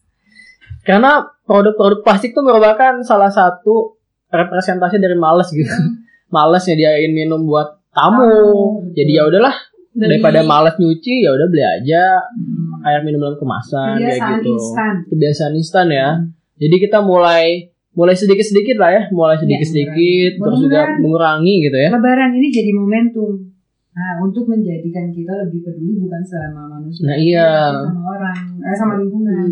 Karena 0.82 1.10
produk-produk 1.42 2.02
plastik 2.02 2.32
itu 2.32 2.40
merupakan 2.40 3.00
salah 3.00 3.28
satu 3.28 3.96
representasi 4.28 4.96
dari 4.96 5.14
males 5.14 5.48
gitu. 5.48 5.68
Males 6.32 6.64
nyediain 6.64 7.12
minum 7.12 7.44
buat 7.44 7.76
tamu. 7.92 8.24
Tamu, 8.24 8.88
Jadi 8.90 9.12
ya 9.12 9.28
udahlah 9.28 9.52
Beli. 9.92 10.16
daripada 10.16 10.40
males 10.42 10.72
nyuci 10.74 11.20
ya 11.20 11.30
udah 11.30 11.46
beli 11.46 11.60
aja 11.60 12.24
Hmm. 12.24 12.80
air 12.82 13.04
minum 13.04 13.20
dalam 13.20 13.36
kemasan 13.36 14.00
kayak 14.00 14.16
Kebiasaan 14.16 14.32
gitu. 14.40 14.50
instan. 14.50 14.92
Kebiasaan 15.06 15.52
instan 15.54 15.86
ya. 15.86 16.08
Jadi 16.56 16.76
kita 16.80 16.98
mulai 16.98 17.68
mulai 17.92 18.16
sedikit-sedikit 18.16 18.76
lah 18.80 18.90
ya, 18.90 19.02
mulai 19.12 19.36
sedikit-sedikit 19.36 20.40
terus 20.40 20.58
juga 20.64 20.96
mengurangi 20.96 21.54
gitu 21.68 21.76
ya. 21.76 21.88
Lebaran 21.92 22.32
ini 22.36 22.48
jadi 22.48 22.70
momentum. 22.72 23.52
Nah, 23.92 24.24
untuk 24.24 24.48
menjadikan 24.48 25.12
kita 25.12 25.32
lebih 25.44 25.68
peduli 25.68 26.00
bukan 26.00 26.24
sama 26.24 26.64
manusia, 26.64 27.04
Nah, 27.04 27.16
iya. 27.20 27.76
sama 27.76 28.02
orang, 28.16 28.38
eh, 28.64 28.76
sama 28.76 28.94
lingkungan. 28.96 29.48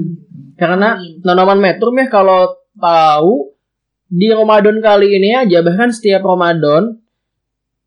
Karena 0.57 0.97
Amin. 0.97 1.21
Nonoman 1.21 1.61
Metrum 1.61 1.93
ya 2.01 2.09
kalau 2.09 2.49
tahu 2.81 3.53
di 4.09 4.33
Ramadan 4.33 4.81
kali 4.81 5.13
ini 5.21 5.37
aja 5.37 5.61
bahkan 5.61 5.93
setiap 5.93 6.25
Ramadan 6.25 6.99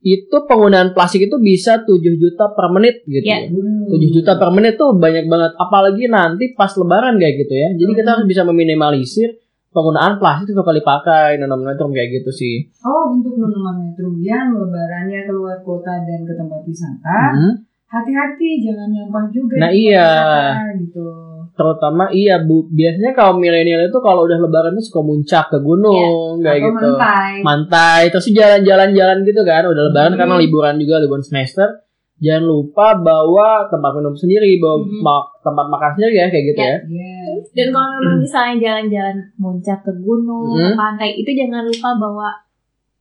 itu 0.03 0.35
penggunaan 0.45 0.91
plastik 0.91 1.25
itu 1.25 1.39
bisa 1.39 1.81
7 1.81 2.21
juta 2.21 2.53
per 2.53 2.69
menit 2.69 3.01
gitu. 3.07 3.23
Ya. 3.23 3.49
ya. 3.49 3.49
7 3.49 4.15
juta 4.15 4.37
per 4.37 4.53
menit 4.53 4.77
tuh 4.77 4.93
banyak 4.93 5.25
banget 5.25 5.51
apalagi 5.57 6.05
nanti 6.05 6.53
pas 6.53 6.69
lebaran 6.77 7.17
kayak 7.17 7.33
gitu 7.47 7.53
ya. 7.55 7.69
Jadi 7.73 7.91
kita 7.97 8.09
harus 8.19 8.25
bisa 8.29 8.45
meminimalisir 8.45 9.42
penggunaan 9.73 10.15
plastik 10.15 10.49
itu 10.49 10.61
kali 10.61 10.79
pakai 10.79 11.35
Nonoman 11.35 11.73
Metrum 11.73 11.89
kayak 11.89 12.13
gitu 12.15 12.29
sih. 12.29 12.55
Oh, 12.79 13.09
untuk 13.09 13.33
minuman 13.33 13.75
metrum 13.83 14.15
yang 14.17 14.53
lebarannya 14.53 15.25
keluar 15.25 15.57
kota 15.59 15.97
dan 15.99 16.21
ke 16.21 16.33
tempat 16.33 16.61
wisata, 16.63 17.19
Hmm. 17.33 17.53
hati-hati 17.85 18.49
jangan 18.59 18.87
nyampah 18.87 19.25
juga. 19.27 19.55
Nah, 19.59 19.69
iya. 19.69 20.09
wisata, 20.53 20.69
gitu. 20.79 21.05
Terutama 21.53 22.09
iya 22.09 22.41
Bu, 22.41 22.65
biasanya 22.67 23.13
kaum 23.13 23.37
milenial 23.37 23.85
itu 23.85 23.99
kalau 23.99 24.25
udah 24.25 24.37
lebaran 24.37 24.73
tuh 24.73 24.81
suka 24.83 25.01
muncak 25.01 25.45
ke 25.47 25.59
gunung 25.59 26.41
kayak 26.41 26.65
Atau 26.65 26.69
gitu. 26.71 26.87
mantai. 26.97 27.31
mantai 27.41 28.01
terus 28.09 28.25
sih 28.25 28.33
jalan-jalan-jalan 28.33 29.21
gitu 29.21 29.41
kan 29.41 29.61
udah 29.63 29.83
lebaran 29.85 30.13
Hmm. 30.13 30.19
karena 30.19 30.35
liburan 30.35 30.75
juga 30.77 30.97
liburan 30.97 31.21
semester 31.21 31.85
jangan 32.23 32.45
lupa 32.45 32.87
bawa 32.95 33.49
tempat 33.67 33.91
minum 33.93 34.15
sendiri 34.15 34.55
bawa 34.57 34.79
Hmm. 34.79 35.01
ma- 35.01 35.27
tempat 35.37 35.65
makan 35.67 35.91
sendiri 35.91 36.15
ya 36.15 36.27
kayak 36.27 36.45
gitu 36.47 36.57
Ya. 36.57 36.67
ya, 36.67 36.77
Iya. 36.79 37.13
Dan 37.51 37.67
kalau 37.69 37.89
memang 37.93 38.17
misalnya 38.17 38.55
jalan-jalan 38.57 39.17
muncak 39.35 39.79
ke 39.81 39.91
gunung, 39.97 40.47
ke 40.49 40.63
Hmm. 40.65 40.79
pantai, 40.79 41.09
itu 41.13 41.29
jangan 41.29 41.63
lupa 41.63 41.89
bawa 41.93 42.29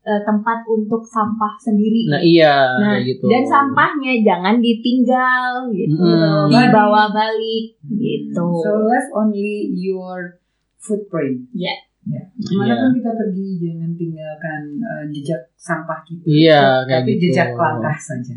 eh, 0.03 0.19
tempat 0.21 0.67
untuk 0.67 0.99
sampah 1.01 1.55
sendiri. 1.57 2.11
nah 2.11 2.19
iya 2.19 2.75
Nah, 2.75 2.99
kayak 2.99 3.07
gitu 3.09 3.23
Dan 3.25 3.47
sampahnya 3.47 4.19
jangan 4.21 4.59
ditinggal 4.59 5.71
gitu, 5.71 5.95
Mm-mm. 5.95 6.51
dibawa 6.51 7.07
balik 7.09 7.79
gitu. 7.87 8.35
So 8.59 8.83
left 8.83 9.15
only 9.15 9.71
your 9.71 10.43
footprint. 10.77 11.47
Ya. 11.55 11.71
Ya. 12.03 12.19
Iya. 12.19 12.23
Di 12.35 12.55
mana 12.59 12.75
pun 12.83 12.91
kita 12.93 13.15
pergi 13.15 13.47
jangan 13.63 13.91
tinggalkan 13.95 14.61
eh, 14.75 15.05
jejak 15.09 15.39
sampah 15.55 16.03
kita. 16.03 16.27
Iya, 16.27 16.63
kayak 16.83 16.99
Tapi 16.99 17.11
gitu. 17.13 17.23
jejak 17.31 17.49
langkah 17.55 17.95
saja. 17.95 18.35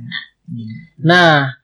Nah 1.01 1.55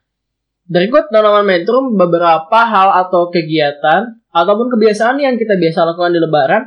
dari 0.71 0.87
Good 0.87 1.11
Tanaman 1.11 1.43
Metrum 1.43 1.99
beberapa 1.99 2.63
hal 2.63 2.95
atau 3.07 3.27
kegiatan 3.27 4.23
ataupun 4.31 4.71
kebiasaan 4.71 5.19
yang 5.19 5.35
kita 5.35 5.59
biasa 5.59 5.83
lakukan 5.83 6.15
di 6.15 6.19
lebaran 6.23 6.63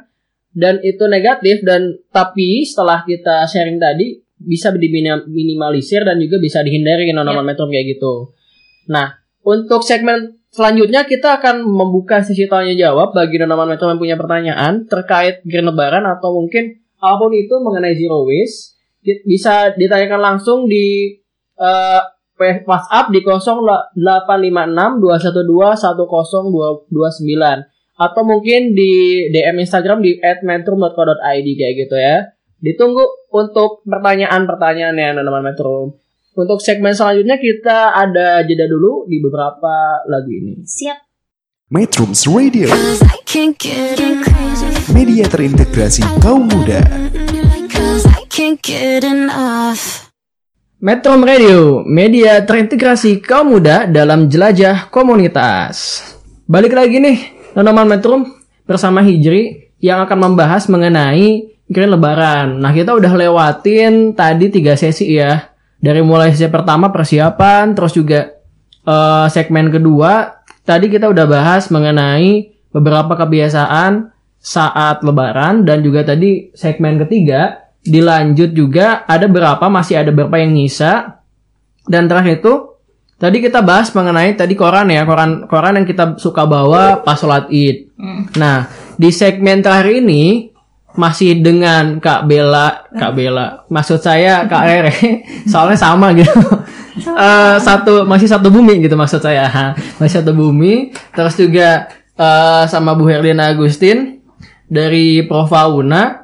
dan 0.53 0.79
itu 0.85 1.09
negatif 1.09 1.65
dan 1.65 1.97
tapi 2.13 2.63
setelah 2.63 3.03
kita 3.03 3.49
sharing 3.49 3.81
tadi 3.81 4.21
bisa 4.37 4.71
diminimalisir 4.71 6.05
dan 6.05 6.21
juga 6.21 6.37
bisa 6.37 6.61
dihindari 6.61 7.11
non-normal 7.11 7.43
metrum 7.43 7.73
kayak 7.73 7.97
gitu. 7.97 8.37
Nah, 8.93 9.19
untuk 9.41 9.81
segmen 9.83 10.37
selanjutnya 10.53 11.09
kita 11.09 11.41
akan 11.41 11.65
membuka 11.65 12.21
sesi 12.21 12.45
tanya 12.45 12.77
jawab 12.77 13.17
bagi 13.17 13.41
non-normal 13.41 13.75
metrum 13.75 13.97
yang 13.97 14.01
punya 14.05 14.17
pertanyaan 14.21 14.85
terkait 14.85 15.41
green 15.49 15.65
lebaran 15.65 16.05
atau 16.05 16.37
mungkin 16.37 16.77
apa 17.01 17.17
pun 17.17 17.33
itu 17.33 17.57
mengenai 17.59 17.97
zero 17.97 18.29
waste. 18.29 18.77
Bisa 19.05 19.73
ditanyakan 19.77 20.21
langsung 20.21 20.69
di 20.69 21.13
eh, 21.59 22.01
WhatsApp 22.67 23.15
di 23.15 23.23
0856 23.23 23.95
atau 27.95 28.23
mungkin 28.27 28.75
di 28.75 28.93
DM 29.31 29.63
Instagram 29.63 30.03
di 30.03 30.19
@metrum.co.id 30.19 31.47
kayak 31.55 31.75
gitu 31.79 31.95
ya. 31.95 32.27
Ditunggu 32.59 33.31
untuk 33.31 33.87
pertanyaan-pertanyaannya 33.87 35.15
teman-teman 35.15 35.43
Metrum. 35.47 35.95
Untuk 36.35 36.59
segmen 36.59 36.91
selanjutnya 36.91 37.39
kita 37.39 37.95
ada 37.95 38.43
jeda 38.43 38.67
dulu 38.67 39.07
di 39.07 39.23
beberapa 39.23 40.03
lagu 40.11 40.31
ini. 40.35 40.67
Siap. 40.67 40.99
Metrums 41.71 42.27
Radio, 42.27 42.69
Cause 42.69 43.03
I 43.07 43.19
can't 43.25 43.57
get 43.59 43.99
crazy. 43.99 44.69
media 44.93 45.27
terintegrasi 45.27 46.03
kaum 46.23 46.47
muda. 46.51 46.83
Metrum 50.83 51.23
Radio, 51.23 51.87
media 51.87 52.43
terintegrasi 52.43 53.23
kaum 53.23 53.55
muda 53.55 53.87
dalam 53.87 54.27
jelajah 54.27 54.91
komunitas. 54.91 56.03
Balik 56.51 56.75
lagi 56.75 56.99
nih, 56.99 57.19
teman-teman 57.55 57.95
Metrum 57.95 58.21
bersama 58.67 58.99
Hijri 58.99 59.71
yang 59.79 60.03
akan 60.03 60.19
membahas 60.35 60.67
mengenai 60.67 61.47
Green 61.71 61.95
Lebaran. 61.95 62.59
Nah, 62.59 62.75
kita 62.75 62.91
udah 62.91 63.13
lewatin 63.15 64.19
tadi 64.19 64.51
tiga 64.51 64.75
sesi 64.75 65.15
ya. 65.15 65.47
Dari 65.79 66.03
mulai 66.03 66.35
sesi 66.35 66.51
pertama 66.51 66.91
persiapan, 66.91 67.71
terus 67.79 67.95
juga 67.95 68.35
eh, 68.83 69.27
segmen 69.31 69.71
kedua 69.71 70.43
tadi 70.67 70.91
kita 70.91 71.07
udah 71.07 71.27
bahas 71.31 71.71
mengenai 71.71 72.51
beberapa 72.75 73.15
kebiasaan 73.15 74.11
saat 74.43 75.07
Lebaran 75.07 75.63
dan 75.63 75.87
juga 75.87 76.03
tadi 76.03 76.51
segmen 76.53 76.99
ketiga 77.07 77.64
dilanjut 77.85 78.51
juga 78.57 79.05
ada 79.05 79.29
berapa 79.29 79.65
masih 79.69 80.01
ada 80.01 80.11
berapa 80.11 80.41
yang 80.41 80.57
nyisa 80.57 81.21
dan 81.85 82.09
terakhir 82.09 82.41
itu 82.41 82.55
tadi 83.21 83.45
kita 83.45 83.61
bahas 83.61 83.93
mengenai 83.93 84.33
tadi 84.35 84.57
koran 84.57 84.89
ya 84.89 85.05
koran 85.05 85.45
koran 85.45 85.77
yang 85.81 85.87
kita 85.87 86.17
suka 86.17 86.49
bawa 86.49 87.05
pas 87.05 87.21
sholat 87.21 87.47
id. 87.53 87.93
Nah 88.41 88.67
di 88.97 89.13
segmen 89.13 89.61
terakhir 89.61 90.01
ini 90.01 90.55
masih 90.95 91.43
dengan 91.43 91.99
Kak 91.99 92.31
Bella, 92.31 92.87
Kak 92.95 93.13
Bella, 93.19 93.67
maksud 93.67 93.99
saya 93.99 94.47
Kak 94.47 94.63
Rere, 94.63 94.95
soalnya 95.51 95.79
sama 95.79 96.15
gitu. 96.15 96.31
Eh, 96.95 97.57
satu 97.59 98.07
masih 98.07 98.31
satu 98.31 98.55
bumi 98.55 98.79
gitu 98.87 98.95
maksud 98.95 99.19
saya, 99.19 99.51
masih 99.99 100.23
satu 100.23 100.31
bumi. 100.31 100.95
Terus 101.11 101.35
juga 101.35 101.91
eh, 102.15 102.65
sama 102.71 102.95
Bu 102.95 103.11
Herlina 103.11 103.51
Agustin 103.51 104.23
dari 104.71 105.27
Profauna. 105.27 106.24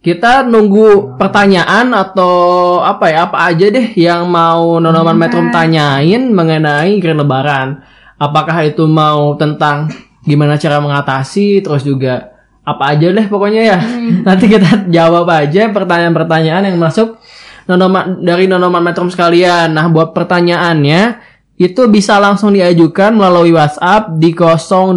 Kita 0.00 0.48
nunggu 0.48 1.20
pertanyaan 1.20 1.92
atau 1.92 2.80
apa 2.80 3.12
ya 3.12 3.28
apa 3.28 3.52
aja 3.52 3.68
deh 3.68 3.92
yang 4.00 4.32
mau 4.32 4.80
Nonoman 4.80 5.12
Metrum 5.12 5.52
tanyain 5.52 6.32
mengenai 6.32 6.96
Green 7.04 7.20
Lebaran. 7.20 7.84
Apakah 8.16 8.64
itu 8.64 8.88
mau 8.88 9.36
tentang 9.36 9.92
gimana 10.24 10.56
cara 10.56 10.80
mengatasi, 10.80 11.60
terus 11.60 11.84
juga 11.84 12.32
apa 12.64 12.96
aja 12.96 13.12
deh 13.12 13.28
pokoknya 13.28 13.60
ya. 13.60 13.76
Nanti 14.26 14.48
kita 14.48 14.88
jawab 14.88 15.28
aja 15.28 15.68
pertanyaan-pertanyaan 15.68 16.72
yang 16.72 16.80
masuk 16.80 17.20
Nonoman, 17.68 18.24
dari 18.24 18.48
Nonoman 18.48 18.80
Metrum 18.80 19.12
sekalian. 19.12 19.76
Nah, 19.76 19.92
buat 19.92 20.16
pertanyaannya 20.16 21.28
itu 21.60 21.92
bisa 21.92 22.16
langsung 22.16 22.56
diajukan 22.56 23.12
melalui 23.12 23.52
WhatsApp 23.52 24.16
di 24.16 24.32
086 24.32 24.96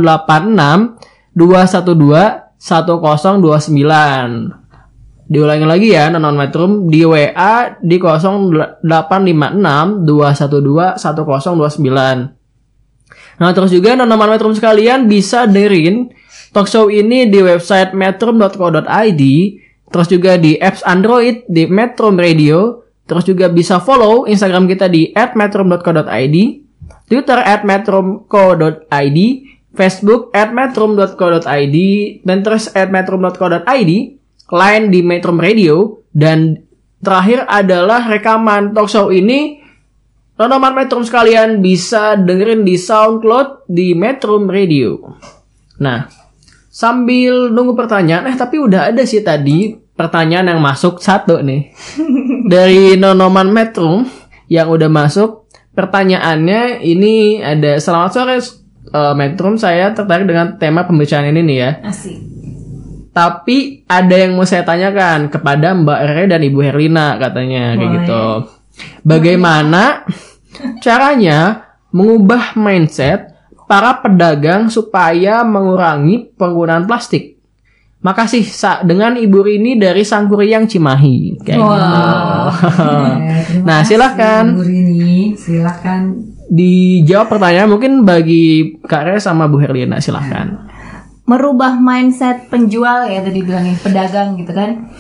212 1.36 2.56
1029. 2.56 4.63
Diulangi 5.34 5.66
lagi 5.66 5.90
ya 5.90 6.14
Nonon 6.14 6.38
Metrum 6.38 6.94
di 6.94 7.02
WA 7.02 7.74
di 7.82 7.98
0856 7.98 8.86
212 10.06 11.02
1029. 11.02 13.42
Nah, 13.42 13.50
terus 13.50 13.74
juga 13.74 13.98
Nonoman 13.98 14.38
Metrum 14.38 14.54
sekalian 14.54 15.10
bisa 15.10 15.50
dengerin 15.50 16.14
talk 16.54 16.70
show 16.70 16.86
ini 16.86 17.34
di 17.34 17.42
website 17.42 17.98
metrum.co.id, 17.98 19.24
terus 19.90 20.06
juga 20.06 20.38
di 20.38 20.54
apps 20.62 20.86
Android 20.86 21.50
di 21.50 21.66
Metrum 21.66 22.14
Radio, 22.14 22.86
terus 23.10 23.26
juga 23.26 23.50
bisa 23.50 23.82
follow 23.82 24.30
Instagram 24.30 24.70
kita 24.70 24.86
di 24.86 25.18
@metrum.co.id, 25.18 26.38
Twitter 27.10 27.42
@metrum.co.id, 27.66 29.20
Facebook 29.74 30.30
@metrum.co.id, 30.30 31.78
dan 32.22 32.38
terus 32.46 32.70
@metrum.co.id, 32.70 34.22
lain 34.54 34.94
di 34.94 35.02
Metrum 35.02 35.42
Radio, 35.42 36.06
dan 36.14 36.62
terakhir 37.02 37.50
adalah 37.50 38.06
rekaman 38.06 38.72
talk 38.72 38.88
show 38.88 39.10
ini 39.10 39.64
Nonoman 40.34 40.74
Metrum 40.74 41.06
sekalian 41.06 41.62
bisa 41.62 42.18
dengerin 42.18 42.66
di 42.66 42.74
SoundCloud 42.74 43.70
di 43.70 43.94
Metrum 43.94 44.50
Radio. 44.50 44.98
Nah, 45.78 46.10
sambil 46.74 47.54
nunggu 47.54 47.78
pertanyaan, 47.78 48.26
eh 48.34 48.38
tapi 48.38 48.58
udah 48.58 48.90
ada 48.90 49.06
sih 49.06 49.22
tadi 49.22 49.78
pertanyaan 49.94 50.58
yang 50.58 50.62
masuk 50.62 50.98
satu 50.98 51.38
nih 51.46 51.70
dari 52.54 52.98
Nonoman 52.98 53.54
Metrum 53.54 54.10
yang 54.50 54.74
udah 54.74 54.90
masuk. 54.90 55.46
Pertanyaannya 55.74 56.82
ini 56.82 57.42
ada 57.42 57.78
selamat 57.78 58.12
sore 58.14 58.38
eh, 58.90 59.14
Metrum, 59.14 59.62
saya 59.62 59.94
tertarik 59.94 60.26
dengan 60.26 60.58
tema 60.58 60.90
pembicaraan 60.90 61.30
ini 61.30 61.42
nih 61.46 61.58
ya. 61.62 61.72
Asik. 61.86 62.33
Tapi 63.14 63.86
ada 63.86 64.16
yang 64.18 64.34
mau 64.34 64.42
saya 64.42 64.66
tanyakan 64.66 65.30
kepada 65.30 65.78
Mbak 65.78 66.00
Re 66.10 66.24
dan 66.26 66.42
Ibu 66.42 66.60
Herlina 66.60 67.16
katanya 67.16 67.78
kayak 67.78 67.80
Boleh. 67.80 67.94
gitu. 68.02 68.24
Bagaimana 69.06 69.84
caranya 70.80 71.40
mengubah 71.90 72.58
mindset 72.58 73.30
para 73.64 74.02
pedagang 74.02 74.66
supaya 74.68 75.46
mengurangi 75.46 76.34
penggunaan 76.34 76.90
plastik? 76.90 77.38
Makasih 78.02 78.44
Sa 78.44 78.84
dengan 78.84 79.16
Ibu 79.16 79.40
Rini 79.40 79.80
dari 79.80 80.04
Sangkuriang 80.04 80.68
Cimahi. 80.68 81.40
Kayak 81.40 81.60
Wow. 81.62 81.72
gitu. 81.72 82.84
Ya, 82.84 83.62
Nah, 83.64 83.80
kasih, 83.80 83.96
silakan. 83.96 84.44
Bu 84.58 84.64
Rini, 84.66 85.16
silakan. 85.38 86.02
Dijawab 86.50 87.32
pertanyaan 87.32 87.70
mungkin 87.72 88.04
bagi 88.04 88.76
Kak 88.84 89.04
Re 89.06 89.16
sama 89.18 89.48
Bu 89.48 89.56
Herlina 89.58 90.04
silahkan. 90.04 90.73
Merubah 91.24 91.74
mindset 91.74 92.48
penjual 92.48 93.06
ya 93.06 93.20
tadi 93.20 93.40
bilangnya 93.40 93.80
pedagang 93.80 94.36
gitu 94.36 94.52
kan 94.52 94.92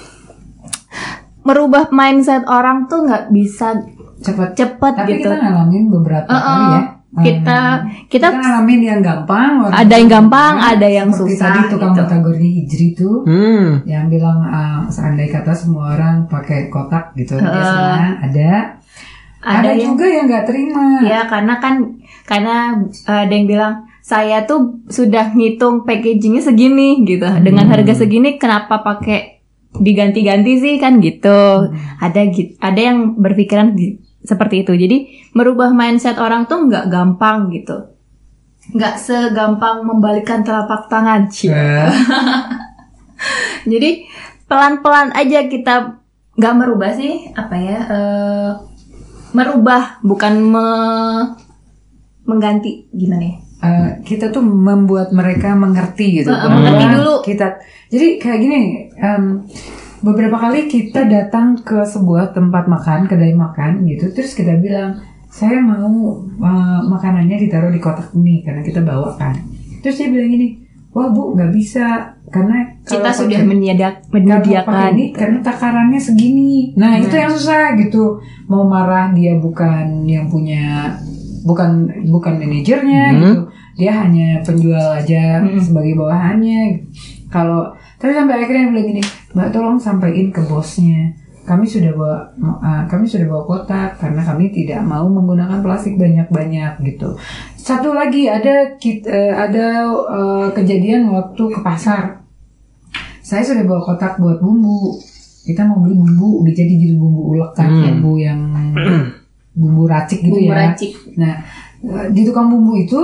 merubah 1.43 1.91
mindset 1.91 2.47
orang 2.47 2.87
tuh 2.87 3.03
nggak 3.03 3.27
bisa 3.29 3.75
Cepat. 4.17 4.55
cepet 4.55 4.93
Tapi 4.95 5.09
gitu 5.13 5.27
kita 5.27 5.35
ngalamin 5.35 5.83
beberapa 5.89 6.27
Uh-uh. 6.27 6.39
kali 6.39 6.65
ya. 6.65 6.81
kita 7.13 7.59
Hmm. 7.75 8.07
kita 8.09 8.25
kita 8.25 8.27
ngalamin 8.33 8.81
yang 8.81 8.99
gampang, 8.99 9.51
Ada 9.69 9.93
yang 9.93 10.09
gampang, 10.09 10.53
ada 10.57 10.87
yang 10.89 11.09
seperti 11.11 11.35
susah, 11.35 11.45
Tadi 11.45 11.59
tukang 11.69 11.93
gitu. 11.93 12.01
kategori 12.01 12.47
hijri 12.57 12.87
tuh 12.95 13.15
Hmm. 13.21 13.67
yang 13.85 14.05
bilang 14.07 14.39
ah, 14.41 14.81
seandainya 14.87 15.29
kata 15.35 15.53
semua 15.53 15.93
orang 15.93 16.25
pakai 16.25 16.71
kotak 16.71 17.13
gitu 17.13 17.35
Heeh. 17.35 17.45
biasanya 17.45 18.09
ada. 18.17 18.51
ada, 19.43 19.59
Ada, 19.59 19.69
yang 19.69 19.91
juga 19.91 20.05
yang 20.07 20.25
nggak 20.25 20.45
terima. 20.47 20.85
ya 21.03 21.21
karena 21.27 21.53
kan 21.59 21.73
karena 22.23 22.55
uh, 22.81 23.19
ada 23.19 23.29
yang 23.29 23.45
bilang 23.45 23.73
saya 24.03 24.43
tuh 24.43 24.83
sudah 24.91 25.31
ngitung 25.31 25.87
packagingnya 25.87 26.43
segini 26.43 27.07
gitu. 27.07 27.23
Dengan 27.39 27.71
harga 27.71 27.95
segini 27.95 28.35
kenapa 28.35 28.83
pakai 28.83 29.39
diganti-ganti 29.71 30.59
sih? 30.59 30.75
Kan 30.75 30.99
gitu. 30.99 31.71
Ada 32.03 32.21
gi- 32.27 32.59
ada 32.59 32.81
yang 32.83 33.15
berpikiran 33.15 33.71
seperti 34.19 34.67
itu. 34.67 34.75
Jadi 34.75 34.97
merubah 35.31 35.71
mindset 35.71 36.19
orang 36.19 36.51
tuh 36.51 36.67
nggak 36.67 36.91
gampang 36.91 37.47
gitu. 37.55 37.95
Nggak 38.75 38.95
segampang 38.99 39.87
membalikkan 39.87 40.43
telapak 40.43 40.91
tangan 40.91 41.31
Cie. 41.31 41.51
Ya. 41.55 41.87
Jadi 43.71 44.03
pelan-pelan 44.47 45.15
aja 45.15 45.47
kita 45.47 46.03
nggak 46.35 46.55
merubah 46.59 46.91
sih 46.91 47.31
apa 47.31 47.55
ya 47.55 47.79
eh, 47.87 48.51
merubah 49.31 50.03
bukan 50.03 50.33
me- 50.43 51.27
mengganti. 52.23 52.87
Gimana 52.91 53.23
ya? 53.23 53.37
Eh, 53.63 53.89
kita 54.03 54.27
tuh 54.27 54.43
membuat 54.43 55.15
mereka 55.15 55.55
mengerti 55.55 56.19
gitu. 56.19 56.27
Uh, 56.27 56.35
uh, 56.35 56.51
mengerti 56.51 56.85
dulu. 56.99 57.13
Kita 57.23 57.47
jadi 57.87 58.19
kayak 58.19 58.39
gini. 58.43 58.61
em, 58.99 59.47
beberapa 60.03 60.35
kali 60.35 60.67
kita 60.67 61.07
datang 61.07 61.63
ke 61.63 61.79
sebuah 61.87 62.35
tempat 62.35 62.67
makan, 62.67 63.07
kedai 63.07 63.31
makan 63.31 63.87
gitu, 63.87 64.11
terus 64.11 64.35
kita 64.35 64.59
bilang 64.59 64.99
saya 65.31 65.63
mau 65.63 66.19
eh, 66.27 66.79
makanannya 66.91 67.39
ditaruh 67.47 67.71
di 67.71 67.79
kotak 67.79 68.11
ini 68.13 68.43
karena 68.43 68.61
kita 68.61 68.83
bawa 68.83 69.15
kan. 69.15 69.39
Terus 69.79 69.95
dia 69.95 70.11
bilang 70.11 70.27
gini, 70.27 70.59
wah 70.91 71.07
bu 71.07 71.33
nggak 71.33 71.51
bisa 71.55 72.19
karena 72.27 72.67
Kita 72.83 73.15
sudah 73.15 73.39
pakai 73.39 73.47
menyediakan. 74.11 74.91
ini 74.91 75.05
karena 75.15 75.39
takarannya 75.39 75.99
segini. 76.03 76.75
Nah, 76.75 76.99
itu 76.99 77.15
yang 77.15 77.31
susah 77.31 77.79
gitu. 77.79 78.19
Mau 78.51 78.67
marah 78.67 79.15
dia 79.15 79.39
bukan 79.39 80.03
yang 80.03 80.27
punya 80.27 80.99
bukan 81.43 81.71
bukan 82.07 82.33
manajernya 82.35 83.03
Hmm. 83.05 83.15
gitu. 83.15 83.31
Dia 83.75 83.91
hanya 83.99 84.39
penjual 84.41 84.87
aja 84.93 85.43
sebagai 85.59 85.93
bawahannya. 85.93 86.87
Kalau 87.27 87.69
tapi 87.97 88.11
sampai 88.11 88.43
akhirnya 88.43 88.69
bilang 88.69 88.87
gini, 88.87 89.01
"Mbak 89.31 89.49
tolong 89.49 89.77
sampaikan 89.77 90.29
ke 90.29 90.41
bosnya. 90.43 91.11
Kami 91.43 91.67
sudah 91.67 91.91
bawa 91.91 92.17
uh, 92.39 92.83
kami 92.87 93.03
sudah 93.03 93.27
bawa 93.27 93.43
kotak 93.43 93.99
karena 93.99 94.23
kami 94.23 94.47
tidak 94.49 94.79
mau 94.81 95.03
menggunakan 95.05 95.59
plastik 95.59 95.95
banyak-banyak 95.95 96.79
gitu." 96.81 97.15
Satu 97.53 97.91
lagi 97.91 98.27
ada 98.27 98.75
kit- 98.75 99.03
eh, 99.03 99.31
ada 99.31 99.87
eh, 99.87 100.47
kejadian 100.51 101.07
waktu 101.09 101.43
ke 101.49 101.59
pasar 101.59 102.23
saya 103.19 103.39
sudah 103.39 103.63
bawa 103.63 103.79
kotak 103.81 104.19
buat 104.19 104.39
bumbu 104.39 104.99
kita 105.43 105.63
mau 105.63 105.79
beli 105.79 105.95
bumbu 105.95 106.39
udah 106.39 106.53
jadi 106.53 106.71
gitu 106.71 106.95
bumbu 106.95 107.35
ulek 107.35 107.51
kan 107.51 107.67
bumbu 107.99 108.15
yang 108.15 108.22
bumbu 109.63 109.87
racik 109.87 110.19
gitu 110.19 110.35
Bumbu 110.35 110.51
ya. 110.51 110.55
racik. 110.67 110.91
nah 111.15 111.39
eh, 111.79 112.07
di 112.11 112.27
tukang 112.27 112.51
bumbu 112.51 112.75
itu 112.75 112.99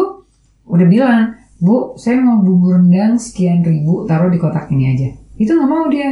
udah 0.68 0.88
bilang 0.91 1.34
bu 1.57 1.95
saya 1.95 2.20
mau 2.20 2.43
bumbu 2.43 2.76
rendang 2.76 3.16
sekian 3.16 3.64
ribu 3.64 4.03
taruh 4.03 4.28
di 4.28 4.36
kotak 4.36 4.68
ini 4.72 4.91
aja. 4.91 5.10
Itu 5.39 5.55
nggak 5.55 5.70
mau 5.72 5.88
dia. 5.88 6.12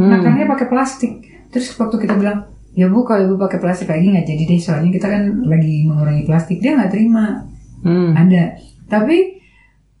Makannya 0.00 0.48
pakai 0.48 0.66
plastik. 0.68 1.12
Terus 1.52 1.76
waktu 1.76 1.96
kita 2.00 2.16
bilang 2.16 2.48
ya 2.72 2.88
bu 2.88 3.04
kalau 3.04 3.28
ibu 3.28 3.36
pakai 3.36 3.60
plastik 3.60 3.92
lagi 3.92 4.08
nggak 4.08 4.24
jadi 4.24 4.42
deh 4.48 4.60
soalnya 4.60 4.90
kita 4.90 5.06
kan 5.08 5.22
lagi 5.44 5.84
mengurangi 5.84 6.24
plastik. 6.24 6.60
Dia 6.60 6.80
nggak 6.80 6.92
terima. 6.92 7.44
Hmm. 7.84 8.16
ada. 8.16 8.56
Tapi 8.88 9.40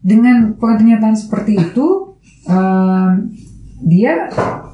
dengan 0.00 0.54
pernyataan 0.56 1.14
seperti 1.14 1.56
itu 1.58 2.16
em, 2.46 3.32
dia 3.80 4.28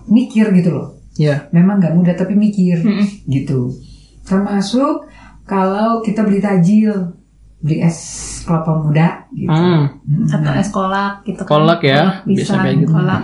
mikir 0.06 0.50
gitu 0.54 0.70
loh. 0.72 0.88
Ya. 1.18 1.50
memang 1.50 1.82
nggak 1.82 1.98
mudah 1.98 2.14
tapi 2.14 2.38
mikir 2.38 2.78
gitu 3.26 3.74
termasuk 4.28 5.08
kalau 5.42 6.04
kita 6.04 6.20
beli 6.22 6.38
tajil 6.38 7.16
beli 7.58 7.82
es 7.82 7.98
kelapa 8.44 8.70
muda 8.76 9.24
gitu 9.32 9.50
Hmm. 9.50 9.88
Mm, 10.06 10.30
Atau 10.30 10.52
es 10.54 10.70
kolak 10.70 11.14
gitu 11.24 11.42
kan. 11.42 11.50
Kolak 11.50 11.80
ya, 11.82 12.22
Pisang, 12.22 12.62
kayak 12.62 12.84
gitu. 12.84 12.92
kolak. 12.92 13.22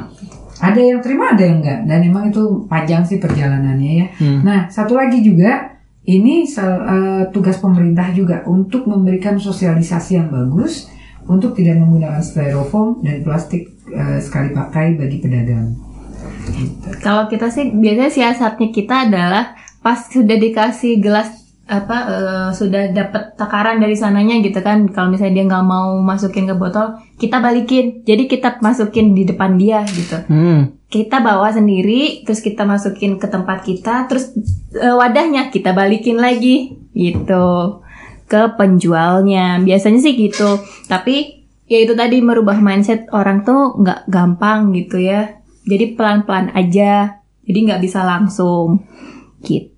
ada 0.54 0.80
yang 0.80 0.98
terima 0.98 1.34
ada 1.34 1.42
yang 1.42 1.60
enggak 1.60 1.80
dan 1.84 1.98
emang 2.00 2.24
itu 2.30 2.42
panjang 2.66 3.02
sih 3.04 3.18
perjalanannya 3.18 3.92
ya 3.94 4.06
Hmm. 4.16 4.40
nah 4.42 4.64
satu 4.66 4.96
lagi 4.96 5.20
juga 5.20 5.76
ini 6.04 6.46
eh, 6.46 7.22
tugas 7.30 7.58
pemerintah 7.58 8.08
juga 8.10 8.44
untuk 8.44 8.84
memberikan 8.84 9.36
sosialisasi 9.36 10.10
yang 10.14 10.28
bagus 10.28 10.88
untuk 11.24 11.52
tidak 11.52 11.80
menggunakan 11.80 12.20
styrofoam 12.20 13.00
dan 13.00 13.20
plastik 13.20 13.72
eh, 13.88 14.20
sekali 14.20 14.52
pakai 14.52 14.94
bagi 14.94 15.18
pedagang. 15.18 15.74
Kalau 17.00 17.24
kita 17.26 17.48
sih 17.48 17.72
biasanya 17.72 18.12
siasatnya 18.12 18.68
kita 18.68 19.08
adalah 19.08 19.56
pas 19.84 20.00
sudah 20.00 20.40
dikasih 20.40 20.96
gelas 21.04 21.44
apa 21.64 21.96
eh, 22.08 22.48
sudah 22.52 22.92
dapat 22.92 23.40
takaran 23.40 23.80
dari 23.80 23.96
sananya 23.96 24.36
gitu 24.44 24.60
kan 24.60 24.84
kalau 24.92 25.08
misalnya 25.12 25.40
dia 25.40 25.44
nggak 25.48 25.64
mau 25.64 25.96
masukin 26.00 26.48
ke 26.48 26.56
botol 26.56 26.96
kita 27.20 27.40
balikin. 27.40 28.04
Jadi 28.04 28.24
kita 28.28 28.60
masukin 28.64 29.12
di 29.12 29.28
depan 29.28 29.60
dia 29.60 29.84
gitu. 29.84 30.24
Hmm. 30.28 30.80
kita 30.94 31.26
bawa 31.26 31.50
sendiri 31.50 32.22
terus 32.22 32.38
kita 32.38 32.62
masukin 32.62 33.18
ke 33.18 33.26
tempat 33.26 33.66
kita 33.66 34.06
terus 34.06 34.30
eh, 34.76 34.94
wadahnya 34.94 35.50
kita 35.52 35.76
balikin 35.76 36.16
lagi 36.20 36.80
gitu 36.96 37.80
ke 38.28 38.56
penjualnya. 38.56 39.60
Biasanya 39.60 40.00
sih 40.00 40.16
gitu. 40.16 40.60
Tapi 40.88 41.44
ya 41.64 41.80
itu 41.80 41.96
tadi 41.96 42.20
merubah 42.20 42.60
mindset 42.60 43.08
orang 43.12 43.44
tuh 43.44 43.80
nggak 43.80 44.08
gampang 44.08 44.72
gitu 44.76 45.00
ya. 45.00 45.40
Jadi 45.64 45.96
pelan-pelan 45.96 46.52
aja. 46.52 47.24
Jadi 47.44 47.58
nggak 47.68 47.82
bisa 47.84 48.04
langsung 48.04 48.84
gitu 49.44 49.73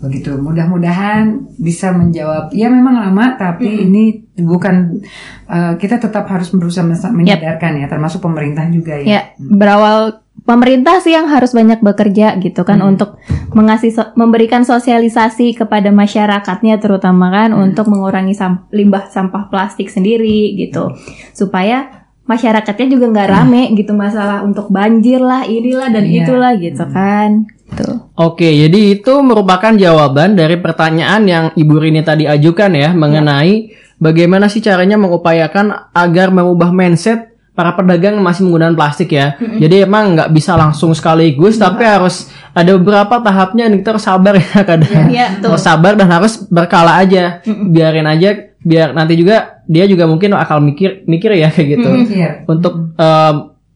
Begitu. 0.00 0.36
Mudah-mudahan 0.36 1.48
bisa 1.56 1.88
menjawab. 1.88 2.52
Ya 2.52 2.68
memang 2.68 3.00
lama, 3.00 3.34
tapi 3.34 3.88
ini 3.88 4.04
bukan 4.36 5.00
eh, 5.46 5.72
kita 5.80 5.96
tetap 5.96 6.28
harus 6.28 6.52
berusaha 6.52 6.84
menyadarkan 7.08 7.80
ya, 7.80 7.86
termasuk 7.88 8.20
pemerintah 8.20 8.68
juga 8.68 9.00
ya. 9.00 9.06
ya 9.06 9.20
berawal 9.38 10.20
pemerintah 10.44 11.00
sih 11.00 11.14
yang 11.14 11.30
harus 11.30 11.56
banyak 11.56 11.80
bekerja 11.80 12.36
gitu 12.36 12.66
kan 12.66 12.84
untuk 12.84 13.16
mengasih 13.54 13.94
so- 13.94 14.12
memberikan 14.12 14.60
sosialisasi 14.60 15.56
kepada 15.56 15.88
masyarakatnya 15.88 16.76
terutama 16.76 17.30
kan 17.30 17.56
untuk 17.56 17.88
mengurangi 17.88 18.34
sam- 18.36 18.66
limbah 18.68 19.08
sampah 19.08 19.48
plastik 19.48 19.88
sendiri 19.88 20.52
gitu. 20.58 20.92
Supaya 21.32 22.04
masyarakatnya 22.24 22.88
juga 22.88 23.06
nggak 23.08 23.30
rame 23.30 23.62
gitu 23.72 23.92
masalah 23.92 24.40
untuk 24.42 24.68
banjir 24.68 25.20
lah 25.20 25.44
inilah 25.44 25.88
dan 25.88 26.04
Iya. 26.04 26.24
itulah 26.24 26.52
gitu 26.56 26.84
kan 26.88 27.44
tuh 27.76 27.94
Oke, 28.14 28.46
jadi 28.46 28.94
itu 28.94 29.10
merupakan 29.26 29.74
jawaban 29.74 30.38
dari 30.38 30.54
pertanyaan 30.56 31.22
yang 31.26 31.44
Ibu 31.52 31.74
Rini 31.82 32.06
tadi 32.06 32.30
ajukan 32.30 32.70
ya 32.70 32.94
mengenai 32.94 33.74
bagaimana 33.98 34.46
sih 34.46 34.62
caranya 34.62 34.94
mengupayakan 34.94 35.90
agar 35.90 36.30
mengubah 36.30 36.70
mindset 36.70 37.34
para 37.54 37.70
pedagang 37.74 38.18
yang 38.18 38.26
masih 38.26 38.42
menggunakan 38.46 38.74
plastik 38.74 39.14
ya. 39.14 39.38
Jadi 39.38 39.86
emang 39.86 40.18
nggak 40.18 40.30
bisa 40.34 40.58
langsung 40.58 40.90
sekaligus, 40.90 41.54
tapi 41.54 41.86
harus 41.86 42.26
ada 42.50 42.74
beberapa 42.74 43.22
tahapnya 43.22 43.70
dan 43.70 43.78
kita 43.78 43.94
harus 43.94 44.06
sabar 44.06 44.34
ya 44.34 44.58
kadang. 44.66 45.06
Iya, 45.06 45.38
tuh. 45.38 45.54
Harus 45.54 45.62
sabar 45.62 45.94
dan 45.94 46.10
harus 46.10 46.42
berkala 46.50 46.98
aja. 46.98 47.38
Biarin 47.46 48.10
aja, 48.10 48.34
biar 48.58 48.90
nanti 48.90 49.14
juga 49.14 49.62
dia 49.70 49.86
juga 49.86 50.10
mungkin 50.10 50.34
akal 50.34 50.58
mikir 50.58 51.06
mikir 51.06 51.30
ya 51.38 51.46
kayak 51.54 51.68
gitu 51.78 51.88
Iya. 52.10 52.30
untuk 52.50 52.94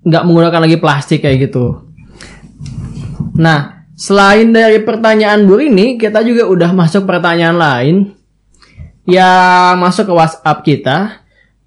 nggak 0.03 0.22
menggunakan 0.26 0.61
lagi 0.66 0.76
plastik 0.82 1.22
kayak 1.22 1.46
gitu. 1.51 1.86
Nah, 3.38 3.78
selain 3.99 4.55
dari 4.55 4.78
pertanyaan 4.86 5.42
Bu 5.42 5.59
Rini, 5.59 5.99
kita 5.99 6.22
juga 6.22 6.46
udah 6.46 6.70
masuk 6.70 7.03
pertanyaan 7.03 7.59
lain 7.59 7.96
yang 9.11 9.74
masuk 9.82 10.07
ke 10.07 10.14
WhatsApp 10.14 10.62
kita. 10.62 10.99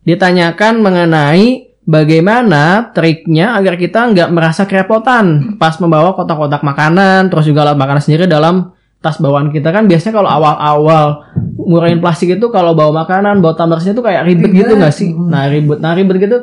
Ditanyakan 0.01 0.81
mengenai 0.81 1.77
bagaimana 1.85 2.89
triknya 2.95 3.53
agar 3.53 3.77
kita 3.77 4.09
nggak 4.15 4.29
merasa 4.33 4.65
kerepotan 4.65 5.59
pas 5.61 5.75
membawa 5.77 6.15
kotak-kotak 6.15 6.63
makanan, 6.63 7.29
terus 7.29 7.45
juga 7.45 7.67
alat 7.67 7.77
makanan 7.77 8.01
sendiri 8.01 8.25
dalam 8.25 8.73
tas 9.01 9.17
bawaan 9.17 9.49
kita 9.49 9.73
kan 9.73 9.89
biasanya 9.89 10.13
kalau 10.21 10.29
awal-awal 10.29 11.25
ngurangin 11.57 12.01
plastik 12.01 12.37
itu 12.37 12.47
kalau 12.49 12.73
bawa 12.73 13.05
makanan, 13.05 13.43
bawa 13.43 13.53
tumblersnya 13.53 13.93
itu 13.97 14.01
kayak 14.01 14.23
ribet, 14.25 14.51
gitu 14.55 14.73
nggak 14.77 14.93
sih? 14.93 15.13
Nah 15.13 15.49
ribet, 15.51 15.77
nah 15.81 15.93
ribet 15.93 16.17
gitu 16.21 16.37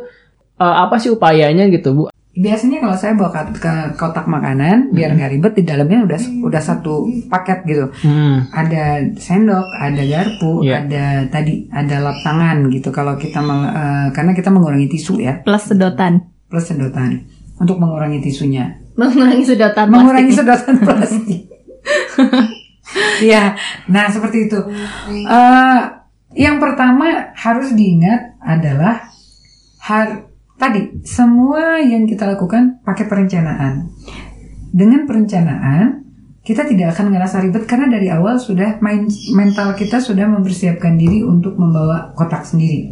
eh, 0.59 0.77
apa 0.87 1.01
sih 1.03 1.11
upayanya 1.11 1.67
gitu 1.71 1.89
bu? 1.95 2.03
Biasanya 2.39 2.79
kalau 2.79 2.95
saya 2.95 3.13
bawa 3.13 3.31
ke, 3.31 3.59
ke 3.59 3.73
kotak 3.95 4.25
makanan, 4.25 4.91
biar 4.91 5.11
nggak 5.13 5.31
ribet 5.33 5.53
di 5.55 5.65
dalamnya 5.65 6.07
udah 6.07 6.21
udah 6.41 6.63
satu 6.63 7.03
paket 7.27 7.65
gitu. 7.65 7.91
Hmm. 8.01 8.47
Ada 8.49 9.11
sendok, 9.13 9.67
ada 9.73 9.99
garpu, 10.01 10.63
Iya. 10.63 10.83
ada 10.83 11.05
tadi 11.27 11.67
ada 11.69 11.99
lap 12.01 12.15
tangan 12.23 12.69
gitu. 12.69 12.89
Kalau 12.89 13.15
kita 13.15 13.41
meng- 13.41 13.67
eh, 13.67 14.09
karena 14.13 14.33
kita 14.33 14.49
mengurangi 14.49 14.87
tisu 14.87 15.19
ya, 15.19 15.43
plus 15.43 15.67
sedotan 15.67 16.31
plus 16.47 16.65
sedotan 16.65 17.27
untuk 17.57 17.77
mengurangi 17.77 18.23
tisunya. 18.23 18.79
mengurangi 18.95 19.43
sedotan 19.45 19.87
mengurangi 19.89 20.31
plastik 20.31 20.39
sedotan 20.39 20.77
plastik. 20.87 21.41
Iya, 23.19 23.53
nah 23.87 24.07
seperti 24.07 24.47
itu. 24.47 24.59
Eh, 25.09 25.81
yang 26.37 26.57
pertama 26.57 27.05
harus 27.33 27.73
diingat 27.73 28.39
adalah 28.39 29.11
har 29.81 30.28
tadi 30.59 31.01
semua 31.07 31.79
yang 31.79 32.05
kita 32.05 32.27
lakukan 32.27 32.83
pakai 32.83 33.07
perencanaan. 33.07 33.89
Dengan 34.69 35.09
perencanaan 35.09 36.05
kita 36.45 36.65
tidak 36.69 36.97
akan 36.97 37.13
ngerasa 37.13 37.45
ribet 37.45 37.65
karena 37.65 37.89
dari 37.89 38.09
awal 38.09 38.37
sudah 38.37 38.81
main 38.81 39.09
mental 39.33 39.73
kita 39.73 40.01
sudah 40.01 40.29
mempersiapkan 40.29 40.97
diri 40.97 41.21
untuk 41.25 41.57
membawa 41.57 42.13
kotak 42.13 42.45
sendiri 42.45 42.89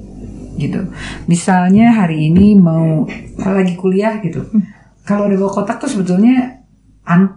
gitu. 0.57 0.89
Misalnya 1.29 1.93
hari 1.93 2.33
ini 2.33 2.57
mau 2.57 3.05
lagi 3.37 3.77
kuliah 3.77 4.21
gitu. 4.25 4.45
Kalau 5.05 5.29
udah 5.29 5.37
bawa 5.37 5.53
kotak 5.53 5.77
tuh 5.81 5.89
sebetulnya 5.89 6.57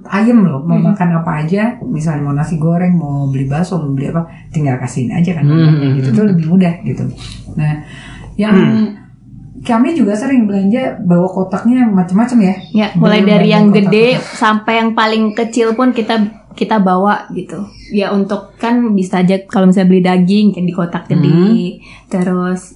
ayem 0.09 0.41
loh 0.41 0.65
mau 0.65 0.81
makan 0.81 1.21
apa 1.21 1.45
aja 1.45 1.77
misalnya 1.85 2.25
mau 2.25 2.33
nasi 2.33 2.57
goreng 2.57 2.97
mau 2.97 3.29
beli 3.29 3.45
bakso 3.45 3.77
mau 3.77 3.93
beli 3.93 4.09
apa 4.09 4.25
tinggal 4.49 4.81
kasihin 4.81 5.13
aja 5.13 5.37
kan 5.37 5.45
Hmm. 5.45 5.93
gitu 6.01 6.09
tuh 6.09 6.25
lebih 6.25 6.49
mudah 6.49 6.73
gitu 6.81 7.05
nah 7.53 7.85
yang 8.33 8.57
kami 9.59 9.91
juga 9.91 10.15
sering 10.15 10.47
belanja 10.47 10.95
bawa 11.03 11.27
kotaknya 11.27 11.83
macam-macam 11.83 12.37
ya 12.41 12.55
Ya, 12.71 12.87
mulai 12.95 13.19
Belum 13.19 13.31
dari 13.35 13.47
yang 13.49 13.65
kotak-kotak. 13.67 13.91
gede 13.91 14.07
sampai 14.21 14.73
yang 14.79 14.89
paling 14.93 15.23
kecil 15.33 15.67
pun 15.73 15.91
kita 15.91 16.15
kita 16.53 16.77
bawa 16.77 17.27
gitu. 17.31 17.65
Ya 17.89 18.11
untuk 18.11 18.55
kan 18.55 18.93
bisa 18.93 19.19
aja 19.19 19.39
kalau 19.47 19.67
misalnya 19.67 19.89
beli 19.89 20.03
daging 20.03 20.47
yang 20.53 20.65
di 20.65 20.73
kotak 20.73 21.07
gede, 21.07 21.79
terus 22.07 22.75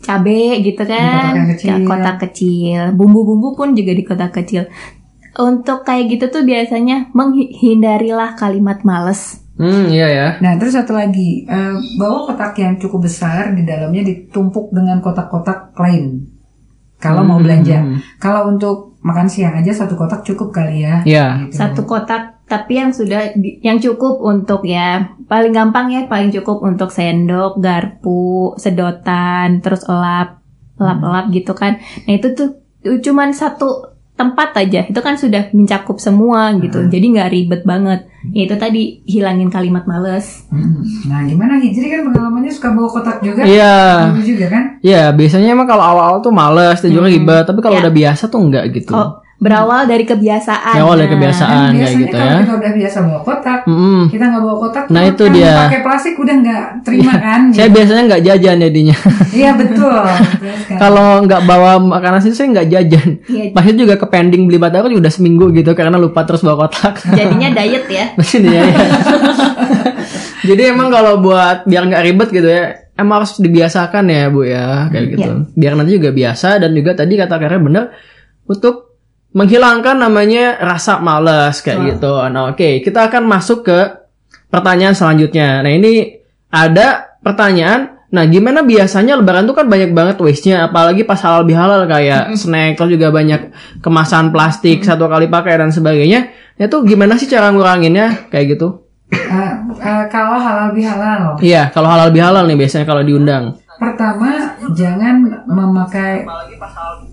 cabe 0.00 0.60
gitu 0.60 0.78
kotak 0.78 0.94
kan, 0.94 1.32
yang 1.34 1.48
kecil. 1.54 1.68
Ya, 1.68 1.76
kotak 1.82 2.16
kecil. 2.28 2.80
Bumbu-bumbu 2.92 3.54
pun 3.54 3.74
juga 3.74 3.92
di 3.92 4.04
kotak 4.04 4.32
kecil. 4.32 4.68
Untuk 5.34 5.82
kayak 5.82 6.06
gitu 6.08 6.30
tuh 6.30 6.42
biasanya 6.46 7.10
menghindarilah 7.10 8.38
kalimat 8.38 8.86
males 8.86 9.43
Hmm, 9.54 9.86
iya 9.86 10.06
ya. 10.10 10.28
Nah, 10.42 10.58
terus 10.58 10.74
satu 10.74 10.92
lagi, 10.92 11.46
eh, 11.46 11.74
bawa 11.94 12.26
kotak 12.26 12.58
yang 12.58 12.74
cukup 12.74 13.06
besar 13.06 13.54
di 13.54 13.62
dalamnya 13.62 14.02
ditumpuk 14.02 14.74
dengan 14.74 14.98
kotak-kotak 14.98 15.70
lain. 15.78 16.26
Kalau 16.98 17.22
mau 17.22 17.38
Hmm. 17.38 17.44
belanja, 17.46 17.78
kalau 18.18 18.50
untuk 18.50 18.98
makan 19.04 19.28
siang 19.28 19.54
aja 19.54 19.70
satu 19.70 19.94
kotak 19.94 20.24
cukup 20.24 20.50
kali 20.50 20.82
ya. 20.82 21.04
Iya. 21.04 21.26
Gitu. 21.46 21.54
Satu 21.54 21.84
kotak 21.84 22.34
tapi 22.44 22.76
yang 22.76 22.90
sudah 22.90 23.32
di- 23.36 23.60
yang 23.60 23.76
cukup 23.76 24.20
untuk 24.20 24.64
ya 24.64 25.12
paling 25.24 25.52
gampang 25.52 25.88
ya 25.88 26.04
paling 26.04 26.32
cukup 26.32 26.60
untuk 26.60 26.88
sendok, 26.88 27.60
garpu, 27.60 28.52
sedotan, 28.56 29.60
terus 29.60 29.84
elap, 29.84 30.40
elap-elap 30.76 31.28
gitu 31.30 31.52
kan. 31.52 31.76
Nah 32.04 32.12
itu 32.12 32.32
tuh 32.32 32.48
cuman 32.82 33.32
satu 33.32 33.93
tempat 34.14 34.54
aja 34.54 34.86
itu 34.86 35.00
kan 35.02 35.18
sudah 35.18 35.50
mencakup 35.50 35.98
semua 35.98 36.54
gitu. 36.62 36.86
Jadi 36.86 37.18
nggak 37.18 37.30
ribet 37.34 37.62
banget. 37.66 38.06
Ya 38.30 38.46
itu 38.46 38.54
tadi 38.56 39.02
hilangin 39.04 39.50
kalimat 39.50 39.84
males. 39.84 40.46
Mm. 40.48 40.80
Nah, 41.10 41.20
gimana 41.26 41.58
Hijri 41.60 41.92
kan 41.92 42.08
pengalamannya 42.08 42.48
suka 42.48 42.72
bawa 42.72 42.88
kotak 42.88 43.18
juga? 43.20 43.42
Iya. 43.44 44.14
Dulu 44.14 44.22
juga 44.22 44.46
kan? 44.48 44.64
Iya, 44.80 45.12
biasanya 45.12 45.52
emang 45.52 45.68
kalau 45.68 45.84
awal-awal 45.84 46.22
tuh 46.24 46.32
males, 46.32 46.78
dan 46.80 46.94
juga 46.94 47.10
ribet, 47.10 47.44
tapi 47.44 47.60
kalau 47.60 47.76
Ya. 47.76 47.82
udah 47.84 47.92
biasa 47.92 48.24
tuh 48.30 48.40
enggak 48.40 48.64
gitu. 48.72 48.94
Oh, 48.96 49.20
berawal 49.36 49.84
dari 49.84 50.02
kebiasaan. 50.02 50.74
Ya, 50.74 50.82
awal 50.82 50.96
dari 50.96 51.04
Nah, 51.04 51.14
kebiasaan. 51.14 51.68
Dan 51.68 51.74
kayak 51.76 51.94
gitu 51.96 52.08
kalau 52.10 52.24
ya. 52.24 52.38
kita 52.38 52.54
udah 52.54 52.72
biasa 52.72 52.98
bawa 53.00 53.20
kotak, 53.20 53.60
Mm-mm. 53.66 54.00
kita 54.08 54.24
nggak 54.24 54.42
bawa 54.42 54.56
kotak, 54.58 54.84
Nah, 54.88 55.02
itu 55.04 55.22
kan 55.22 55.32
dia. 55.32 55.54
Pakai 55.60 55.80
plastik 55.82 56.14
udah 56.16 56.34
nggak 56.38 56.64
terima 56.80 57.12
kan? 57.14 57.40
Saya 57.50 57.66
gitu. 57.66 57.74
biasanya 57.74 58.02
nggak 58.06 58.22
jajan 58.24 58.56
jadinya. 58.60 58.96
Iya 59.30 59.50
betul. 59.54 59.94
betul 60.14 60.52
sekali. 60.56 60.78
kalau 60.78 61.08
nggak 61.20 61.42
bawa 61.44 61.70
makanan 61.76 62.20
sih 62.20 62.32
saya 62.32 62.48
nggak 62.52 62.68
jajan. 62.68 63.08
Iya. 63.24 63.44
Pasti 63.50 63.70
juga 63.74 63.94
ke 63.94 64.06
pending 64.06 64.42
beli 64.44 64.56
batako 64.56 64.86
udah 64.90 65.12
seminggu 65.12 65.50
gitu 65.52 65.70
karena 65.72 65.96
lupa 65.96 66.22
terus 66.22 66.40
bawa 66.40 66.64
kotak. 66.64 67.02
Jadinya 67.04 67.48
diet 67.58 67.84
ya. 67.86 68.06
Pasti 68.14 68.36
nih 68.38 68.50
ya. 68.50 68.62
Jadi 70.44 70.62
emang 70.68 70.88
kalau 70.88 71.18
buat 71.18 71.64
biar 71.64 71.82
nggak 71.84 72.04
ribet 72.04 72.28
gitu 72.30 72.44
ya, 72.44 72.64
emang 72.94 73.20
harus 73.20 73.36
dibiasakan 73.36 74.04
ya 74.06 74.28
bu 74.28 74.44
ya 74.44 74.88
kayak 74.88 75.06
gitu. 75.10 75.30
Biar 75.52 75.72
nanti 75.74 75.96
juga 75.96 76.12
biasa 76.12 76.60
dan 76.60 76.70
juga 76.72 76.92
tadi 76.92 77.16
kata 77.16 77.34
Karen 77.36 77.62
bener 77.64 77.84
untuk 78.44 78.93
menghilangkan 79.34 79.98
namanya 79.98 80.56
rasa 80.62 81.02
malas 81.02 81.58
kayak 81.60 81.98
gitu. 81.98 82.14
Nah 82.30 82.54
oke 82.54 82.80
kita 82.80 83.10
akan 83.10 83.26
masuk 83.26 83.66
ke 83.66 83.78
pertanyaan 84.48 84.94
selanjutnya. 84.94 85.60
Nah 85.60 85.72
ini 85.74 86.22
ada 86.54 87.18
pertanyaan. 87.18 88.06
Nah 88.14 88.22
gimana 88.30 88.62
biasanya 88.62 89.18
lebaran 89.18 89.42
tuh 89.42 89.58
kan 89.58 89.66
banyak 89.66 89.90
banget 89.90 90.22
waste-nya 90.22 90.70
apalagi 90.70 91.02
pas 91.02 91.18
halal 91.18 91.42
bihalal 91.42 91.82
kayak 91.90 92.38
snack 92.38 92.78
terus 92.78 92.94
juga 92.94 93.10
banyak 93.10 93.50
kemasan 93.82 94.30
plastik 94.30 94.86
satu 94.86 95.10
kali 95.10 95.26
pakai 95.26 95.58
dan 95.58 95.74
sebagainya. 95.74 96.30
Itu 96.54 96.86
gimana 96.86 97.18
sih 97.18 97.26
cara 97.26 97.50
nguranginnya 97.50 98.30
kayak 98.30 98.54
gitu? 98.54 98.86
Eh, 99.14 99.52
eh, 99.82 100.04
kalau 100.10 100.38
halal 100.38 100.74
bihalal, 100.74 101.38
Iya, 101.38 101.70
kalau 101.70 101.86
halal 101.86 102.10
bihalal 102.10 102.46
nih 102.50 102.58
biasanya 102.58 102.86
kalau 102.86 103.02
diundang. 103.02 103.58
Pertama 103.78 104.54
jangan 104.72 105.44
memakai 105.46 106.24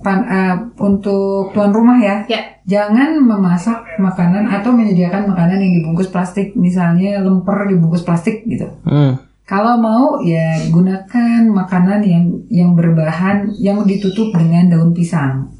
pan, 0.02 0.20
eh, 0.26 0.56
untuk 0.82 1.54
tuan 1.54 1.72
rumah 1.74 1.98
ya. 2.00 2.26
Ya. 2.28 2.42
Jangan 2.66 3.18
memasak 3.20 3.98
makanan 3.98 4.48
atau 4.48 4.72
menyediakan 4.72 5.34
makanan 5.34 5.60
yang 5.60 5.74
dibungkus 5.82 6.10
plastik, 6.14 6.54
misalnya 6.54 7.20
lemper 7.22 7.68
dibungkus 7.68 8.06
plastik 8.06 8.46
gitu. 8.46 8.70
Hmm. 8.86 9.18
Kalau 9.46 9.76
mau 9.82 10.24
ya 10.24 10.64
gunakan 10.72 11.44
makanan 11.52 12.00
yang 12.08 12.24
yang 12.48 12.72
berbahan 12.72 13.52
yang 13.60 13.84
ditutup 13.84 14.32
dengan 14.32 14.72
daun 14.72 14.96
pisang. 14.96 15.52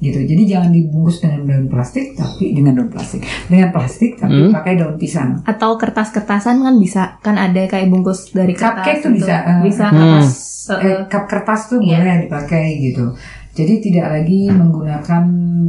Gitu. 0.00 0.16
Jadi 0.24 0.42
jangan 0.48 0.72
dibungkus 0.72 1.20
dengan 1.20 1.44
daun 1.44 1.68
plastik 1.68 2.16
tapi 2.16 2.56
dengan 2.56 2.72
daun 2.72 2.88
plastik. 2.88 3.20
Dengan 3.46 3.68
plastik 3.68 4.16
tapi 4.16 4.32
Hmm. 4.32 4.50
pakai 4.50 4.72
daun 4.80 4.96
pisang. 4.96 5.44
Atau 5.44 5.76
kertas-kertasan 5.76 6.64
kan 6.64 6.74
bisa 6.80 7.20
kan 7.20 7.36
ada 7.36 7.68
kayak 7.68 7.92
bungkus 7.92 8.32
dari 8.32 8.56
kertas. 8.56 8.80
Cupcake 8.80 9.00
tuh 9.04 9.12
gitu. 9.12 9.28
bisa, 9.28 9.34
eh, 9.44 9.58
bisa 9.60 9.84
Hmm. 9.86 9.94
kertas. 9.94 10.28
Eh, 10.70 10.80
eh, 10.80 10.98
cup 11.04 11.24
kertas 11.28 11.60
tuh 11.68 11.78
Iya. 11.78 12.00
boleh 12.00 12.16
dipakai 12.24 12.66
gitu. 12.80 13.04
Jadi 13.50 13.74
tidak 13.82 14.06
lagi 14.08 14.48
menggunakan 14.48 15.24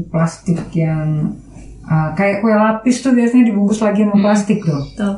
plastik 0.07 0.63
yang 0.71 1.35
uh, 1.83 2.15
kayak 2.15 2.39
kue 2.39 2.55
lapis 2.55 3.03
tuh 3.03 3.11
biasanya 3.11 3.51
dibungkus 3.51 3.83
lagi 3.83 4.01
Hmm. 4.01 4.15
sama 4.15 4.23
plastik 4.23 4.63
tuh. 4.63 4.79
tuh. 4.95 5.15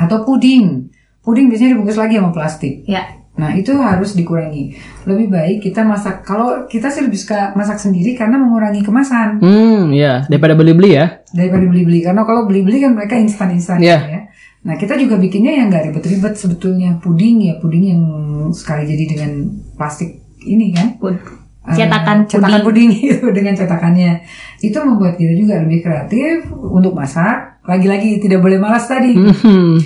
Atau 0.00 0.24
puding. 0.24 0.88
Puding 1.20 1.52
biasanya 1.52 1.76
dibungkus 1.76 2.00
lagi 2.00 2.16
sama 2.16 2.32
plastik. 2.32 2.88
Ya. 2.88 3.04
Nah 3.34 3.50
itu 3.52 3.74
harus 3.74 4.12
dikurangi. 4.12 4.78
Lebih 5.04 5.26
baik 5.28 5.56
kita 5.60 5.82
masak. 5.82 6.22
Kalau 6.22 6.64
kita 6.64 6.86
sih 6.86 7.02
lebih 7.02 7.16
suka 7.16 7.50
masak 7.52 7.76
sendiri 7.76 8.14
karena 8.14 8.36
mengurangi 8.36 8.80
kemasan 8.80 9.38
Hmm, 9.38 9.90
ya 9.90 10.22
daripada 10.24 10.54
beli-beli 10.54 10.94
ya. 10.94 11.18
daripada 11.28 11.64
beli-beli. 11.64 12.00
Karena 12.00 12.22
kalau 12.22 12.44
beli-beli 12.44 12.78
kan 12.80 12.92
mereka 12.92 13.14
instan-instan 13.16 13.78
Iya. 13.78 13.98
ya. 14.00 14.20
Nah 14.62 14.74
kita 14.74 14.94
juga 14.94 15.18
bikinnya 15.18 15.50
yang 15.52 15.66
nggak 15.66 15.90
ribet-ribet 15.90 16.34
sebetulnya. 16.34 16.94
Puding 16.96 17.42
ya 17.42 17.54
puding 17.58 17.84
yang 17.86 18.02
sekali 18.50 18.86
jadi 18.86 19.04
dengan 19.08 19.30
plastik 19.74 20.14
ini 20.40 20.70
kan. 20.70 20.94
Pud. 20.96 21.18
Eh, 21.64 21.74
Cetakan 21.74 22.28
cetakan 22.28 22.60
puding. 22.60 22.92
puding 22.92 23.04
itu 23.10 23.26
dengan 23.30 23.52
cetakannya 23.52 24.20
itu 24.60 24.76
membuat 24.78 25.16
kita 25.16 25.32
juga 25.32 25.58
lebih 25.58 25.80
kreatif 25.80 26.44
untuk 26.52 26.92
masak 26.92 27.56
lagi-lagi 27.64 28.20
tidak 28.20 28.38
boleh 28.38 28.56
malas 28.56 28.84
tadi 28.84 29.16
Hmm. 29.16 29.80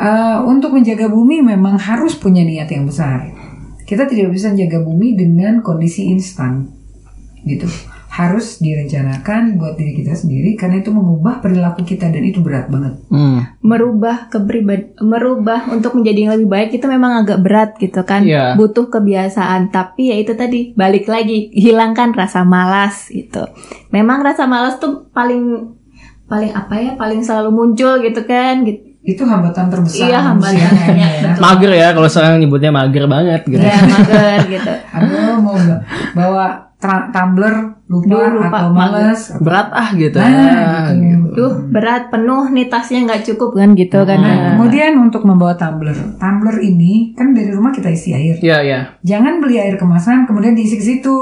Eh, 0.00 0.38
untuk 0.46 0.70
menjaga 0.70 1.10
bumi 1.10 1.42
memang 1.42 1.74
harus 1.74 2.14
punya 2.14 2.46
niat 2.46 2.70
yang 2.70 2.86
besar. 2.86 3.26
Kita 3.82 4.06
tidak 4.06 4.30
bisa 4.30 4.54
menjaga 4.54 4.86
bumi 4.86 5.18
dengan 5.18 5.66
kondisi 5.66 6.06
instan 6.14 6.70
gitu. 7.42 7.66
Harus 8.10 8.62
direncanakan 8.62 9.58
buat 9.58 9.74
diri 9.74 10.02
kita 10.02 10.14
sendiri 10.14 10.54
karena 10.54 10.78
itu 10.82 10.94
mengubah 10.94 11.42
perilaku 11.42 11.82
kita 11.82 12.06
dan 12.10 12.22
itu 12.22 12.38
berat 12.42 12.70
banget. 12.70 13.02
Hmm. 13.10 13.44
merubah 13.62 14.30
kepribadian 14.30 14.94
merubah 14.98 15.70
untuk 15.70 15.94
menjadi 15.98 16.18
yang 16.26 16.32
lebih 16.38 16.48
baik 16.50 16.70
itu 16.74 16.86
memang 16.86 17.26
agak 17.26 17.38
berat 17.42 17.70
gitu 17.82 18.02
kan. 18.06 18.22
Iya. 18.22 18.54
butuh 18.54 18.90
kebiasaan. 18.94 19.74
Tapi 19.74 20.14
ya 20.14 20.16
itu 20.22 20.38
tadi 20.38 20.70
balik 20.78 21.10
lagi 21.10 21.50
hilangkan 21.50 22.14
rasa 22.14 22.46
malas 22.46 23.10
gitu. 23.10 23.42
Memang 23.90 24.22
rasa 24.22 24.46
malas 24.46 24.78
tuh 24.78 25.10
paling 25.10 25.74
paling 26.30 26.54
apa 26.54 26.74
ya 26.78 26.90
paling 26.94 27.26
selalu 27.26 27.50
muncul 27.50 27.98
gitu 28.06 28.22
kan 28.22 28.62
gitu 28.62 28.89
itu 29.02 29.22
hambatan 29.22 29.66
terbesar 29.66 30.06
Iya, 30.06 30.18
manusia 30.28 30.60
hambatan. 30.60 30.76
kayaknya 30.76 31.08
Iya, 31.08 31.20
ya. 31.24 31.32
Mager 31.44 31.72
ya 31.72 31.88
kalau 31.90 32.06
sekarang 32.06 32.36
nyebutnya 32.38 32.70
mager 32.70 33.04
banget 33.06 33.42
gitu. 33.44 33.58
ya 33.58 33.76
mager 33.80 34.38
gitu 34.46 34.72
Aduh 34.94 35.36
mau 35.38 35.56
ba- 35.56 35.82
bawa 36.12 36.46
tumbler 37.10 37.54
lupa, 37.86 38.06
Duh, 38.08 38.28
lupa, 38.40 38.56
atau 38.56 38.70
males 38.70 39.20
Berat 39.36 39.68
ah 39.70 39.88
gitu. 39.92 40.16
Nah, 40.16 40.88
gitu. 40.90 41.28
Duh 41.30 41.52
berat 41.66 42.08
penuh 42.08 42.48
nih 42.48 42.66
tasnya 42.66 43.04
nggak 43.04 43.22
cukup 43.26 43.52
kan 43.54 43.72
gitu 43.74 44.00
kan 44.00 44.16
Nah, 44.16 44.36
kemudian 44.54 44.96
untuk 44.96 45.22
membawa 45.22 45.52
tumbler, 45.54 45.92
tumbler 46.16 46.56
ini 46.58 47.12
kan 47.12 47.32
dari 47.32 47.50
rumah 47.50 47.68
kita 47.68 47.88
isi 47.88 48.10
air. 48.10 48.36
Iya, 48.38 48.58
iya. 48.62 48.80
Jangan 49.00 49.40
beli 49.40 49.58
air 49.58 49.76
kemasan 49.76 50.24
kemudian 50.24 50.52
diisi 50.52 50.74
ke 50.74 50.84
situ. 50.86 51.16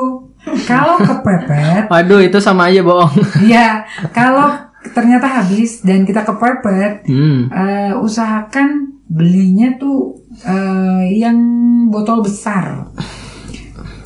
Kalau 0.64 0.94
kepepet, 1.02 1.88
Waduh, 1.88 2.20
itu 2.20 2.38
sama 2.38 2.70
aja 2.70 2.80
bohong. 2.80 3.10
ya 3.44 3.82
kalau 4.08 4.54
ternyata 4.88 5.26
habis 5.26 5.80
dan 5.80 6.02
kita 6.02 6.22
kepepet, 6.22 7.04
Hmm. 7.04 7.48
eh, 7.48 7.92
usahakan 7.94 8.68
belinya 9.04 9.74
tuh 9.74 10.14
eh, 10.38 11.16
yang 11.16 11.36
botol 11.88 12.20
besar 12.20 12.86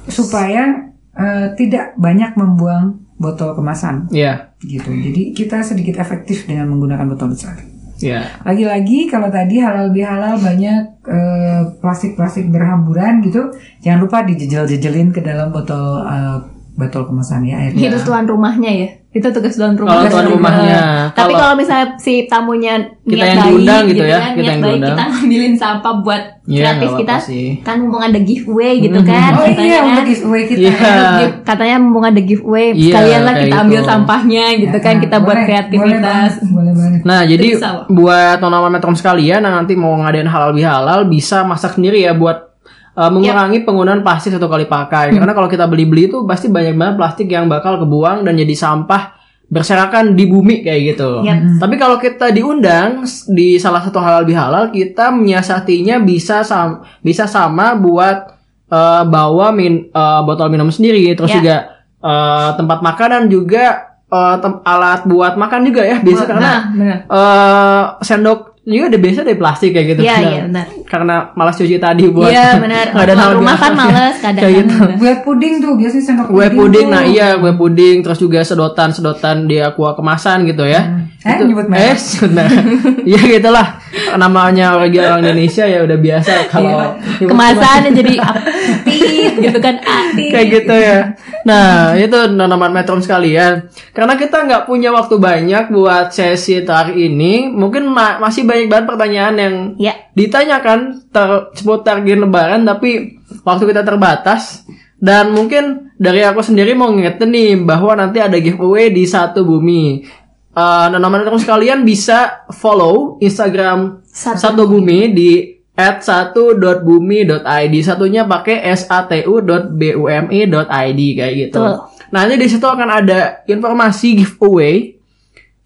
supaya 0.07 0.89
eh, 1.13 1.47
tidak 1.55 1.93
banyak 1.95 2.33
membuang 2.35 3.05
botol 3.17 3.53
kemasan 3.53 4.09
Iya. 4.09 4.57
gitu. 4.59 4.89
Jadi 4.89 5.31
kita 5.33 5.61
sedikit 5.61 5.95
efektif 5.97 6.45
dengan 6.45 6.67
menggunakan 6.69 7.07
botol 7.07 7.31
besar. 7.31 7.55
Iya. 7.99 8.43
Lagi-lagi 8.43 9.07
kalau 9.07 9.29
tadi 9.29 9.61
halal 9.61 9.93
bihalal 9.93 10.35
banyak 10.37 10.83
eh, 11.05 11.63
plastik-plastik 11.79 12.49
berhamburan 12.49 13.21
gitu, 13.21 13.53
jangan 13.79 14.01
lupa 14.01 14.25
dijejel-jejelin 14.25 15.13
ke 15.13 15.21
dalam 15.21 15.53
botol 15.53 16.03
eh, 16.03 16.39
botol 16.73 17.05
kemasan 17.05 17.45
ya 17.45 17.57
airnya. 17.61 17.85
itu 17.87 17.99
tuan 18.01 18.25
rumahnya 18.25 18.73
ya 18.73 18.89
itu 19.13 19.29
tugas 19.29 19.53
tuan 19.53 19.77
Kalau 19.77 19.93
rumah 19.93 20.09
tuan 20.09 20.25
rumahnya, 20.27 20.77
tapi 21.13 21.37
kalau- 21.37 21.45
kalau 21.45 21.55
misalnya 21.55 22.01
si 22.01 22.25
tamunya 22.25 22.81
Kita 23.05 23.13
niat 23.13 23.29
yang 23.29 23.37
baik 23.37 23.45
diundang 23.53 23.83
gitu 23.85 24.01
ya, 24.03 24.17
kan, 24.17 24.31
kita 24.33 24.41
yang 24.43 24.57
baik 24.57 24.73
diundang. 24.73 24.89
kita 24.89 25.03
ngambilin 25.05 25.55
sampah 25.55 25.95
buat 26.01 26.23
Iya, 26.43 26.61
gratis 26.65 26.81
nggak 26.89 26.99
kita 26.99 27.17
sih. 27.21 27.47
kan 27.61 27.77
mumpung 27.79 28.01
ada 28.03 28.17
giveaway 28.19 28.75
gitu 28.81 29.01
kan 29.05 29.31
Oh 29.31 29.45
katanya 29.45 29.61
iya 29.63 29.77
kan. 29.77 29.89
untuk 29.93 30.05
giveaway 30.09 30.43
kita. 30.43 30.59
Iya. 30.59 30.73
Untuk 30.73 31.13
give- 31.21 31.39
katanya 31.45 31.77
mumpung 31.79 32.07
ada 32.07 32.21
giveaway 32.23 32.67
Iya, 32.73 32.85
sekalian 32.89 33.21
lah 33.23 33.35
kita 33.37 33.57
ambil 33.61 33.77
gitu. 33.77 33.91
sampahnya 33.93 34.45
gitu 34.57 34.77
kan 34.79 34.93
Nah, 34.93 35.01
kita 35.05 35.17
buat 35.19 35.29
boleh, 35.29 35.45
kreativitas 35.45 35.93
Boleh 35.93 36.01
banget. 36.01 36.33
Boleh 36.49 36.73
banget. 36.73 37.01
Nah, 37.05 37.21
jadi 37.23 37.45
bisa, 37.47 37.69
buat 37.87 38.35
teman-teman 38.41 38.73
metrom 38.73 38.97
sekalian 38.97 39.41
yang 39.41 39.55
nanti 39.55 39.75
mau 39.75 39.93
ngadain 39.95 40.25
halal 40.27 40.53
bihalal 40.53 41.01
bisa 41.05 41.45
masak 41.45 41.77
sendiri 41.77 42.01
ya 42.01 42.17
buat 42.17 42.52
uh, 42.97 43.11
mengurangi 43.13 43.65
penggunaan 43.65 44.01
plastik 44.01 44.37
satu 44.37 44.49
kali 44.49 44.69
pakai. 44.69 45.13
Karena 45.17 45.33
kalau 45.33 45.49
kita 45.49 45.69
beli-beli 45.69 46.09
itu 46.13 46.25
pasti 46.25 46.49
banyak 46.49 46.75
banget 46.77 46.95
plastik 46.97 47.29
yang 47.29 47.49
bakal 47.49 47.81
kebuang 47.81 48.25
dan 48.25 48.35
jadi 48.37 48.55
sampah 48.57 49.21
berserakan 49.53 50.17
di 50.17 50.25
bumi 50.25 50.65
kayak 50.65 50.97
gitu. 50.97 51.21
Yap. 51.29 51.61
Tapi 51.61 51.75
kalau 51.77 52.01
kita 52.01 52.33
diundang 52.33 53.05
di 53.29 53.61
salah 53.61 53.85
satu 53.85 54.01
halal 54.01 54.25
bihalal, 54.25 54.73
kita 54.73 55.13
menyiasatinya 55.13 56.01
bisa 56.01 56.41
sam 56.41 56.81
bisa 57.05 57.29
sama 57.29 57.77
buat 57.77 58.33
uh, 58.73 59.05
bawa 59.05 59.53
min 59.53 59.93
uh, 59.93 60.25
botol 60.25 60.49
minum 60.49 60.73
sendiri, 60.73 61.13
terus 61.13 61.29
Ya. 61.29 61.37
juga 61.37 61.57
uh, 62.01 62.57
tempat 62.57 62.81
makanan 62.81 63.29
juga 63.29 63.93
uh, 64.09 64.41
tem- 64.41 64.65
alat 64.65 65.05
buat 65.05 65.37
makan 65.37 65.61
juga 65.69 65.85
ya, 65.85 66.01
biasa 66.01 66.25
karena 66.25 66.53
nah 66.73 66.97
eh 67.13 67.83
sendok 68.01 68.52
juga 68.63 68.95
udah 68.95 69.01
biasa 69.01 69.21
dari 69.23 69.35
plastik 69.35 69.71
kayak 69.73 69.87
gitu. 69.91 70.01
Iya, 70.03 70.17
iya, 70.23 70.41
benar. 70.47 70.67
Karena 70.87 71.15
malas 71.33 71.57
cuci 71.57 71.77
tadi 71.77 72.07
buat 72.07 72.31
Iya, 72.31 72.57
benar. 72.57 72.85
nggak 72.95 73.05
ada 73.05 73.15
nama 73.17 73.33
rumah 73.35 73.57
kan 73.57 73.73
males 73.73 74.17
kadang 74.17 74.39
Kayak 74.39 74.55
kan. 74.55 74.63
gitu. 74.63 74.77
Kue 74.97 75.15
puding 75.21 75.55
tuh 75.59 75.73
biasanya 75.75 76.05
sendok 76.05 76.27
Kue 76.29 76.47
puding, 76.49 76.87
tuh. 76.87 76.95
nah 76.95 77.03
iya 77.03 77.29
kue 77.37 77.53
puding, 77.53 77.97
terus 78.01 78.19
juga 78.19 78.39
sedotan-sedotan 78.41 79.45
dia 79.45 79.71
kuah 79.71 79.93
kemasan 79.93 80.47
gitu 80.47 80.63
ya. 80.63 81.03
Eh, 81.23 81.35
Itu- 81.35 81.47
nyebut 81.49 81.67
merek. 81.67 81.91
Eh, 81.91 81.99
nyebut 81.99 82.33
merek. 82.33 82.63
Iya 83.11 83.21
gitulah. 83.33 83.69
Namanya 84.13 84.67
orang 84.73 84.95
orang 84.95 85.21
Indonesia 85.21 85.65
ya 85.65 85.83
udah 85.83 85.99
biasa 85.99 86.33
kalau 86.47 86.95
nyebut 87.19 87.29
Kemasannya 87.29 87.91
jadi 87.93 88.15
aktif 88.17 89.33
gitu 89.39 89.59
kan 89.59 89.75
aktif. 89.79 90.31
kayak 90.31 90.47
gitu 90.53 90.75
ya. 90.75 90.99
Nah 91.43 91.67
itu 91.95 92.15
tanaman 92.15 92.71
metrum 92.71 92.99
sekalian. 92.99 93.67
Karena 93.91 94.15
kita 94.15 94.39
nggak 94.41 94.63
punya 94.65 94.91
waktu 94.91 95.19
banyak 95.19 95.65
buat 95.69 96.11
sesi 96.11 96.63
hari 96.63 97.09
ini, 97.09 97.51
mungkin 97.51 97.87
ma- 97.87 98.17
masih 98.19 98.47
banyak 98.53 98.69
banget 98.69 98.87
pertanyaan 98.93 99.35
yang 99.41 99.55
Ya. 99.81 99.97
ditanyakan 100.13 101.09
ter 101.09 101.49
seputar 101.57 102.05
gen 102.05 102.29
lebaran, 102.29 102.69
tapi 102.69 103.17
waktu 103.41 103.73
kita 103.73 103.81
terbatas. 103.81 104.69
Dan 105.03 105.33
mungkin 105.33 105.91
dari 105.97 106.21
aku 106.23 106.45
sendiri 106.45 106.77
mau 106.77 106.93
ngingetin 106.93 107.33
nih 107.33 107.51
bahwa 107.65 107.97
nanti 107.97 108.21
ada 108.21 108.37
giveaway 108.37 108.93
di 108.93 109.09
satu 109.09 109.41
bumi. 109.43 110.05
Eh 110.53 110.87
tanaman 110.93 111.25
metrum 111.25 111.41
sekalian 111.41 111.81
bisa 111.83 112.45
follow 112.53 113.17
Instagram 113.25 114.05
Satu 114.05 114.53
satu, 114.53 114.69
bumi 114.69 115.17
di 115.17 115.31
at 115.73 116.05
satu.bumi.id 116.05 117.75
satunya 117.81 118.29
pakai 118.29 118.61
satu.bumi.id 118.77 121.03
kayak 121.17 121.35
gitu. 121.35 121.65
Betul. 121.65 121.77
Nanti 122.13 122.35
di 122.37 122.47
situ 122.53 122.67
akan 122.69 122.89
ada 122.93 123.41
informasi 123.49 124.21
giveaway 124.21 125.01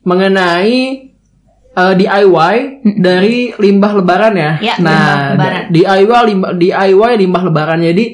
mengenai 0.07 1.11
eh, 1.77 1.95
DIY 1.95 2.57
dari 2.97 3.53
limbah 3.53 3.93
lebaran 3.93 4.35
ya. 4.35 4.53
Ya, 4.59 4.75
nah, 4.81 4.91
limbah 4.91 5.17
lebaran. 5.37 5.63
DIY 5.71 6.21
limbah 6.33 6.51
DIY 6.57 7.13
limbah 7.21 7.43
lebaran. 7.45 7.81
Jadi 7.85 8.05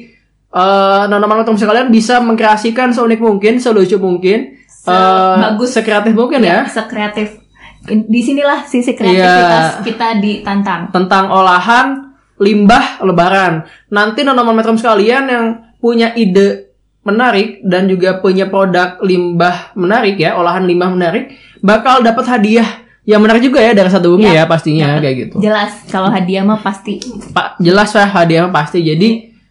eh 0.53 1.03
teman-teman 1.09 1.41
teman 1.41 1.57
sekalian 1.57 1.89
bisa 1.89 2.21
mengkreasikan 2.21 2.93
seunik 2.93 3.17
mungkin, 3.17 3.57
selucu 3.57 3.97
mungkin, 3.97 4.53
eh, 4.61 5.33
Sebagus. 5.33 5.73
sekreatif 5.73 6.13
mungkin 6.13 6.45
ya 6.45 6.69
Sekreatif. 6.69 7.41
In- 7.89 8.05
Di 8.05 8.21
sinilah 8.21 8.63
sisi 8.63 8.93
kreativitas 8.93 9.81
kita 9.81 10.21
ditantang. 10.21 10.93
tentang 10.93 11.33
olahan 11.33 12.15
limbah 12.37 13.01
lebaran. 13.01 13.65
Nanti 13.89 14.21
teman-teman 14.21 14.61
metrum 14.61 14.77
sekalian 14.77 15.23
yang 15.25 15.45
punya 15.81 16.13
ide 16.13 16.69
menarik 17.03 17.59
dan 17.67 17.89
juga 17.91 18.23
punya 18.23 18.47
produk 18.47 19.01
limbah 19.03 19.75
menarik 19.75 20.15
ya, 20.15 20.39
olahan 20.39 20.63
limbah 20.63 20.87
menarik, 20.87 21.35
bakal 21.59 21.99
dapat 21.99 22.23
hadiah 22.29 22.82
yang 23.03 23.19
menarik 23.19 23.43
juga 23.43 23.59
ya 23.59 23.75
dari 23.75 23.91
satu 23.91 24.15
bumi 24.15 24.31
ya, 24.31 24.33
Ya, 24.33 24.43
pastinya 24.47 24.95
kayak 24.97 25.15
gitu. 25.27 25.35
Jelas 25.43 25.75
kalau 25.91 26.07
hadiah 26.07 26.43
mah 26.47 26.59
pasti. 26.59 27.03
Pak 27.35 27.59
jelas 27.59 27.91
lah 27.91 28.07
hadiah 28.07 28.47
pasti. 28.47 28.79
Jadi 28.79 29.09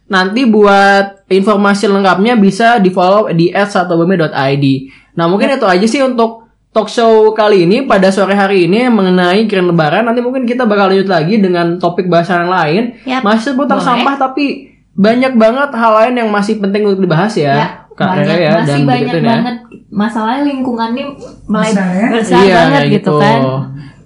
nanti 0.09 0.49
buat 0.49 1.29
informasi 1.29 1.85
lengkapnya 1.85 2.33
bisa 2.33 2.81
di 2.81 2.89
follow 2.89 3.29
di 3.29 3.53
@satubumi.id. 3.53 4.65
Nah 5.13 5.25
mungkin 5.29 5.53
itu 5.53 5.65
aja 5.69 5.85
sih 5.85 6.01
untuk 6.01 6.49
talk 6.73 6.89
show 6.89 7.29
kali 7.31 7.69
ini 7.69 7.85
pada 7.85 8.09
sore 8.09 8.33
hari 8.33 8.65
ini 8.65 8.89
mengenai 8.89 9.45
keren 9.45 9.69
lebaran. 9.69 10.09
Nanti 10.09 10.25
mungkin 10.25 10.49
kita 10.49 10.65
bakal 10.65 10.89
lanjut 10.89 11.05
lagi 11.05 11.37
dengan 11.37 11.77
topik 11.77 12.09
bahasan 12.09 12.49
yang 12.49 12.51
lain. 12.51 12.83
Yap, 13.05 13.21
Masih 13.21 13.53
seputar 13.53 13.77
boleh. 13.77 13.85
sampah 13.85 14.15
tapi 14.17 14.72
banyak 14.93 15.33
banget 15.33 15.69
hal 15.73 15.91
lain 15.97 16.13
yang 16.21 16.29
masih 16.29 16.61
penting 16.61 16.85
untuk 16.85 17.01
dibahas 17.01 17.33
ya. 17.33 17.53
Ya, 17.57 17.67
Kak 17.97 18.07
banyak, 18.13 18.25
Rere 18.29 18.37
ya, 18.41 18.51
masih 18.61 18.67
dan 18.69 18.79
banyak 18.85 19.13
ya. 19.13 19.23
banget 19.25 19.55
masalahnya 19.93 20.41
lingkungannya 20.49 21.05
mulai 21.45 21.69
Besar 21.73 21.89
ya? 21.93 22.07
besar 22.09 22.41
Iya, 22.41 22.55
banget 22.55 22.81
kayak 22.81 22.93
gitu 22.97 23.13
kan. 23.17 23.39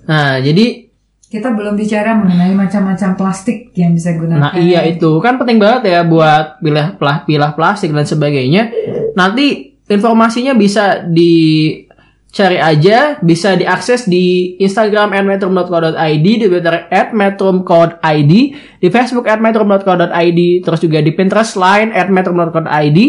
Nah, 0.08 0.32
jadi 0.40 0.66
Kita 1.28 1.52
belum 1.52 1.76
bicara 1.76 2.16
mengenai 2.16 2.56
macam-macam 2.56 3.20
plastik 3.20 3.76
yang 3.76 3.92
bisa 3.92 4.16
digunakan. 4.16 4.48
Nah 4.48 4.56
iya 4.56 4.88
itu 4.88 5.20
kan 5.20 5.36
penting 5.36 5.60
banget 5.60 5.92
ya 5.92 6.00
buat 6.08 6.64
pilah 6.64 6.96
pilah, 6.96 7.52
plastik 7.52 7.92
dan 7.92 8.08
sebagainya. 8.08 8.72
Nanti 9.12 9.76
informasinya 9.92 10.56
bisa 10.56 11.04
dicari 12.28 12.60
aja, 12.60 13.18
bisa 13.24 13.56
diakses 13.56 14.06
di 14.06 14.56
Instagram 14.60 15.16
@metrum.co.id, 15.26 16.22
di 16.22 16.46
Twitter 16.46 16.86
@metrum.co.id, 17.16 18.34
di 18.78 18.88
Facebook 18.92 19.26
@metrum.co.id, 19.26 20.40
terus 20.62 20.80
juga 20.84 21.00
di 21.00 21.12
Pinterest 21.16 21.56
line 21.56 21.96
@metrum.co.id. 21.96 23.00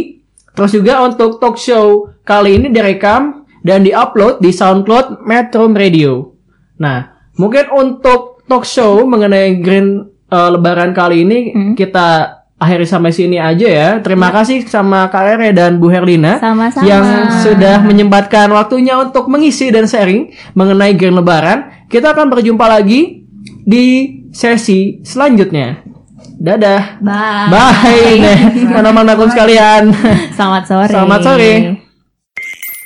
Terus 0.54 0.70
juga 0.74 1.06
untuk 1.06 1.38
talk 1.38 1.54
show 1.58 2.10
kali 2.26 2.58
ini 2.58 2.66
direkam 2.74 3.46
dan 3.62 3.86
diupload 3.86 4.42
di 4.42 4.50
SoundCloud 4.50 5.22
Metrum 5.22 5.74
Radio. 5.74 6.34
Nah, 6.82 7.30
mungkin 7.38 7.70
untuk 7.74 8.42
talk 8.46 8.64
show 8.66 9.02
mengenai 9.06 9.58
Green 9.62 10.08
eh, 10.30 10.48
Lebaran 10.50 10.94
kali 10.94 11.22
ini 11.26 11.38
kita 11.74 12.37
akhiri 12.58 12.84
sampai 12.84 13.14
sini 13.14 13.38
aja 13.38 13.66
ya. 13.66 13.88
Terima 14.02 14.34
kasih 14.34 14.66
sama 14.66 15.06
Kak 15.08 15.22
Rere 15.24 15.54
dan 15.54 15.78
Bu 15.78 15.88
Herlina 15.88 16.42
Sama-sama. 16.42 16.84
yang 16.84 17.04
sudah 17.40 17.80
menyempatkan 17.86 18.50
waktunya 18.50 18.98
untuk 18.98 19.30
mengisi 19.30 19.70
dan 19.70 19.86
sharing 19.86 20.34
mengenai 20.58 20.92
Green 20.98 21.14
Lebaran. 21.14 21.86
Kita 21.88 22.12
akan 22.12 22.28
berjumpa 22.28 22.66
lagi 22.68 23.24
di 23.64 23.86
sesi 24.34 25.00
selanjutnya. 25.06 25.86
Dadah. 26.38 27.02
Bye. 27.02 27.50
Bye. 27.50 28.14
Nih, 28.22 28.38
teman-teman 28.70 29.06
aku 29.10 29.26
sekalian. 29.26 29.90
Selamat 30.38 30.62
sore. 30.70 30.86
Selamat 30.92 31.20
sore. 31.24 31.52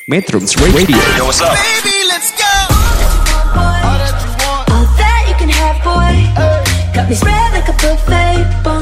Metrums 0.08 0.56
Radio. 0.56 0.96
Yo, 1.20 1.28
what's 1.28 1.44
up? 1.44 1.52
Baby, 1.52 1.96
let's 2.08 2.32
go. 2.32 2.48
All 4.72 4.84
that 4.96 5.22
you 5.28 5.36
can 5.36 5.52
have, 5.52 5.76
boy. 5.84 6.16
Got 6.96 7.12
me 7.12 7.14
spread 7.16 7.52
like 7.52 7.68
a 7.68 7.76
buffet. 7.76 8.81